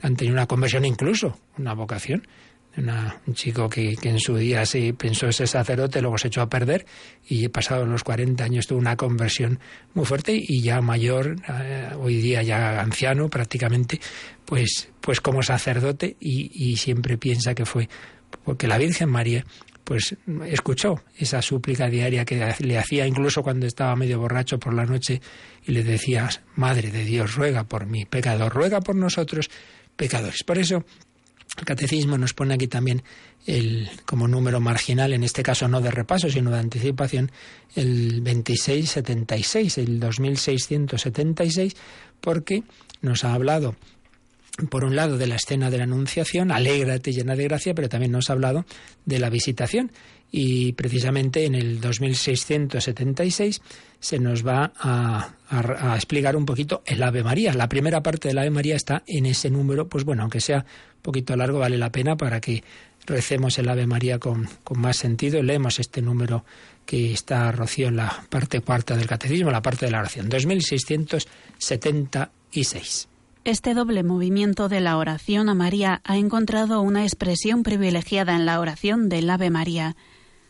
han 0.03 0.17
tenido 0.17 0.35
una 0.35 0.47
conversión 0.47 0.85
incluso, 0.85 1.39
una 1.59 1.75
vocación. 1.75 2.27
Un 2.77 3.33
chico 3.33 3.71
que, 3.71 3.97
en 4.03 4.21
su 4.21 4.37
día 4.37 4.67
sí 4.67 4.93
pensó 4.93 5.33
ser 5.33 5.49
sacerdote, 5.49 6.03
luego 6.03 6.19
se 6.19 6.29
echó 6.29 6.43
a 6.43 6.51
perder 6.51 6.85
y 7.27 7.49
pasado 7.49 7.87
los 7.87 8.05
40 8.05 8.45
años 8.45 8.67
tuvo 8.67 8.79
una 8.79 8.97
conversión 8.97 9.59
muy 9.95 10.05
fuerte 10.05 10.35
y 10.37 10.61
ya 10.61 10.83
mayor, 10.83 11.37
eh, 11.49 11.89
hoy 11.99 12.19
día 12.19 12.43
ya 12.43 12.79
anciano 12.83 13.31
prácticamente, 13.31 13.99
pues, 14.45 14.91
pues 15.01 15.23
como 15.23 15.43
sacerdote 15.43 16.19
y, 16.21 16.51
y 16.53 16.77
siempre 16.77 17.17
piensa 17.17 17.55
que 17.55 17.65
fue 17.65 17.89
porque 18.45 18.67
la 18.67 18.77
Virgen 18.79 19.09
María 19.09 19.45
pues 19.85 20.17
escuchó 20.47 21.01
esa 21.17 21.41
súplica 21.41 21.89
diaria 21.89 22.25
que 22.25 22.55
le 22.59 22.77
hacía 22.77 23.07
incluso 23.07 23.45
cuando 23.45 23.67
estaba 23.67 23.95
medio 23.95 24.19
borracho 24.19 24.59
por 24.59 24.75
la 24.75 24.85
noche 24.85 25.21
y 25.65 25.71
le 25.71 25.85
decía, 25.85 26.29
Madre 26.57 26.91
de 26.91 27.05
Dios, 27.05 27.37
ruega 27.37 27.63
por 27.63 27.87
mí, 27.87 28.05
pecador, 28.05 28.53
ruega 28.53 28.81
por 28.81 28.97
nosotros, 28.97 29.49
pecadores. 29.97 30.45
Por 30.45 30.59
eso 30.59 30.85
el 31.59 31.65
catecismo 31.65 32.19
nos 32.19 32.35
pone 32.35 32.55
aquí 32.55 32.69
también 32.69 33.03
el, 33.47 33.89
como 34.05 34.29
número 34.29 34.61
marginal, 34.61 35.13
en 35.13 35.23
este 35.23 35.43
caso 35.43 35.69
no 35.69 35.81
de 35.81 35.91
repaso, 35.91 36.29
sino 36.29 36.51
de 36.51 36.59
anticipación, 36.59 37.31
el 37.75 38.23
2676, 38.23 39.79
el 39.79 40.01
2676, 40.01 41.77
porque 42.21 42.63
nos 43.01 43.25
ha 43.25 43.35
hablado 43.35 43.77
por 44.71 44.85
un 44.85 44.97
lado, 44.97 45.19
de 45.19 45.27
la 45.27 45.37
escena 45.37 45.71
de 45.71 45.77
la 45.79 45.85
Anunciación, 45.85 46.51
alégrate 46.51 47.13
llena 47.13 47.37
de 47.37 47.45
gracia, 47.45 47.75
pero 47.75 47.91
también 47.91 48.13
nos 48.13 48.31
ha 48.31 48.33
hablado 48.33 48.65
de 49.05 49.19
la 49.19 49.29
visitación. 49.29 49.93
Y 50.33 50.73
precisamente 50.73 51.45
en 51.45 51.55
el 51.55 51.81
2676 51.81 53.61
se 54.01 54.19
nos 54.19 54.45
va 54.47 54.73
a, 54.79 55.31
explicar 55.95 56.37
un 56.37 56.45
poquito 56.47 56.83
el 56.87 57.03
Ave 57.03 57.23
María. 57.23 57.53
La 57.55 57.69
primera 57.69 58.03
parte 58.03 58.29
del 58.29 58.39
Ave 58.39 58.51
María 58.51 58.77
está 58.77 59.03
en 59.07 59.27
ese 59.27 59.51
número, 59.51 59.89
pues 59.89 60.05
bueno, 60.05 60.23
aunque 60.23 60.41
sea 60.41 60.65
un 60.97 61.03
poquito 61.03 61.37
largo, 61.37 61.59
vale 61.61 61.79
la 61.79 61.93
pena 61.93 62.17
para 62.17 62.41
que 62.41 62.65
recemos 63.07 63.59
el 63.59 63.69
Ave 63.69 63.87
María 63.87 64.19
con, 64.19 64.49
con 64.65 64.81
más 64.81 64.97
sentido. 64.97 65.43
Leemos 65.43 65.79
este 65.79 66.01
número 66.03 66.45
que 66.85 67.13
está 67.13 67.53
Rocío 67.53 67.87
en 67.89 67.97
la 67.97 68.25
parte 68.29 68.61
cuarta 68.61 68.97
del 68.97 69.07
Catecismo, 69.07 69.51
la 69.51 69.63
parte 69.63 69.87
de 69.87 69.93
la 69.93 70.01
oración, 70.01 70.29
2676. 70.29 73.09
Este 73.47 73.75
doble 73.75 74.03
movimiento 74.03 74.69
de 74.69 74.81
la 74.81 74.97
oración 74.97 75.49
a 75.49 75.55
María 75.55 76.01
ha 76.03 76.17
encontrado 76.17 76.81
una 76.81 77.05
expresión 77.05 77.63
privilegiada 77.63 78.35
en 78.35 78.45
la 78.45 78.59
oración 78.59 79.09
del 79.09 79.31
Ave 79.31 79.51
María. 79.51 79.95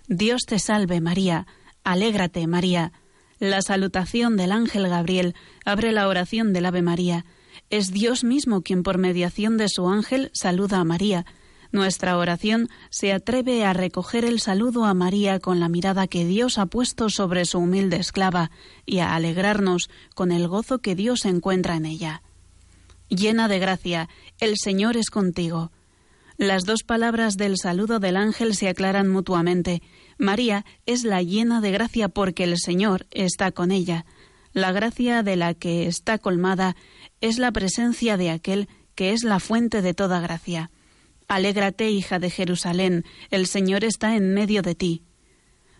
Dios 0.08 0.46
te 0.46 0.58
salve 0.58 1.02
María, 1.02 1.46
alégrate 1.84 2.46
María. 2.46 2.92
La 3.38 3.62
salutación 3.62 4.36
del 4.36 4.52
ángel 4.52 4.88
Gabriel 4.88 5.34
abre 5.64 5.92
la 5.92 6.08
oración 6.08 6.52
del 6.52 6.66
Ave 6.66 6.82
María. 6.82 7.24
Es 7.70 7.92
Dios 7.92 8.24
mismo 8.24 8.62
quien 8.62 8.82
por 8.82 8.98
mediación 8.98 9.56
de 9.56 9.68
su 9.68 9.88
ángel 9.88 10.30
saluda 10.32 10.78
a 10.80 10.84
María. 10.84 11.26
Nuestra 11.72 12.16
oración 12.16 12.68
se 12.90 13.12
atreve 13.12 13.64
a 13.64 13.72
recoger 13.72 14.24
el 14.24 14.40
saludo 14.40 14.84
a 14.84 14.94
María 14.94 15.40
con 15.40 15.60
la 15.60 15.68
mirada 15.68 16.06
que 16.06 16.24
Dios 16.24 16.58
ha 16.58 16.66
puesto 16.66 17.10
sobre 17.10 17.44
su 17.44 17.58
humilde 17.58 17.96
esclava 17.96 18.50
y 18.86 19.00
a 19.00 19.14
alegrarnos 19.14 19.90
con 20.14 20.32
el 20.32 20.48
gozo 20.48 20.78
que 20.78 20.94
Dios 20.94 21.24
encuentra 21.24 21.76
en 21.76 21.86
ella 21.86 22.22
llena 23.08 23.48
de 23.48 23.58
gracia, 23.58 24.08
el 24.40 24.56
Señor 24.56 24.96
es 24.96 25.10
contigo. 25.10 25.70
Las 26.36 26.64
dos 26.64 26.82
palabras 26.82 27.36
del 27.36 27.56
saludo 27.56 27.98
del 27.98 28.16
ángel 28.16 28.54
se 28.54 28.68
aclaran 28.68 29.08
mutuamente. 29.08 29.82
María 30.18 30.64
es 30.86 31.04
la 31.04 31.22
llena 31.22 31.60
de 31.60 31.70
gracia 31.70 32.08
porque 32.08 32.44
el 32.44 32.58
Señor 32.58 33.06
está 33.10 33.52
con 33.52 33.70
ella. 33.70 34.06
La 34.52 34.72
gracia 34.72 35.22
de 35.22 35.36
la 35.36 35.54
que 35.54 35.86
está 35.86 36.18
colmada 36.18 36.76
es 37.20 37.38
la 37.38 37.52
presencia 37.52 38.16
de 38.16 38.30
aquel 38.30 38.68
que 38.94 39.12
es 39.12 39.24
la 39.24 39.40
fuente 39.40 39.82
de 39.82 39.94
toda 39.94 40.20
gracia. 40.20 40.70
Alégrate, 41.28 41.90
hija 41.90 42.18
de 42.18 42.30
Jerusalén, 42.30 43.04
el 43.30 43.46
Señor 43.46 43.84
está 43.84 44.16
en 44.16 44.32
medio 44.32 44.62
de 44.62 44.74
ti. 44.74 45.02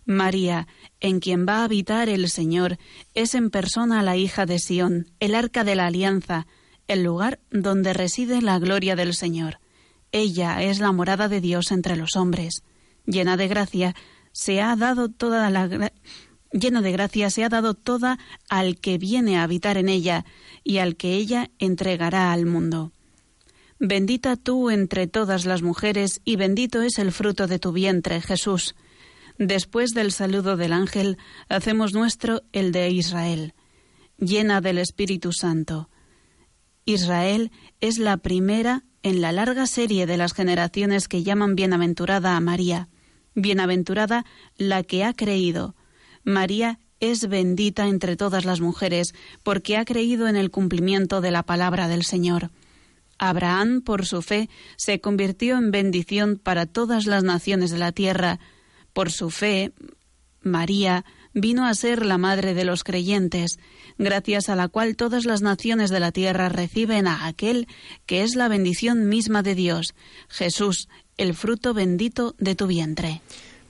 María, 0.05 0.68
en 1.01 1.18
quien 1.18 1.47
va 1.49 1.59
a 1.59 1.64
habitar 1.64 2.09
el 2.09 2.28
Señor, 2.28 2.78
es 3.14 3.34
en 3.34 3.51
persona 3.51 4.03
la 4.03 4.16
hija 4.16 4.47
de 4.47 4.59
Sión, 4.59 5.11
el 5.18 5.34
arca 5.34 5.64
de 5.64 5.74
la 5.74 5.87
alianza, 5.87 6.47
el 6.87 7.03
lugar 7.03 7.41
donde 7.51 7.93
reside 7.93 8.41
la 8.43 8.59
gloria 8.59 8.95
del 8.95 9.14
Señor. 9.14 9.59
Ella 10.12 10.62
es 10.62 10.78
la 10.78 10.93
morada 10.93 11.28
de 11.28 11.41
Dios 11.41 11.72
entre 11.72 11.97
los 11.97 12.14
hombres. 12.14 12.62
Llena 13.05 13.37
de 13.37 13.49
gracia, 13.49 13.95
se 14.37 14.61
ha 14.61 14.76
dado 14.76 15.09
toda 15.09 15.49
la 15.49 15.91
llena 16.53 16.82
de 16.82 16.93
gracia 16.93 17.30
se 17.30 17.43
ha 17.43 17.49
dado 17.49 17.72
toda 17.72 18.18
al 18.51 18.78
que 18.78 18.99
viene 18.99 19.39
a 19.39 19.45
habitar 19.45 19.78
en 19.78 19.89
ella 19.89 20.26
y 20.62 20.76
al 20.76 20.97
que 20.97 21.14
ella 21.14 21.51
entregará 21.59 22.34
al 22.34 22.45
mundo. 22.45 22.93
Bendita 23.78 24.37
tú 24.37 24.68
entre 24.68 25.07
todas 25.07 25.47
las 25.47 25.62
mujeres 25.62 26.20
y 26.26 26.37
bendito 26.37 26.82
es 26.82 26.99
el 26.99 27.12
fruto 27.12 27.47
de 27.47 27.59
tu 27.59 27.72
vientre, 27.72 28.20
Jesús. 28.20 28.74
Después 29.39 29.93
del 29.93 30.12
saludo 30.12 30.59
del 30.59 30.74
ángel, 30.74 31.16
hacemos 31.49 31.95
nuestro 31.95 32.43
el 32.53 32.72
de 32.72 32.91
Israel, 32.91 33.55
llena 34.18 34.61
del 34.61 34.76
Espíritu 34.76 35.32
Santo. 35.32 35.89
Israel 36.84 37.51
es 37.80 37.97
la 37.97 38.18
primera 38.18 38.84
en 39.03 39.22
la 39.22 39.32
larga 39.32 39.66
serie 39.66 40.05
de 40.05 40.18
las 40.18 40.34
generaciones 40.34 41.09
que 41.09 41.22
llaman 41.22 41.55
bienaventurada 41.55 42.37
a 42.37 42.41
María. 42.41 42.91
Bienaventurada 43.37 44.24
la 44.57 44.82
que 44.82 45.05
ha 45.05 45.12
creído. 45.12 45.76
María 46.24 46.80
es 46.99 47.28
bendita 47.28 47.87
entre 47.87 48.16
todas 48.16 48.45
las 48.45 48.61
mujeres, 48.61 49.14
porque 49.43 49.76
ha 49.76 49.84
creído 49.84 50.26
en 50.26 50.37
el 50.37 50.51
cumplimiento 50.51 51.20
de 51.20 51.30
la 51.30 51.45
palabra 51.45 51.87
del 51.87 52.03
Señor. 52.03 52.51
Abraham, 53.18 53.82
por 53.82 54.07
su 54.07 54.22
fe, 54.22 54.49
se 54.76 55.01
convirtió 55.01 55.57
en 55.57 55.70
bendición 55.70 56.41
para 56.43 56.66
todas 56.66 57.07
las 57.07 57.22
naciones 57.22 57.70
de 57.70 57.78
la 57.78 57.93
tierra. 57.93 58.41
Por 58.93 59.12
su 59.12 59.30
fe, 59.30 59.72
María 60.43 61.05
vino 61.32 61.66
a 61.66 61.74
ser 61.74 62.05
la 62.07 62.16
madre 62.16 62.55
de 62.55 62.64
los 62.64 62.82
creyentes, 62.82 63.59
gracias 63.99 64.49
a 64.49 64.57
la 64.57 64.68
cual 64.68 64.97
todas 64.97 65.26
las 65.26 65.43
naciones 65.43 65.91
de 65.91 66.01
la 66.01 66.11
tierra 66.11 66.49
reciben 66.49 67.07
a 67.07 67.26
aquel 67.26 67.68
que 68.07 68.22
es 68.22 68.37
la 68.37 68.49
bendición 68.49 69.11
misma 69.11 69.43
de 69.43 69.55
Dios, 69.55 69.95
Jesús, 70.28 70.89
el 71.16 71.34
fruto 71.34 71.74
bendito 71.74 72.34
de 72.38 72.54
tu 72.54 72.66
vientre. 72.66 73.20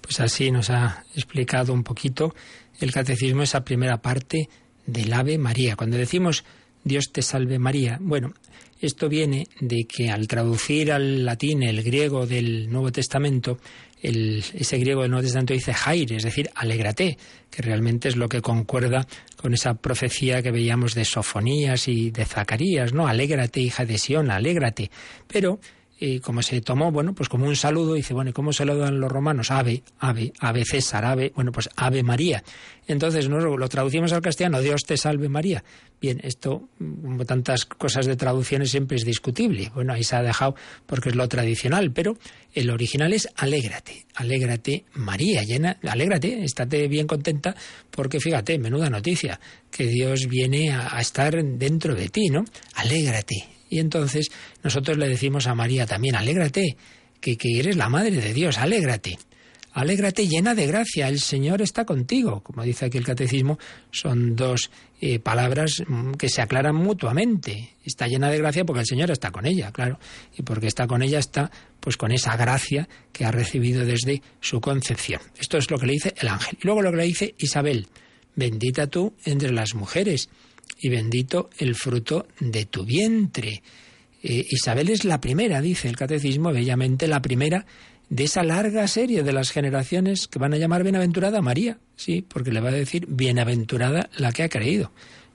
Pues 0.00 0.20
así 0.20 0.50
nos 0.50 0.70
ha 0.70 1.04
explicado 1.14 1.72
un 1.72 1.82
poquito 1.82 2.34
el 2.80 2.92
catecismo 2.92 3.42
esa 3.42 3.64
primera 3.64 4.00
parte 4.00 4.48
del 4.86 5.12
Ave 5.12 5.38
María. 5.38 5.76
Cuando 5.76 5.96
decimos 5.96 6.44
Dios 6.84 7.10
te 7.12 7.22
salve 7.22 7.58
María, 7.58 7.98
bueno, 8.00 8.32
esto 8.80 9.08
viene 9.08 9.48
de 9.60 9.86
que 9.88 10.10
al 10.10 10.28
traducir 10.28 10.92
al 10.92 11.24
latín 11.24 11.62
el 11.62 11.82
griego 11.82 12.26
del 12.26 12.70
Nuevo 12.70 12.92
Testamento, 12.92 13.58
ese 14.02 14.78
griego 14.78 15.02
del 15.02 15.10
Nuevo 15.10 15.24
Testamento 15.24 15.54
dice 15.54 15.72
jaire, 15.72 16.16
es 16.16 16.22
decir, 16.22 16.50
alégrate, 16.54 17.16
que 17.50 17.62
realmente 17.62 18.08
es 18.08 18.16
lo 18.16 18.28
que 18.28 18.42
concuerda 18.42 19.06
con 19.36 19.54
esa 19.54 19.74
profecía 19.74 20.42
que 20.42 20.52
veíamos 20.52 20.94
de 20.94 21.04
Sofonías 21.04 21.88
y 21.88 22.10
de 22.10 22.24
Zacarías, 22.24 22.92
¿no? 22.92 23.08
Alégrate, 23.08 23.60
hija 23.60 23.84
de 23.84 23.98
Sión, 23.98 24.30
alégrate. 24.30 24.90
Pero 25.26 25.58
y 25.98 26.20
como 26.20 26.42
se 26.42 26.60
tomó, 26.60 26.92
bueno, 26.92 27.14
pues 27.14 27.28
como 27.28 27.46
un 27.46 27.56
saludo, 27.56 27.94
dice, 27.94 28.12
bueno, 28.12 28.30
¿y 28.30 28.32
cómo 28.32 28.52
saludan 28.52 29.00
los 29.00 29.10
romanos? 29.10 29.50
Ave, 29.50 29.82
ave, 29.98 30.32
ave 30.40 30.64
César, 30.64 31.04
ave, 31.06 31.32
bueno, 31.34 31.52
pues 31.52 31.70
ave 31.76 32.02
María. 32.02 32.44
Entonces 32.86 33.28
¿no? 33.28 33.38
lo 33.38 33.68
traducimos 33.68 34.12
al 34.12 34.20
castellano, 34.20 34.60
Dios 34.60 34.84
te 34.84 34.96
salve 34.96 35.28
María. 35.28 35.64
Bien, 36.00 36.20
esto, 36.22 36.68
como 36.78 37.24
tantas 37.24 37.64
cosas 37.64 38.04
de 38.04 38.16
traducciones, 38.16 38.70
siempre 38.70 38.98
es 38.98 39.04
discutible. 39.04 39.70
Bueno, 39.74 39.94
ahí 39.94 40.04
se 40.04 40.16
ha 40.16 40.22
dejado 40.22 40.54
porque 40.84 41.08
es 41.08 41.16
lo 41.16 41.26
tradicional, 41.28 41.90
pero 41.90 42.18
el 42.52 42.68
original 42.68 43.14
es 43.14 43.28
alégrate, 43.34 44.04
alégrate 44.14 44.84
María, 44.94 45.42
llena, 45.44 45.78
alégrate, 45.82 46.44
estate 46.44 46.88
bien 46.88 47.06
contenta, 47.06 47.56
porque 47.90 48.20
fíjate, 48.20 48.58
menuda 48.58 48.90
noticia, 48.90 49.40
que 49.70 49.86
Dios 49.86 50.26
viene 50.26 50.72
a, 50.72 50.94
a 50.94 51.00
estar 51.00 51.42
dentro 51.42 51.94
de 51.94 52.10
ti, 52.10 52.28
¿no? 52.28 52.44
Alégrate, 52.74 53.55
y 53.68 53.78
entonces 53.78 54.28
nosotros 54.62 54.96
le 54.98 55.08
decimos 55.08 55.46
a 55.46 55.54
María 55.54 55.86
también, 55.86 56.16
alégrate, 56.16 56.76
que, 57.20 57.36
que 57.36 57.58
eres 57.58 57.76
la 57.76 57.88
Madre 57.88 58.16
de 58.20 58.32
Dios, 58.32 58.58
alégrate. 58.58 59.18
Alégrate 59.76 60.26
llena 60.26 60.54
de 60.54 60.66
gracia, 60.66 61.06
el 61.06 61.20
Señor 61.20 61.60
está 61.60 61.84
contigo. 61.84 62.40
Como 62.40 62.62
dice 62.62 62.86
aquí 62.86 62.96
el 62.96 63.04
catecismo, 63.04 63.58
son 63.90 64.34
dos 64.34 64.70
eh, 65.02 65.18
palabras 65.18 65.82
mm, 65.86 66.12
que 66.12 66.30
se 66.30 66.40
aclaran 66.40 66.74
mutuamente. 66.74 67.74
Está 67.84 68.06
llena 68.06 68.30
de 68.30 68.38
gracia 68.38 68.64
porque 68.64 68.80
el 68.80 68.86
Señor 68.86 69.10
está 69.10 69.30
con 69.30 69.44
ella, 69.44 69.72
claro. 69.72 69.98
Y 70.34 70.44
porque 70.44 70.66
está 70.66 70.86
con 70.86 71.02
ella 71.02 71.18
está 71.18 71.50
pues 71.78 71.98
con 71.98 72.10
esa 72.10 72.38
gracia 72.38 72.88
que 73.12 73.26
ha 73.26 73.30
recibido 73.30 73.84
desde 73.84 74.22
su 74.40 74.62
concepción. 74.62 75.20
Esto 75.38 75.58
es 75.58 75.70
lo 75.70 75.78
que 75.78 75.84
le 75.84 75.92
dice 75.92 76.14
el 76.16 76.28
ángel. 76.28 76.56
Y 76.58 76.64
luego 76.64 76.80
lo 76.80 76.90
que 76.90 76.96
le 76.96 77.04
dice 77.04 77.34
Isabel, 77.36 77.86
bendita 78.34 78.86
tú 78.86 79.12
entre 79.26 79.52
las 79.52 79.74
mujeres 79.74 80.30
y 80.78 80.88
bendito 80.88 81.50
el 81.58 81.74
fruto 81.74 82.26
de 82.40 82.66
tu 82.66 82.84
vientre. 82.84 83.62
Eh, 84.22 84.44
Isabel 84.50 84.88
es 84.90 85.04
la 85.04 85.20
primera, 85.20 85.60
dice 85.60 85.88
el 85.88 85.96
catecismo, 85.96 86.52
bellamente 86.52 87.06
la 87.06 87.22
primera 87.22 87.66
de 88.08 88.24
esa 88.24 88.42
larga 88.42 88.86
serie 88.86 89.22
de 89.22 89.32
las 89.32 89.50
generaciones 89.50 90.28
que 90.28 90.38
van 90.38 90.54
a 90.54 90.58
llamar 90.58 90.82
bienaventurada 90.82 91.42
María, 91.42 91.78
sí, 91.96 92.22
porque 92.22 92.52
le 92.52 92.60
va 92.60 92.68
a 92.68 92.72
decir 92.72 93.06
bienaventurada 93.08 94.08
la 94.16 94.32
que 94.32 94.44
ha 94.44 94.48
creído. 94.48 94.92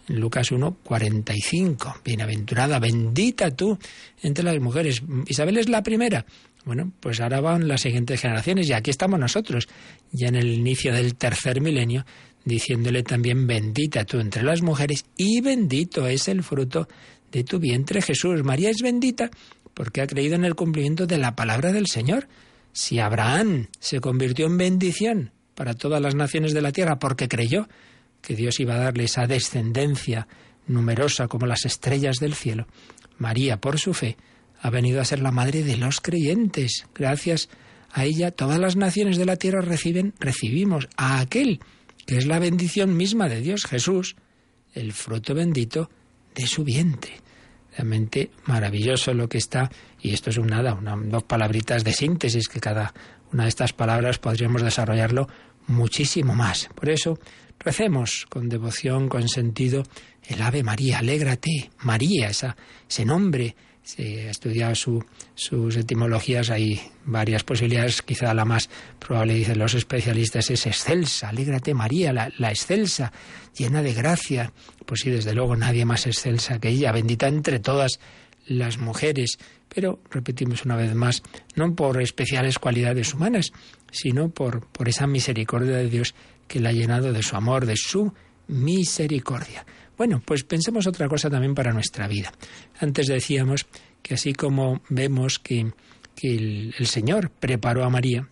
En 0.08 0.20
Lucas 0.20 0.52
1, 0.52 0.78
45, 0.84 2.02
bienaventurada, 2.04 2.80
bendita 2.80 3.52
tú 3.52 3.78
entre 4.24 4.44
las 4.44 4.60
mujeres. 4.60 5.04
Isabel 5.28 5.58
es 5.58 5.70
la 5.70 5.84
primera. 5.84 6.26
Bueno, 6.66 6.92
pues 7.00 7.20
ahora 7.20 7.42
van 7.42 7.68
las 7.68 7.82
siguientes 7.82 8.22
generaciones 8.22 8.70
y 8.70 8.74
aquí 8.74 8.92
estamos 8.92 9.20
nosotros, 9.20 9.68
ya 10.12 10.28
en 10.28 10.36
el 10.36 10.48
inicio 10.48 10.94
del 10.94 11.16
tercer 11.16 11.60
milenio, 11.60 12.06
diciéndole 12.46 13.04
también, 13.04 13.48
bendita 13.48 14.06
tú 14.06 14.20
entre 14.20 14.44
las 14.44 14.62
mujeres 14.62 15.06
y 15.18 15.42
bendito 15.42 16.08
es 16.08 16.28
el 16.28 16.44
fruto 16.44 16.88
de 17.32 17.44
tu 17.44 17.60
vientre 17.60 18.02
Jesús. 18.02 18.44
María 18.44 18.70
es 18.70 18.82
bendita 18.82 19.30
porque 19.74 20.02
ha 20.02 20.08
creído 20.08 20.36
en 20.36 20.46
el 20.46 20.56
cumplimiento 20.56 21.08
de 21.08 21.18
la 21.18 21.36
palabra 21.36 21.72
del 21.72 21.88
Señor. 21.88 22.28
Si 22.74 23.00
Abraham 23.00 23.68
se 23.80 24.00
convirtió 24.00 24.46
en 24.48 24.58
bendición 24.58 25.32
para 25.56 25.74
todas 25.74 26.02
las 26.02 26.16
naciones 26.16 26.54
de 26.54 26.62
la 26.62 26.72
tierra 26.72 27.00
porque 27.00 27.28
creyó 27.28 27.68
que 28.22 28.36
Dios 28.36 28.60
iba 28.60 28.76
a 28.76 28.80
darle 28.80 29.06
esa 29.06 29.28
descendencia 29.28 30.28
numerosa 30.68 31.28
como 31.28 31.48
las 31.48 31.66
estrellas 31.66 32.18
del 32.18 32.36
cielo, 32.36 32.68
María, 33.18 33.60
por 33.60 33.80
su 33.80 33.94
fe, 33.94 34.18
ha 34.62 34.70
venido 34.70 35.02
a 35.02 35.06
ser 35.06 35.22
la 35.22 35.32
madre 35.32 35.64
de 35.64 35.78
los 35.78 36.02
creyentes. 36.02 36.86
Gracias 36.94 37.50
a 37.92 38.06
ella, 38.06 38.32
todas 38.32 38.60
las 38.60 38.76
naciones 38.76 39.18
de 39.18 39.26
la 39.26 39.36
tierra 39.36 39.62
reciben, 39.62 40.14
recibimos 40.20 40.88
a 40.98 41.20
aquel 41.20 41.60
que 42.06 42.18
es 42.18 42.26
la 42.26 42.40
bendición 42.40 42.96
misma 42.96 43.30
de 43.30 43.42
Dios, 43.42 43.66
Jesús, 43.66 44.16
el 44.74 44.94
fruto 44.94 45.34
bendito 45.34 45.90
de 46.36 46.48
su 46.48 46.64
vientre. 46.64 47.20
Realmente 47.76 48.32
maravilloso 48.46 49.14
lo 49.14 49.30
que 49.30 49.38
está, 49.38 49.72
y 50.02 50.14
esto 50.14 50.30
es 50.30 50.38
un 50.38 50.48
nada, 50.48 50.74
una, 50.74 50.96
dos 50.96 51.24
palabritas 51.24 51.84
de 51.84 51.94
síntesis 51.94 52.48
que 52.48 52.60
cada 52.60 52.94
una 53.32 53.44
de 53.44 53.50
estas 53.50 53.74
palabras 53.74 54.20
podríamos 54.20 54.62
desarrollarlo 54.62 55.28
muchísimo 55.68 56.36
más. 56.36 56.70
Por 56.76 56.90
eso, 56.90 57.18
recemos 57.60 58.26
con 58.30 58.50
devoción, 58.50 59.08
con 59.08 59.28
sentido, 59.30 59.84
el 60.28 60.42
Ave 60.42 60.64
María, 60.64 61.00
alégrate, 61.00 61.72
María, 61.80 62.30
esa, 62.30 62.56
ese 62.90 63.06
nombre 63.06 63.56
si 63.84 64.20
estudiado 64.20 64.76
sus 64.76 65.76
etimologías, 65.76 66.50
hay 66.50 66.80
varias 67.06 67.44
posibilidades. 67.44 68.02
Quizá 68.02 68.34
la 68.34 68.46
más 68.46 68.70
probable, 69.00 69.34
dicen 69.34 69.60
los 69.60 69.74
especialistas, 69.74 70.50
es 70.50 70.66
excelsa. 70.68 71.30
Alégrate 71.30 71.74
María, 71.74 72.14
la, 72.14 72.32
la, 72.38 72.50
excelsa, 72.50 73.12
llena 73.58 73.82
de 73.82 73.94
gracia. 73.94 74.54
Pues 74.86 75.02
sí, 75.02 75.10
desde 75.10 75.34
luego 75.34 75.56
nadie 75.56 75.86
más 75.86 76.06
excelsa 76.06 76.60
que 76.60 76.70
ella, 76.70 76.92
bendita 76.92 77.28
entre 77.28 77.60
todas 77.60 78.00
las 78.46 78.78
mujeres. 78.78 79.40
Pero, 79.74 80.00
repetimos 80.10 80.66
una 80.66 80.76
vez 80.76 80.94
más, 80.94 81.24
no 81.56 81.74
por 81.76 82.02
especiales 82.02 82.60
cualidades 82.60 83.14
humanas, 83.14 83.52
sino 83.92 84.30
por, 84.30 84.68
por 84.68 84.90
esa 84.90 85.08
misericordia 85.08 85.78
de 85.78 85.90
Dios 85.90 86.14
que 86.48 86.60
la 86.60 86.70
ha 86.70 86.74
llenado 86.74 87.14
de 87.14 87.24
su 87.24 87.36
amor, 87.36 87.66
de 87.66 87.78
su 87.78 88.14
misericordia. 88.48 89.66
Bueno, 90.02 90.20
pues 90.26 90.44
pensemos 90.44 90.88
otra 90.88 91.08
cosa 91.08 91.30
también 91.30 91.54
para 91.54 91.74
nuestra 91.74 92.08
vida. 92.08 92.34
Antes 92.80 93.06
decíamos 93.06 93.68
que 94.02 94.16
así 94.16 94.34
como 94.34 94.82
vemos 94.90 95.38
que, 95.38 95.74
el, 96.24 96.74
el 96.76 96.88
Señor 96.88 97.30
preparó 97.30 97.84
a 97.84 97.90
María, 97.92 98.28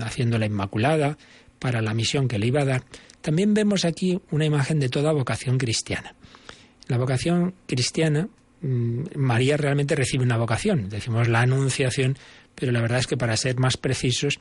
haciéndola 0.00 0.46
inmaculada, 0.46 1.16
para 1.60 1.80
la 1.80 1.94
misión 1.94 2.26
que 2.26 2.40
le 2.40 2.48
iba 2.48 2.62
a 2.62 2.64
dar, 2.64 2.82
también 3.20 3.54
vemos 3.54 3.84
aquí 3.84 4.20
una 4.32 4.46
imagen 4.46 4.80
de 4.80 4.88
toda 4.88 5.12
vocación 5.12 5.58
cristiana. 5.58 6.16
La 6.88 6.98
vocación 6.98 7.54
cristiana, 7.68 8.28
mm, 8.60 9.02
María 9.14 9.56
realmente 9.56 9.94
recibe 9.94 10.24
una 10.24 10.38
vocación, 10.38 10.88
decimos 10.88 11.28
la 11.28 11.42
anunciación, 11.42 12.18
pero 12.56 12.72
la 12.72 12.80
verdad 12.80 12.98
es 12.98 13.06
que 13.06 13.16
para 13.16 13.36
ser 13.36 13.60
más 13.60 13.76
precisos 13.76 14.40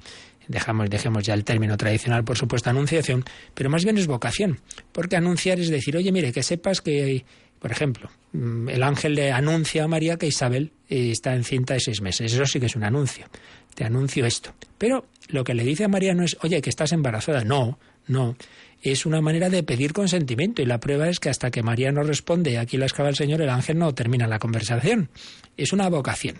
dejamos, 0.51 0.89
dejemos 0.89 1.23
ya 1.23 1.33
el 1.33 1.43
término 1.43 1.77
tradicional, 1.77 2.23
por 2.23 2.37
supuesto, 2.37 2.69
anunciación, 2.69 3.23
pero 3.53 3.69
más 3.69 3.83
bien 3.83 3.97
es 3.97 4.07
vocación, 4.07 4.59
porque 4.91 5.15
anunciar 5.15 5.59
es 5.59 5.69
decir, 5.69 5.97
oye, 5.97 6.11
mire, 6.11 6.31
que 6.31 6.43
sepas 6.43 6.81
que, 6.81 7.25
por 7.59 7.71
ejemplo, 7.71 8.09
mm, 8.33 8.69
el 8.69 8.83
ángel 8.83 9.15
le 9.15 9.31
anuncia 9.31 9.85
a 9.85 9.87
María 9.87 10.17
que 10.17 10.27
Isabel 10.27 10.71
eh, 10.89 11.11
está 11.11 11.33
encinta 11.33 11.73
de 11.73 11.79
seis 11.79 12.01
meses, 12.01 12.33
eso 12.33 12.45
sí 12.45 12.59
que 12.59 12.67
es 12.67 12.75
un 12.75 12.83
anuncio, 12.83 13.25
te 13.73 13.85
anuncio 13.85 14.25
esto. 14.25 14.53
Pero 14.77 15.07
lo 15.29 15.43
que 15.43 15.53
le 15.53 15.63
dice 15.63 15.85
a 15.85 15.87
María 15.87 16.13
no 16.13 16.23
es, 16.23 16.37
oye, 16.41 16.61
que 16.61 16.69
estás 16.69 16.91
embarazada, 16.91 17.43
no, 17.43 17.79
no, 18.07 18.35
es 18.81 19.05
una 19.05 19.21
manera 19.21 19.49
de 19.49 19.63
pedir 19.63 19.93
consentimiento 19.93 20.61
y 20.61 20.65
la 20.65 20.79
prueba 20.79 21.07
es 21.07 21.19
que 21.19 21.29
hasta 21.29 21.51
que 21.51 21.63
María 21.63 21.91
no 21.91 22.03
responde, 22.03 22.57
aquí 22.57 22.77
la 22.77 22.87
escava 22.87 23.09
el 23.09 23.15
Señor, 23.15 23.41
el 23.41 23.49
ángel 23.49 23.77
no 23.77 23.93
termina 23.93 24.27
la 24.27 24.39
conversación. 24.39 25.09
Es 25.55 25.71
una 25.71 25.87
vocación. 25.87 26.37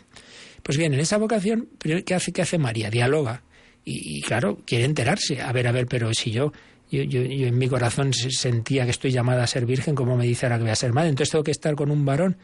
Pues 0.64 0.78
bien, 0.78 0.94
en 0.94 1.00
esa 1.00 1.18
vocación, 1.18 1.70
¿qué 1.80 2.16
hace, 2.16 2.32
qué 2.32 2.42
hace 2.42 2.58
María? 2.58 2.90
Dialoga 2.90 3.44
y, 3.84 4.22
claro, 4.22 4.60
quiere 4.66 4.86
enterarse. 4.86 5.42
A 5.42 5.52
ver, 5.52 5.68
a 5.68 5.72
ver, 5.72 5.88
pero 5.88 6.14
si 6.14 6.32
yo, 6.32 6.52
yo, 6.92 7.04
yo, 7.04 7.22
en 7.22 7.58
mi 7.58 7.68
corazón 7.68 8.14
sentía 8.14 8.86
que 8.86 8.92
estoy 8.92 9.12
llamada 9.12 9.44
a 9.44 9.48
ser 9.48 9.66
virgen, 9.66 9.96
¿cómo 9.96 10.18
me 10.18 10.26
dice 10.26 10.46
ahora 10.46 10.58
que 10.58 10.64
voy 10.64 10.72
a 10.72 10.76
ser 10.76 10.94
madre? 10.94 11.10
Entonces 11.10 11.32
tengo 11.32 11.44
que 11.44 11.52
estar 11.52 11.76
con 11.76 11.90
un 11.90 12.06
varón. 12.06 12.38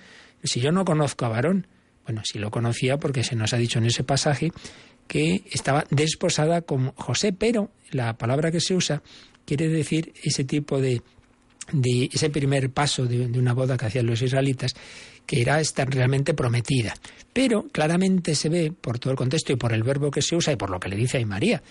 Si 0.44 0.60
yo 0.60 0.72
no 0.72 0.86
conozco 0.86 1.26
a 1.26 1.30
varón, 1.30 1.68
bueno, 2.06 2.22
si 2.24 2.40
lo 2.40 2.50
conocía 2.52 2.98
porque 2.98 3.24
se 3.24 3.36
nos 3.36 3.54
ha 3.54 3.58
dicho 3.58 3.80
en 3.80 3.86
ese 3.86 4.04
pasaje 4.04 4.52
que 5.08 5.44
estaba 5.52 5.86
desposada 5.90 6.62
con 6.62 6.92
José, 6.94 7.34
pero 7.34 7.72
la 7.92 8.18
palabra 8.18 8.52
que 8.52 8.60
se 8.60 8.74
usa 8.74 9.04
quiere 9.46 9.68
decir 9.70 10.14
ese 10.24 10.44
tipo 10.44 10.82
de, 10.82 11.02
de 11.72 12.10
ese 12.12 12.30
primer 12.30 12.70
paso 12.70 13.06
de, 13.06 13.28
de 13.28 13.40
una 13.40 13.54
boda 13.54 13.78
que 13.78 13.86
hacían 13.86 14.06
los 14.06 14.22
israelitas, 14.22 14.74
que 15.28 15.42
era 15.42 15.60
estar 15.60 15.88
realmente 15.94 16.34
prometida. 16.34 16.96
Pero 17.34 17.68
claramente 17.68 18.34
se 18.34 18.50
ve 18.50 18.72
por 18.72 18.98
todo 18.98 19.12
el 19.12 19.18
contexto 19.18 19.54
y 19.54 19.58
por 19.58 19.74
el 19.74 19.84
verbo 19.84 20.10
que 20.10 20.24
se 20.24 20.36
usa 20.36 20.54
y 20.54 20.56
por 20.56 20.72
lo 20.72 20.80
que 20.80 20.90
le 20.90 20.96
dice 20.96 21.22
a 21.22 21.26
María, 21.26 21.62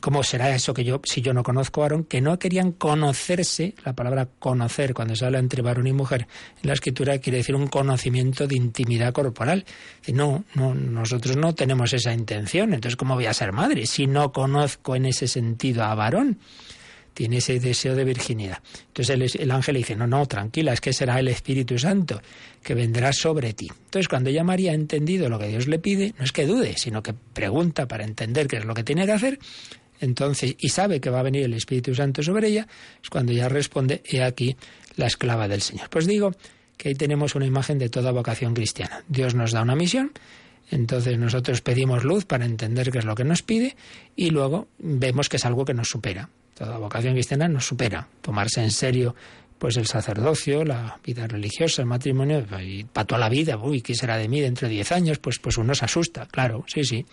¿cómo 0.00 0.22
será 0.22 0.54
eso 0.54 0.72
que 0.72 0.84
yo, 0.84 1.02
si 1.04 1.20
yo 1.20 1.34
no 1.34 1.42
conozco 1.42 1.82
a 1.82 1.84
varón, 1.84 2.04
que 2.04 2.22
no 2.22 2.38
querían 2.38 2.72
conocerse, 2.72 3.74
la 3.84 3.92
palabra 3.92 4.28
conocer, 4.38 4.94
cuando 4.94 5.14
se 5.16 5.26
habla 5.26 5.40
entre 5.40 5.60
varón 5.60 5.88
y 5.88 5.92
mujer, 5.92 6.28
en 6.62 6.68
la 6.68 6.74
escritura 6.74 7.18
quiere 7.18 7.38
decir 7.38 7.56
un 7.56 7.66
conocimiento 7.66 8.46
de 8.46 8.56
intimidad 8.56 9.12
corporal. 9.12 9.66
No, 10.08 10.44
no, 10.54 10.74
nosotros 10.74 11.36
no 11.36 11.54
tenemos 11.54 11.92
esa 11.92 12.14
intención, 12.14 12.72
entonces 12.72 12.96
¿cómo 12.96 13.14
voy 13.14 13.26
a 13.26 13.34
ser 13.34 13.52
madre 13.52 13.84
si 13.86 14.06
no 14.06 14.32
conozco 14.32 14.96
en 14.96 15.06
ese 15.06 15.26
sentido 15.26 15.82
a 15.82 15.94
varón? 15.94 16.38
Tiene 17.14 17.38
ese 17.38 17.60
deseo 17.60 17.94
de 17.94 18.04
virginidad. 18.04 18.58
Entonces 18.88 19.34
el, 19.36 19.50
ángel 19.50 19.74
le 19.74 19.78
dice, 19.78 19.96
no, 19.96 20.06
no, 20.06 20.26
tranquila, 20.26 20.72
es 20.72 20.80
que 20.80 20.92
será 20.92 21.18
el 21.18 21.28
Espíritu 21.28 21.78
Santo 21.78 22.20
que 22.62 22.74
vendrá 22.74 23.12
sobre 23.12 23.52
ti. 23.52 23.68
Entonces 23.70 24.08
cuando 24.08 24.30
ya 24.30 24.44
María 24.44 24.72
ha 24.72 24.74
entendido 24.74 25.28
lo 25.28 25.38
que 25.38 25.48
Dios 25.48 25.66
le 25.66 25.78
pide, 25.78 26.14
no 26.18 26.24
es 26.24 26.32
que 26.32 26.46
dude, 26.46 26.76
sino 26.76 27.02
que 27.02 27.12
pregunta 27.12 27.86
para 27.86 28.04
entender 28.04 28.46
qué 28.46 28.56
es 28.56 28.64
lo 28.64 28.74
que 28.74 28.84
tiene 28.84 29.06
que 29.06 29.12
hacer, 29.12 29.38
entonces, 30.02 30.56
y 30.58 30.68
sabe 30.70 31.00
que 31.00 31.10
va 31.10 31.20
a 31.20 31.22
venir 31.22 31.44
el 31.44 31.54
Espíritu 31.54 31.94
Santo 31.94 32.24
sobre 32.24 32.48
ella, 32.48 32.66
es 33.00 33.08
cuando 33.08 33.32
ya 33.32 33.48
responde, 33.48 34.02
he 34.04 34.22
aquí 34.22 34.56
la 34.96 35.06
esclava 35.06 35.46
del 35.46 35.62
Señor. 35.62 35.88
Pues 35.90 36.08
digo 36.08 36.32
que 36.76 36.88
ahí 36.88 36.94
tenemos 36.96 37.36
una 37.36 37.46
imagen 37.46 37.78
de 37.78 37.88
toda 37.88 38.10
vocación 38.10 38.52
cristiana. 38.52 39.04
Dios 39.06 39.36
nos 39.36 39.52
da 39.52 39.62
una 39.62 39.76
misión, 39.76 40.10
entonces 40.72 41.18
nosotros 41.18 41.60
pedimos 41.60 42.02
luz 42.02 42.24
para 42.24 42.44
entender 42.44 42.90
qué 42.90 42.98
es 42.98 43.04
lo 43.04 43.14
que 43.14 43.22
nos 43.22 43.42
pide 43.42 43.76
y 44.16 44.30
luego 44.30 44.66
vemos 44.78 45.28
que 45.28 45.36
es 45.36 45.44
algo 45.44 45.64
que 45.64 45.74
nos 45.74 45.88
supera. 45.88 46.28
Toda 46.62 46.78
vocación 46.78 47.14
cristiana 47.14 47.48
nos 47.48 47.66
supera. 47.66 48.06
Tomarse 48.20 48.62
en 48.62 48.70
serio 48.70 49.16
pues 49.58 49.76
el 49.78 49.86
sacerdocio, 49.86 50.64
la 50.64 50.96
vida 51.04 51.26
religiosa, 51.26 51.82
el 51.82 51.88
matrimonio, 51.88 52.46
y 52.60 52.84
para 52.84 53.04
toda 53.04 53.18
la 53.18 53.28
vida, 53.28 53.56
uy, 53.56 53.80
¿qué 53.80 53.96
será 53.96 54.16
de 54.16 54.28
mí 54.28 54.40
dentro 54.40 54.68
de 54.68 54.74
diez 54.74 54.92
años? 54.92 55.18
Pues, 55.18 55.40
pues 55.40 55.58
uno 55.58 55.74
se 55.74 55.84
asusta, 55.84 56.26
claro, 56.26 56.64
sí, 56.68 56.84
sí. 56.84 57.04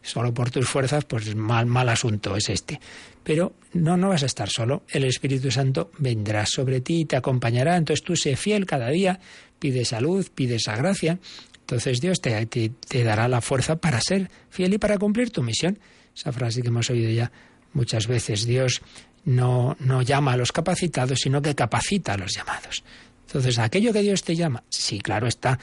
Solo 0.00 0.32
por 0.32 0.50
tus 0.50 0.66
fuerzas, 0.66 1.04
pues 1.04 1.34
mal, 1.36 1.66
mal 1.66 1.90
asunto 1.90 2.34
es 2.34 2.48
este. 2.48 2.80
Pero 3.22 3.52
no, 3.74 3.98
no 3.98 4.08
vas 4.08 4.22
a 4.22 4.26
estar 4.26 4.48
solo. 4.48 4.84
El 4.88 5.04
Espíritu 5.04 5.50
Santo 5.50 5.90
vendrá 5.98 6.46
sobre 6.46 6.80
ti 6.80 7.00
y 7.00 7.04
te 7.04 7.16
acompañará. 7.16 7.76
Entonces 7.76 8.02
tú 8.02 8.16
sé 8.16 8.36
fiel 8.36 8.64
cada 8.64 8.88
día, 8.88 9.20
pide 9.58 9.84
salud, 9.84 10.26
pide 10.34 10.54
esa 10.54 10.76
gracia. 10.76 11.18
Entonces 11.60 12.00
Dios 12.00 12.22
te, 12.22 12.46
te, 12.46 12.70
te 12.70 13.04
dará 13.04 13.28
la 13.28 13.42
fuerza 13.42 13.76
para 13.76 14.00
ser 14.00 14.30
fiel 14.48 14.72
y 14.72 14.78
para 14.78 14.96
cumplir 14.96 15.28
tu 15.28 15.42
misión. 15.42 15.78
Esa 16.16 16.32
frase 16.32 16.62
que 16.62 16.68
hemos 16.68 16.88
oído 16.88 17.10
ya 17.10 17.30
Muchas 17.74 18.06
veces 18.06 18.46
Dios 18.46 18.80
no, 19.24 19.76
no 19.80 20.02
llama 20.02 20.32
a 20.32 20.36
los 20.36 20.52
capacitados, 20.52 21.20
sino 21.20 21.42
que 21.42 21.54
capacita 21.54 22.14
a 22.14 22.16
los 22.16 22.32
llamados. 22.34 22.82
Entonces, 23.26 23.58
aquello 23.58 23.92
que 23.92 24.00
Dios 24.00 24.22
te 24.22 24.36
llama, 24.36 24.62
sí, 24.68 25.00
claro 25.00 25.26
está, 25.26 25.58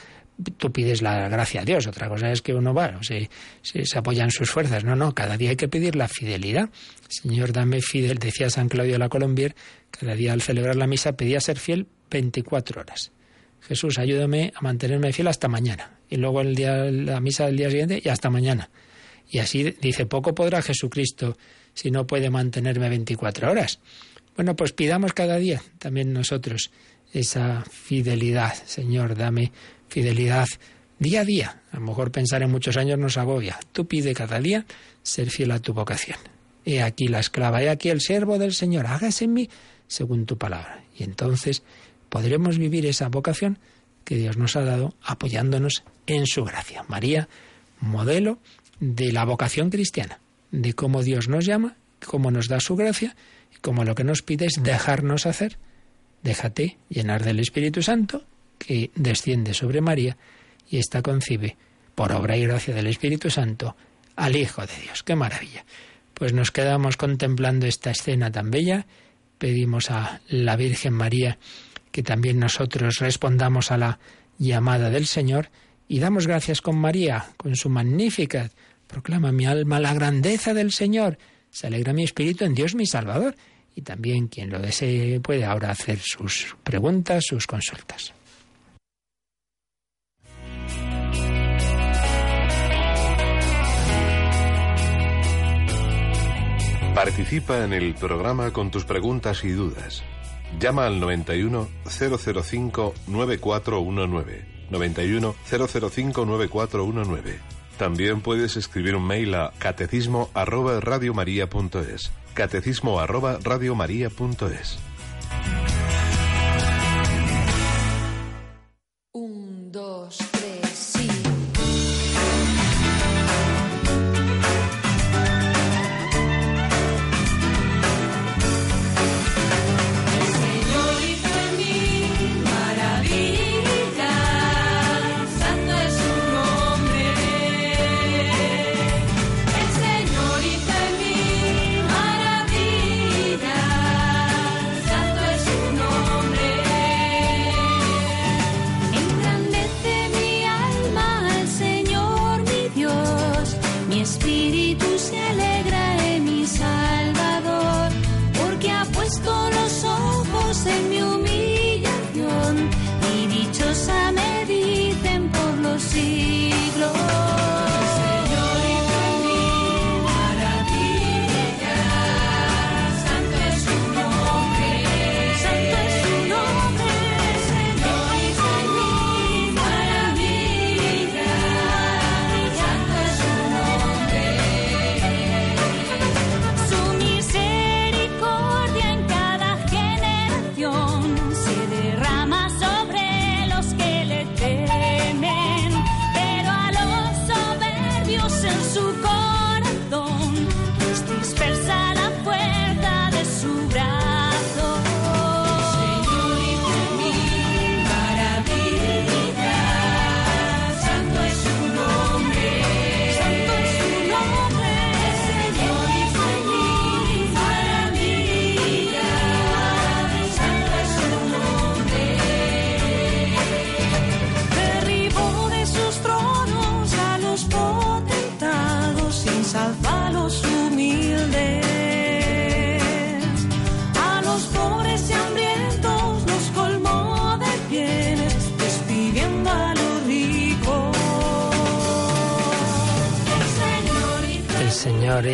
tú 0.56 0.72
pides 0.72 1.02
la 1.02 1.28
gracia 1.28 1.62
a 1.62 1.64
Dios. 1.64 1.86
Otra 1.86 2.08
cosa 2.08 2.30
es 2.30 2.42
que 2.42 2.54
uno 2.54 2.74
va, 2.74 2.98
se, 3.02 3.30
se, 3.62 3.84
se, 3.84 3.98
apoya 3.98 4.24
en 4.24 4.30
sus 4.30 4.50
fuerzas. 4.50 4.84
No, 4.84 4.96
no, 4.96 5.14
cada 5.14 5.36
día 5.36 5.50
hay 5.50 5.56
que 5.56 5.68
pedir 5.68 5.96
la 5.96 6.08
fidelidad. 6.08 6.68
Señor, 7.08 7.52
dame 7.52 7.80
fidel, 7.80 8.18
decía 8.18 8.50
San 8.50 8.68
Claudio 8.68 8.98
la 8.98 9.08
Colombier, 9.08 9.54
cada 9.90 10.14
día 10.14 10.32
al 10.32 10.42
celebrar 10.42 10.76
la 10.76 10.86
misa 10.86 11.12
pedía 11.12 11.40
ser 11.40 11.58
fiel 11.58 11.86
24 12.10 12.80
horas. 12.80 13.12
Jesús, 13.60 13.98
ayúdame 13.98 14.52
a 14.56 14.60
mantenerme 14.60 15.12
fiel 15.12 15.28
hasta 15.28 15.48
mañana. 15.48 15.98
Y 16.08 16.16
luego 16.16 16.40
el 16.40 16.54
día, 16.54 16.84
la 16.90 17.20
misa 17.20 17.46
del 17.46 17.56
día 17.56 17.70
siguiente 17.70 18.02
y 18.04 18.08
hasta 18.08 18.28
mañana. 18.28 18.70
Y 19.28 19.38
así 19.38 19.76
dice, 19.80 20.04
poco 20.06 20.34
podrá 20.34 20.60
Jesucristo 20.62 21.38
si 21.74 21.90
no 21.90 22.06
puede 22.06 22.30
mantenerme 22.30 22.88
24 22.88 23.50
horas. 23.50 23.80
Bueno, 24.36 24.56
pues 24.56 24.72
pidamos 24.72 25.12
cada 25.12 25.36
día 25.36 25.62
también 25.78 26.12
nosotros 26.12 26.70
esa 27.12 27.64
fidelidad. 27.70 28.54
Señor, 28.64 29.16
dame 29.16 29.52
fidelidad 29.88 30.46
día 30.98 31.20
a 31.20 31.24
día. 31.24 31.62
A 31.70 31.76
lo 31.76 31.82
mejor 31.82 32.10
pensar 32.10 32.42
en 32.42 32.50
muchos 32.50 32.76
años 32.76 32.98
nos 32.98 33.18
agobia. 33.18 33.58
Tú 33.72 33.86
pide 33.86 34.14
cada 34.14 34.40
día 34.40 34.64
ser 35.02 35.30
fiel 35.30 35.50
a 35.50 35.58
tu 35.58 35.74
vocación. 35.74 36.18
He 36.64 36.82
aquí 36.82 37.08
la 37.08 37.20
esclava, 37.20 37.62
he 37.62 37.68
aquí 37.68 37.90
el 37.90 38.00
siervo 38.00 38.38
del 38.38 38.54
Señor, 38.54 38.86
hágase 38.86 39.24
en 39.24 39.34
mí 39.34 39.50
según 39.88 40.26
tu 40.26 40.38
palabra. 40.38 40.84
Y 40.96 41.02
entonces 41.02 41.62
podremos 42.08 42.56
vivir 42.56 42.86
esa 42.86 43.08
vocación 43.08 43.58
que 44.04 44.16
Dios 44.16 44.36
nos 44.36 44.56
ha 44.56 44.62
dado 44.62 44.94
apoyándonos 45.02 45.82
en 46.06 46.26
su 46.26 46.44
gracia. 46.44 46.84
María, 46.88 47.28
modelo 47.80 48.38
de 48.80 49.12
la 49.12 49.24
vocación 49.24 49.70
cristiana 49.70 50.21
de 50.52 50.74
cómo 50.74 51.02
Dios 51.02 51.28
nos 51.28 51.44
llama, 51.44 51.76
cómo 52.06 52.30
nos 52.30 52.46
da 52.46 52.60
su 52.60 52.76
gracia 52.76 53.16
y 53.52 53.58
cómo 53.60 53.84
lo 53.84 53.94
que 53.94 54.04
nos 54.04 54.22
pide 54.22 54.46
es 54.46 54.62
dejarnos 54.62 55.26
hacer. 55.26 55.58
Déjate 56.22 56.78
llenar 56.88 57.24
del 57.24 57.40
Espíritu 57.40 57.82
Santo 57.82 58.24
que 58.58 58.90
desciende 58.94 59.54
sobre 59.54 59.80
María 59.80 60.16
y 60.68 60.78
ésta 60.78 61.02
concibe, 61.02 61.56
por 61.94 62.12
obra 62.12 62.36
y 62.36 62.46
gracia 62.46 62.74
del 62.74 62.86
Espíritu 62.86 63.28
Santo, 63.28 63.76
al 64.14 64.36
Hijo 64.36 64.62
de 64.62 64.72
Dios. 64.82 65.02
¡Qué 65.02 65.16
maravilla! 65.16 65.64
Pues 66.14 66.32
nos 66.32 66.50
quedamos 66.50 66.96
contemplando 66.96 67.66
esta 67.66 67.90
escena 67.90 68.30
tan 68.30 68.50
bella. 68.50 68.86
Pedimos 69.38 69.90
a 69.90 70.20
la 70.28 70.56
Virgen 70.56 70.92
María 70.92 71.38
que 71.90 72.02
también 72.02 72.38
nosotros 72.38 72.98
respondamos 73.00 73.70
a 73.70 73.78
la 73.78 73.98
llamada 74.38 74.90
del 74.90 75.06
Señor 75.06 75.50
y 75.92 76.00
damos 76.00 76.26
gracias 76.26 76.62
con 76.62 76.78
María, 76.78 77.26
con 77.36 77.54
su 77.54 77.68
magnífica. 77.68 78.50
Proclama 78.86 79.30
mi 79.30 79.44
alma 79.44 79.78
la 79.78 79.92
grandeza 79.92 80.54
del 80.54 80.72
Señor. 80.72 81.18
Se 81.50 81.66
alegra 81.66 81.92
mi 81.92 82.02
espíritu 82.02 82.46
en 82.46 82.54
Dios 82.54 82.74
mi 82.74 82.86
Salvador. 82.86 83.36
Y 83.74 83.82
también 83.82 84.28
quien 84.28 84.48
lo 84.48 84.58
desee 84.58 85.20
puede 85.20 85.44
ahora 85.44 85.70
hacer 85.70 85.98
sus 85.98 86.56
preguntas, 86.64 87.24
sus 87.26 87.46
consultas. 87.46 88.14
Participa 96.94 97.66
en 97.66 97.74
el 97.74 97.94
programa 97.96 98.50
con 98.50 98.70
tus 98.70 98.86
preguntas 98.86 99.44
y 99.44 99.50
dudas. 99.50 100.02
Llama 100.58 100.86
al 100.86 100.98
91 101.00 101.68
005 101.84 102.94
9419. 103.08 104.61
91 104.72 105.34
005 105.48 106.26
9419. 106.26 107.38
También 107.78 108.20
puedes 108.20 108.56
escribir 108.56 108.96
un 108.96 109.06
mail 109.06 109.34
a 109.34 109.52
catecismo 109.58 110.30
arroba 110.34 110.80
radiomaria.es. 110.80 112.10
Catecismo 112.34 113.00
arroba 113.00 113.38
radiomaria.es. 113.42 114.78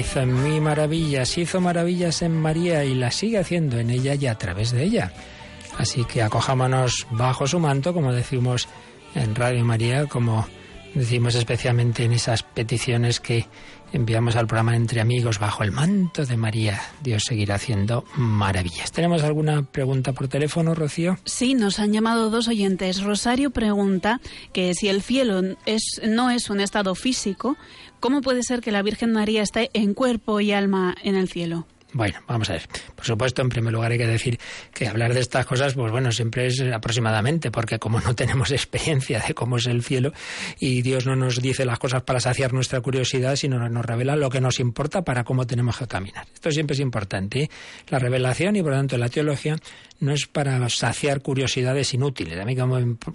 hizo 0.08 0.20
en 0.20 0.42
mí 0.42 0.58
maravillas, 0.58 1.36
hizo 1.36 1.60
maravillas 1.60 2.22
en 2.22 2.32
María 2.32 2.82
y 2.82 2.94
las 2.94 3.14
sigue 3.14 3.36
haciendo 3.36 3.78
en 3.78 3.90
ella 3.90 4.14
y 4.14 4.26
a 4.26 4.36
través 4.36 4.70
de 4.70 4.82
ella. 4.82 5.12
Así 5.76 6.02
que 6.06 6.22
acojámonos 6.22 7.06
bajo 7.10 7.46
su 7.46 7.60
manto, 7.60 7.92
como 7.92 8.14
decimos 8.14 8.68
en 9.14 9.34
Radio 9.34 9.62
María, 9.66 10.06
como 10.06 10.48
decimos 10.94 11.34
especialmente 11.34 12.04
en 12.04 12.12
esas 12.12 12.42
peticiones 12.42 13.20
que 13.20 13.46
enviamos 13.92 14.36
al 14.36 14.46
programa 14.46 14.76
Entre 14.76 15.00
Amigos 15.00 15.38
bajo 15.38 15.62
el 15.62 15.72
manto 15.72 16.24
de 16.24 16.36
María. 16.36 16.80
Dios 17.02 17.24
seguirá 17.26 17.56
haciendo 17.56 18.04
maravillas. 18.16 18.92
¿Tenemos 18.92 19.22
alguna 19.22 19.62
pregunta 19.62 20.12
por 20.12 20.28
teléfono, 20.28 20.74
Rocío? 20.74 21.18
Sí, 21.24 21.54
nos 21.54 21.78
han 21.78 21.92
llamado 21.92 22.30
dos 22.30 22.48
oyentes. 22.48 23.02
Rosario 23.02 23.50
pregunta 23.50 24.20
que 24.52 24.74
si 24.74 24.88
el 24.88 25.02
cielo 25.02 25.42
es, 25.66 26.00
no 26.06 26.30
es 26.30 26.50
un 26.50 26.60
estado 26.60 26.94
físico, 26.94 27.56
¿cómo 28.00 28.20
puede 28.20 28.42
ser 28.42 28.60
que 28.60 28.72
la 28.72 28.82
Virgen 28.82 29.12
María 29.12 29.42
esté 29.42 29.70
en 29.72 29.94
cuerpo 29.94 30.40
y 30.40 30.52
alma 30.52 30.94
en 31.02 31.14
el 31.14 31.28
cielo? 31.28 31.66
Bueno, 31.92 32.18
vamos 32.26 32.50
a 32.50 32.52
ver. 32.52 32.68
Por 32.94 33.06
supuesto, 33.06 33.40
en 33.40 33.48
primer 33.48 33.72
lugar 33.72 33.92
hay 33.92 33.98
que 33.98 34.06
decir 34.06 34.38
que 34.74 34.88
hablar 34.88 35.14
de 35.14 35.20
estas 35.20 35.46
cosas, 35.46 35.72
pues 35.72 35.90
bueno, 35.90 36.12
siempre 36.12 36.46
es 36.46 36.60
aproximadamente, 36.60 37.50
porque 37.50 37.78
como 37.78 37.98
no 38.00 38.14
tenemos 38.14 38.50
experiencia 38.52 39.24
de 39.26 39.32
cómo 39.32 39.56
es 39.56 39.66
el 39.66 39.82
cielo 39.82 40.12
y 40.60 40.82
Dios 40.82 41.06
no 41.06 41.16
nos 41.16 41.40
dice 41.40 41.64
las 41.64 41.78
cosas 41.78 42.02
para 42.02 42.20
saciar 42.20 42.52
nuestra 42.52 42.82
curiosidad, 42.82 43.36
sino 43.36 43.66
nos 43.70 43.86
revela 43.86 44.16
lo 44.16 44.28
que 44.28 44.40
nos 44.40 44.60
importa 44.60 45.02
para 45.02 45.24
cómo 45.24 45.46
tenemos 45.46 45.78
que 45.78 45.86
caminar. 45.86 46.26
Esto 46.32 46.50
siempre 46.50 46.74
es 46.74 46.80
importante. 46.80 47.44
¿eh? 47.44 47.50
La 47.88 47.98
revelación 47.98 48.56
y 48.56 48.62
por 48.62 48.72
lo 48.72 48.76
tanto 48.76 48.98
la 48.98 49.08
teología 49.08 49.56
no 50.00 50.12
es 50.12 50.26
para 50.26 50.68
saciar 50.68 51.22
curiosidades 51.22 51.94
inútiles. 51.94 52.38
A 52.38 52.44
mí 52.44 52.54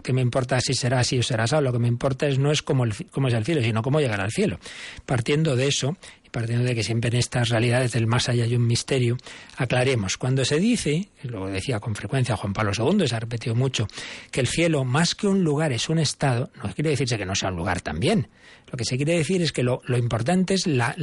que 0.01 0.13
me 0.13 0.21
importa 0.21 0.59
si 0.59 0.74
será 0.74 0.99
así 0.99 1.19
o 1.19 1.24
será 1.24 1.43
así, 1.43 1.55
lo 1.61 1.71
que 1.71 1.80
me 1.80 1.88
importa 1.88 2.28
es 2.28 2.39
no 2.39 2.51
es 2.51 2.63
cómo, 2.63 2.86
cómo 3.11 3.28
es 3.28 3.34
el 3.36 3.45
cielo, 3.45 3.61
sino 3.61 3.84
cómo 3.84 3.99
llegar 3.99 4.19
al 4.19 4.32
cielo. 4.32 4.59
Partiendo 5.05 5.55
de 5.55 5.67
eso, 5.67 5.95
partiendo 6.34 6.66
de 6.66 6.74
que 6.74 6.84
siempre 6.84 7.12
en 7.12 7.18
estas 7.18 7.50
realidades 7.50 7.92
del 7.92 8.08
más 8.08 8.28
allá 8.28 8.44
hay 8.44 8.56
un 8.56 8.66
misterio, 8.66 9.18
aclaremos. 9.56 10.18
Cuando 10.18 10.44
se 10.44 10.60
dice, 10.60 11.10
lo 11.22 11.46
decía 11.46 11.80
con 11.80 11.94
frecuencia 11.94 12.36
Juan 12.36 12.54
Pablo 12.54 12.72
II, 12.76 13.08
se 13.08 13.16
ha 13.16 13.20
repetido 13.20 13.54
mucho, 13.54 13.88
que 14.32 14.42
el 14.42 14.48
cielo 14.48 14.84
más 14.84 15.14
que 15.14 15.28
un 15.28 15.44
lugar 15.44 15.72
es 15.72 15.90
un 15.90 16.00
estado, 16.00 16.50
no 16.56 16.74
quiere 16.74 16.90
decirse 16.90 17.20
que 17.20 17.26
no 17.26 17.36
sea 17.36 17.50
un 17.50 17.56
lugar 17.56 17.82
también. 17.82 18.30
Lo 18.72 18.78
que 18.78 18.84
se 18.84 18.98
quiere 18.98 19.16
decir 19.16 19.44
es 19.44 19.52
que 19.52 19.62
lo, 19.62 19.82
importante 19.96 20.56
es 20.56 20.66
la, 20.66 20.96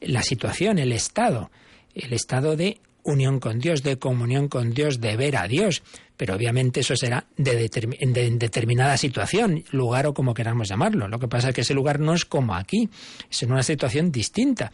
la 0.00 0.22
situación, 0.22 0.78
el 0.78 0.90
estado, 0.90 1.52
el 1.94 2.12
estado 2.12 2.56
de 2.56 2.80
unión 3.04 3.38
con 3.38 3.60
Dios, 3.60 3.84
de 3.84 3.98
comunión 3.98 4.48
con 4.48 4.72
Dios, 4.72 5.00
de 5.00 5.16
ver 5.16 5.36
a 5.36 5.46
Dios. 5.46 5.84
Pero 6.16 6.34
obviamente 6.34 6.80
eso 6.80 6.94
será 6.96 7.26
de, 7.36 7.54
determinada 7.56 8.96
situación, 8.96 9.64
lugar 9.70 10.06
o 10.06 10.14
como 10.14 10.34
queramos 10.34 10.68
llamarlo. 10.68 11.08
Lo 11.08 11.18
que 11.18 11.28
pasa 11.28 11.48
es 11.48 11.54
que 11.54 11.62
ese 11.62 11.74
lugar 11.74 12.00
no 12.00 12.14
es 12.14 12.24
como 12.24 12.54
aquí, 12.54 12.88
es 13.30 13.42
en 13.42 13.52
una 13.52 13.62
situación 13.62 14.12
distinta. 14.12 14.70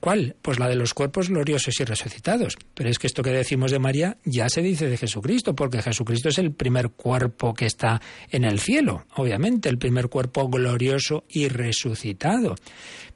¿Cuál? 0.00 0.36
Pues 0.42 0.58
la 0.58 0.68
de 0.68 0.76
los 0.76 0.94
cuerpos 0.94 1.28
gloriosos 1.28 1.78
y 1.78 1.84
resucitados. 1.84 2.56
Pero 2.74 2.90
es 2.90 2.98
que 2.98 3.06
esto 3.06 3.22
que 3.22 3.30
decimos 3.30 3.70
de 3.70 3.78
María 3.78 4.16
ya 4.24 4.48
se 4.48 4.62
dice 4.62 4.88
de 4.88 4.96
Jesucristo, 4.96 5.54
porque 5.54 5.82
Jesucristo 5.82 6.28
es 6.28 6.38
el 6.38 6.52
primer 6.52 6.90
cuerpo 6.90 7.54
que 7.54 7.66
está 7.66 8.00
en 8.30 8.44
el 8.44 8.58
cielo, 8.60 9.04
obviamente, 9.14 9.68
el 9.68 9.78
primer 9.78 10.08
cuerpo 10.08 10.48
glorioso 10.48 11.24
y 11.28 11.48
resucitado. 11.48 12.56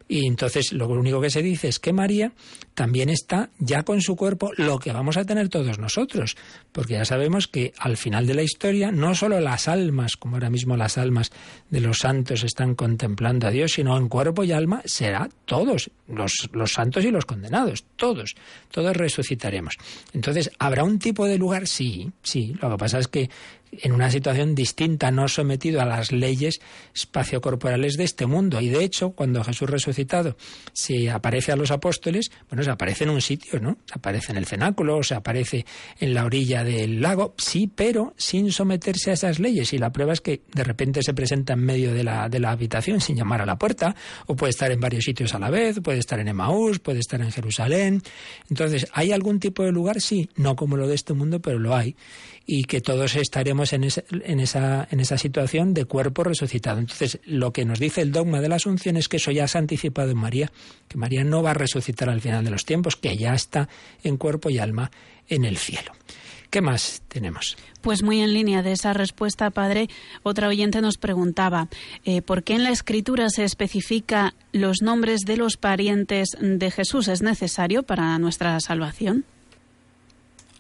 Y 0.07 0.27
entonces 0.27 0.73
lo 0.73 0.89
único 0.89 1.21
que 1.21 1.31
se 1.31 1.43
dice 1.43 1.69
es 1.69 1.79
que 1.79 1.93
María 1.93 2.33
también 2.75 3.09
está 3.09 3.51
ya 3.59 3.85
con 3.85 4.03
su 4.03 4.17
cuerpo 4.17 4.51
lo 4.57 4.79
que 4.79 4.93
vamos 4.93 5.17
a 5.17 5.25
tener 5.25 5.49
todos 5.49 5.79
nosotros, 5.79 6.37
porque 6.75 6.95
ya 6.95 7.05
sabemos 7.05 7.47
que 7.47 7.73
al 7.79 7.97
final 7.97 8.27
de 8.27 8.35
la 8.35 8.43
historia 8.43 8.91
no 8.91 9.15
solo 9.15 9.39
las 9.39 9.69
almas, 9.69 10.17
como 10.17 10.35
ahora 10.35 10.51
mismo 10.51 10.77
las 10.77 10.99
almas 10.99 11.31
de 11.71 11.81
los 11.81 11.99
santos 11.99 12.43
están 12.43 12.75
contemplando 12.75 13.47
a 13.47 13.53
Dios, 13.53 13.75
sino 13.75 13.97
en 13.97 14.09
cuerpo 14.09 14.43
y 14.43 14.51
alma 14.51 14.83
será 14.85 15.29
todos, 15.45 15.93
los, 16.09 16.51
los 16.53 16.73
santos 16.73 17.05
y 17.05 17.13
los 17.13 17.27
condenados, 17.27 17.85
todos, 17.95 18.35
todos 18.73 18.97
resucitaremos. 18.97 19.77
Entonces, 20.13 20.51
¿habrá 20.59 20.83
un 20.83 20.99
tipo 20.99 21.27
de 21.27 21.39
lugar? 21.39 21.69
Sí, 21.69 22.11
sí, 22.25 22.57
lo 22.61 22.71
que 22.71 22.77
pasa 22.77 22.99
es 22.99 23.07
que 23.07 23.31
en 23.83 23.93
una 23.93 24.11
situación 24.11 24.55
distinta, 24.55 25.11
no 25.11 25.29
sometido 25.29 25.81
a 25.81 25.85
las 25.85 26.13
leyes 26.13 26.61
espaciocorporales 26.95 27.97
de 27.97 28.05
este 28.05 28.27
mundo. 28.27 28.61
Y 28.61 28.69
de 28.69 28.85
hecho, 28.85 29.11
cuando 29.11 29.43
Jesús 29.45 29.71
resucitado 29.71 30.37
se 30.73 31.11
aparece 31.11 31.53
a 31.53 31.57
los 31.57 31.71
apóstoles, 31.71 32.31
bueno, 32.49 32.63
se 32.63 32.71
aparece 32.71 33.05
en 33.05 33.11
un 33.11 33.21
sitio, 33.21 33.61
¿no? 33.61 33.79
Se 33.87 33.95
aparece 33.95 34.33
en 34.33 34.39
el 34.39 34.47
cenáculo, 34.47 35.03
se 35.03 35.15
aparece 35.15 35.65
en 35.99 36.15
la 36.15 36.25
orilla 36.25 36.64
del 36.65 37.01
lago, 37.01 37.35
sí, 37.39 37.71
pero 37.73 38.15
sin 38.17 38.51
someterse 38.51 39.11
a 39.11 39.15
esas 39.15 39.39
leyes. 39.39 39.73
Y 39.73 39.79
la 39.79 39.93
prueba 39.93 40.13
es 40.13 40.21
que 40.21 40.43
de 40.53 40.65
repente 40.65 41.03
se 41.03 41.15
presenta 41.15 41.53
en 41.53 41.61
medio 41.61 41.93
de 41.95 42.05
la, 42.05 42.29
de 42.29 42.41
la 42.41 42.51
habitación 42.51 43.01
sin 43.01 43.17
llamar 43.17 43.43
a 43.43 43.47
la 43.47 43.59
puerta, 43.59 43.95
o 44.27 44.37
puede 44.37 44.51
estar 44.51 44.71
en 44.73 44.81
varios 44.81 45.05
sitios 45.05 45.35
a 45.35 45.39
la 45.39 45.51
vez, 45.51 45.81
puede 45.81 45.99
estar 45.99 46.19
en 46.19 46.29
Emaús, 46.29 46.79
puede 46.79 47.01
estar 47.01 47.21
en 47.21 47.31
Jerusalén. 47.31 48.03
Entonces, 48.51 48.87
¿hay 48.93 49.13
algún 49.13 49.41
tipo 49.41 49.63
de 49.63 49.73
lugar? 49.73 50.01
Sí, 50.01 50.29
no 50.37 50.57
como 50.57 50.77
lo 50.77 50.89
de 50.89 50.95
este 50.95 51.13
mundo, 51.15 51.41
pero 51.41 51.59
lo 51.59 51.75
hay 51.77 51.97
y 52.47 52.65
que 52.65 52.81
todos 52.81 53.17
estaremos 53.17 53.73
en, 53.73 53.85
en, 53.85 54.41
esa, 54.41 54.87
en 54.91 55.01
esa 55.01 55.19
situación 55.19 55.73
de 55.73 55.87
cuerpo 55.87 56.25
resucitado. 56.25 56.79
Entonces, 56.79 57.19
lo 57.25 57.53
que 57.53 57.65
nos 57.65 57.79
dice 57.79 58.03
el 58.03 58.13
dogma 58.13 58.41
de 58.41 58.49
la 58.49 58.57
Asunción 58.57 58.97
es 58.97 59.09
que 59.09 59.17
eso 59.17 59.31
ya 59.31 59.49
se 59.49 59.59
ha 59.59 59.61
anticipado 59.61 60.11
en 60.11 60.19
María, 60.19 60.53
que 60.89 60.99
María 60.99 61.25
no 61.25 61.43
va 61.43 61.53
a 61.53 61.55
resucitar 61.55 62.11
al 62.11 62.21
final 62.21 62.45
de 62.45 62.51
los 62.51 62.65
tiempos, 62.65 62.97
que 62.97 63.17
ya 63.17 63.35
está 63.35 63.69
en 64.03 64.17
cuerpo 64.17 64.51
y 64.51 64.59
alma 64.59 64.91
en 65.29 65.45
el 65.45 65.57
cielo. 65.57 65.93
¿Qué 66.51 66.61
más 66.61 67.03
tenemos? 67.09 67.57
Pues 67.81 68.05
muy 68.05 68.21
en 68.21 68.33
línea 68.33 68.63
de 68.63 68.73
esa 68.73 68.93
respuesta, 68.93 69.51
padre, 69.51 69.89
otra 70.23 70.47
oyente 70.47 70.81
nos 70.81 70.99
preguntaba, 70.99 71.69
eh, 72.05 72.23
¿por 72.23 72.45
qué 72.45 72.55
en 72.55 72.63
la 72.63 72.71
escritura 72.71 73.29
se 73.29 73.43
especifica 73.43 74.35
los 74.53 74.81
nombres 74.81 75.23
de 75.23 75.37
los 75.37 75.57
parientes 75.57 76.29
de 76.41 76.71
Jesús? 76.71 77.09
¿Es 77.09 77.23
necesario 77.23 77.83
para 77.83 78.17
nuestra 78.21 78.61
salvación? 78.61 79.25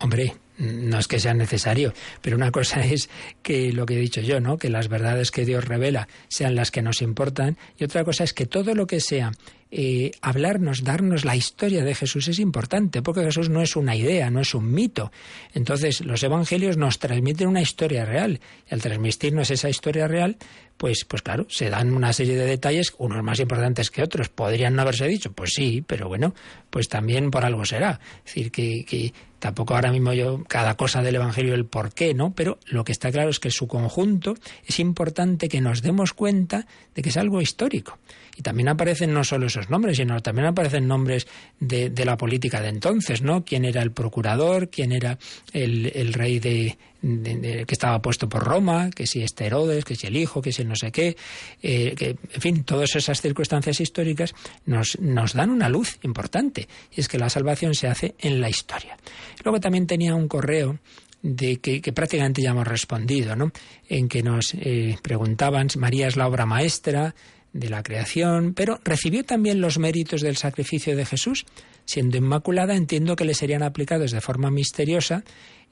Hombre, 0.00 0.34
no 0.58 0.98
es 0.98 1.08
que 1.08 1.18
sea 1.18 1.34
necesario, 1.34 1.92
pero 2.20 2.36
una 2.36 2.50
cosa 2.50 2.80
es 2.84 3.10
que 3.42 3.72
lo 3.72 3.86
que 3.86 3.94
he 3.94 4.00
dicho 4.00 4.20
yo, 4.20 4.40
¿no? 4.40 4.58
Que 4.58 4.70
las 4.70 4.88
verdades 4.88 5.30
que 5.30 5.44
Dios 5.44 5.64
revela 5.64 6.08
sean 6.28 6.54
las 6.54 6.70
que 6.70 6.82
nos 6.82 7.02
importan 7.02 7.56
y 7.78 7.84
otra 7.84 8.04
cosa 8.04 8.24
es 8.24 8.32
que 8.32 8.46
todo 8.46 8.74
lo 8.74 8.86
que 8.86 9.00
sea 9.00 9.32
eh, 9.76 10.12
hablarnos, 10.20 10.84
darnos 10.84 11.24
la 11.24 11.34
historia 11.34 11.82
de 11.82 11.96
Jesús 11.96 12.28
es 12.28 12.38
importante, 12.38 13.02
porque 13.02 13.24
Jesús 13.24 13.50
no 13.50 13.60
es 13.60 13.74
una 13.74 13.96
idea, 13.96 14.30
no 14.30 14.38
es 14.38 14.54
un 14.54 14.70
mito. 14.72 15.10
Entonces, 15.52 16.00
los 16.02 16.22
evangelios 16.22 16.76
nos 16.76 17.00
transmiten 17.00 17.48
una 17.48 17.60
historia 17.60 18.04
real, 18.04 18.38
y 18.70 18.74
al 18.74 18.80
transmitirnos 18.80 19.50
esa 19.50 19.68
historia 19.68 20.06
real, 20.06 20.36
pues, 20.76 21.04
pues 21.04 21.22
claro, 21.22 21.46
se 21.48 21.70
dan 21.70 21.92
una 21.92 22.12
serie 22.12 22.36
de 22.36 22.46
detalles, 22.46 22.94
unos 22.98 23.24
más 23.24 23.40
importantes 23.40 23.90
que 23.90 24.04
otros. 24.04 24.28
¿Podrían 24.28 24.76
no 24.76 24.82
haberse 24.82 25.08
dicho? 25.08 25.32
Pues 25.32 25.50
sí, 25.54 25.82
pero 25.84 26.06
bueno, 26.06 26.34
pues 26.70 26.88
también 26.88 27.32
por 27.32 27.44
algo 27.44 27.64
será. 27.64 27.98
Es 28.18 28.26
decir, 28.26 28.52
que, 28.52 28.84
que 28.84 29.12
tampoco 29.40 29.74
ahora 29.74 29.90
mismo 29.90 30.12
yo, 30.12 30.44
cada 30.44 30.76
cosa 30.76 31.02
del 31.02 31.16
Evangelio, 31.16 31.52
el 31.52 31.66
por 31.66 31.92
qué, 31.92 32.14
¿no? 32.14 32.32
Pero 32.32 32.60
lo 32.66 32.84
que 32.84 32.92
está 32.92 33.10
claro 33.10 33.30
es 33.30 33.40
que 33.40 33.50
su 33.50 33.66
conjunto 33.66 34.34
es 34.66 34.78
importante 34.78 35.48
que 35.48 35.60
nos 35.60 35.82
demos 35.82 36.12
cuenta 36.12 36.68
de 36.94 37.02
que 37.02 37.08
es 37.08 37.16
algo 37.16 37.40
histórico. 37.40 37.98
Y 38.36 38.42
también 38.42 38.68
aparecen 38.68 39.12
no 39.12 39.24
solo 39.24 39.46
esos 39.46 39.70
nombres, 39.70 39.96
sino 39.96 40.20
también 40.20 40.46
aparecen 40.46 40.88
nombres 40.88 41.26
de, 41.60 41.92
la 42.04 42.16
política 42.16 42.60
de 42.60 42.68
entonces, 42.68 43.22
¿no? 43.22 43.44
Quién 43.44 43.64
era 43.64 43.82
el 43.82 43.92
procurador, 43.92 44.68
quién 44.68 44.92
era 44.92 45.18
el, 45.52 46.12
rey 46.12 46.40
de, 46.40 46.76
que 47.00 47.66
estaba 47.68 48.02
puesto 48.02 48.28
por 48.28 48.44
Roma, 48.44 48.90
que 48.90 49.06
si 49.06 49.22
este 49.22 49.46
Herodes, 49.46 49.84
que 49.84 49.94
si 49.94 50.06
el 50.06 50.16
hijo, 50.16 50.42
que 50.42 50.52
si 50.52 50.64
no 50.64 50.74
sé 50.74 50.90
qué, 50.90 51.16
eh, 51.62 51.94
que, 51.96 52.16
en 52.32 52.40
fin, 52.40 52.64
todas 52.64 52.96
esas 52.96 53.20
circunstancias 53.20 53.80
históricas 53.80 54.34
nos, 54.66 54.98
nos 55.00 55.34
dan 55.34 55.50
una 55.50 55.68
luz 55.68 55.98
importante, 56.02 56.68
y 56.92 57.00
es 57.00 57.08
que 57.08 57.18
la 57.18 57.30
salvación 57.30 57.74
se 57.74 57.86
hace 57.86 58.14
en 58.18 58.40
la 58.40 58.48
historia. 58.48 58.96
Luego 59.44 59.60
también 59.60 59.86
tenía 59.86 60.14
un 60.14 60.28
correo 60.28 60.78
de 61.24 61.56
que, 61.56 61.80
prácticamente 61.94 62.42
ya 62.42 62.50
hemos 62.50 62.68
respondido, 62.68 63.34
¿no? 63.34 63.50
En 63.88 64.08
que 64.10 64.22
nos 64.22 64.52
eh, 64.54 64.98
preguntaban, 65.02 65.68
María 65.78 66.06
es 66.06 66.16
la 66.16 66.28
obra 66.28 66.44
maestra, 66.44 67.14
de 67.54 67.70
la 67.70 67.82
creación, 67.82 68.52
pero 68.52 68.80
recibió 68.84 69.24
también 69.24 69.62
los 69.62 69.78
méritos 69.78 70.20
del 70.20 70.36
sacrificio 70.36 70.94
de 70.94 71.06
Jesús. 71.06 71.46
Siendo 71.86 72.16
inmaculada, 72.18 72.74
entiendo 72.74 73.16
que 73.16 73.24
le 73.24 73.34
serían 73.34 73.62
aplicados 73.62 74.10
de 74.10 74.20
forma 74.20 74.50
misteriosa 74.50 75.24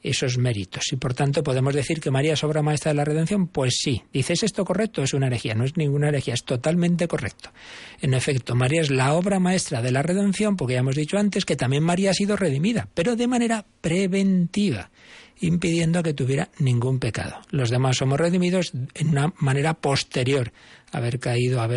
esos 0.03 0.39
méritos. 0.39 0.93
Y 0.93 0.97
por 0.97 1.15
tanto, 1.15 1.43
¿podemos 1.43 1.75
decir 1.75 2.01
que 2.01 2.11
María 2.11 2.35
es 2.35 2.45
obra 2.45 2.63
maestra 2.63 2.91
de 2.91 2.97
la 2.97 3.05
redención? 3.05 3.47
Pues 3.47 3.75
sí. 3.81 4.03
¿Dices 4.13 4.43
esto 4.43 4.65
correcto? 4.65 5.03
Es 5.03 5.15
una 5.15 5.27
herejía. 5.27 5.55
No 5.55 5.65
es 5.65 5.77
ninguna 5.77 6.09
herejía, 6.09 6.35
es 6.35 6.45
totalmente 6.45 7.07
correcto. 7.09 7.51
En 8.01 8.15
efecto, 8.15 8.55
María 8.55 8.81
es 8.81 8.91
la 8.91 9.15
obra 9.15 9.39
maestra 9.39 9.83
de 9.83 9.93
la 9.93 10.03
redención, 10.03 10.57
porque 10.57 10.75
ya 10.75 10.81
hemos 10.81 10.97
dicho 10.97 11.19
antes 11.19 11.45
que 11.45 11.57
también 11.57 11.85
María 11.85 12.11
ha 12.11 12.15
sido 12.15 12.37
redimida, 12.37 12.89
pero 12.95 13.17
de 13.17 13.27
manera 13.27 13.65
preventiva 13.81 14.91
impidiendo 15.43 16.03
que 16.03 16.15
tuviera 16.15 16.49
ningún 16.59 16.99
pecado. 16.99 17.37
Los 17.51 17.69
demás 17.69 17.97
somos 17.97 18.19
redimidos 18.19 18.73
en 18.95 19.09
una 19.09 19.33
manera 19.39 19.75
posterior 19.75 20.53
haber 20.93 21.19
caído, 21.19 21.61
a, 21.61 21.69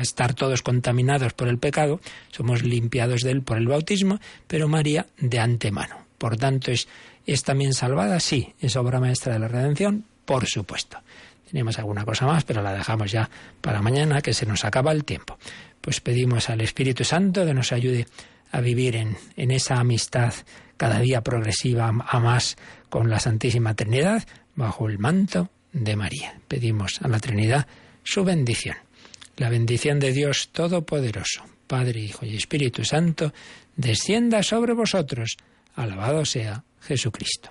estar 0.00 0.34
todos 0.34 0.62
contaminados 0.62 1.32
por 1.34 1.48
el 1.48 1.58
pecado, 1.58 2.00
somos 2.30 2.62
limpiados 2.62 3.22
de 3.22 3.32
él 3.32 3.42
por 3.42 3.58
el 3.58 3.66
bautismo, 3.66 4.18
pero 4.46 4.68
María 4.68 5.06
de 5.18 5.38
antemano. 5.38 6.06
Por 6.16 6.36
tanto, 6.36 6.70
¿es, 6.70 6.88
¿es 7.26 7.42
también 7.42 7.74
salvada? 7.74 8.18
Sí, 8.20 8.54
es 8.60 8.76
obra 8.76 9.00
maestra 9.00 9.34
de 9.34 9.40
la 9.40 9.48
redención, 9.48 10.04
por 10.24 10.46
supuesto. 10.46 10.98
Tenemos 11.50 11.78
alguna 11.78 12.04
cosa 12.04 12.26
más, 12.26 12.44
pero 12.44 12.62
la 12.62 12.72
dejamos 12.72 13.10
ya 13.10 13.28
para 13.60 13.82
mañana, 13.82 14.22
que 14.22 14.32
se 14.32 14.46
nos 14.46 14.64
acaba 14.64 14.92
el 14.92 15.04
tiempo. 15.04 15.36
Pues 15.80 16.00
pedimos 16.00 16.48
al 16.48 16.60
Espíritu 16.60 17.02
Santo 17.02 17.44
que 17.44 17.52
nos 17.54 17.72
ayude 17.72 18.06
a 18.52 18.60
vivir 18.60 18.96
en 18.96 19.50
esa 19.50 19.80
amistad 19.80 20.32
cada 20.80 20.98
día 20.98 21.20
progresiva 21.20 21.88
a 21.88 22.20
más 22.20 22.56
con 22.88 23.10
la 23.10 23.20
Santísima 23.20 23.74
Trinidad 23.74 24.26
bajo 24.54 24.88
el 24.88 24.98
manto 24.98 25.50
de 25.74 25.94
María. 25.94 26.40
Pedimos 26.48 27.02
a 27.02 27.08
la 27.08 27.20
Trinidad 27.20 27.66
su 28.02 28.24
bendición. 28.24 28.78
La 29.36 29.50
bendición 29.50 30.00
de 30.00 30.14
Dios 30.14 30.48
Todopoderoso, 30.52 31.44
Padre, 31.66 32.00
Hijo 32.00 32.24
y 32.24 32.34
Espíritu 32.34 32.82
Santo, 32.82 33.34
descienda 33.76 34.42
sobre 34.42 34.72
vosotros. 34.72 35.36
Alabado 35.74 36.24
sea 36.24 36.64
Jesucristo. 36.80 37.50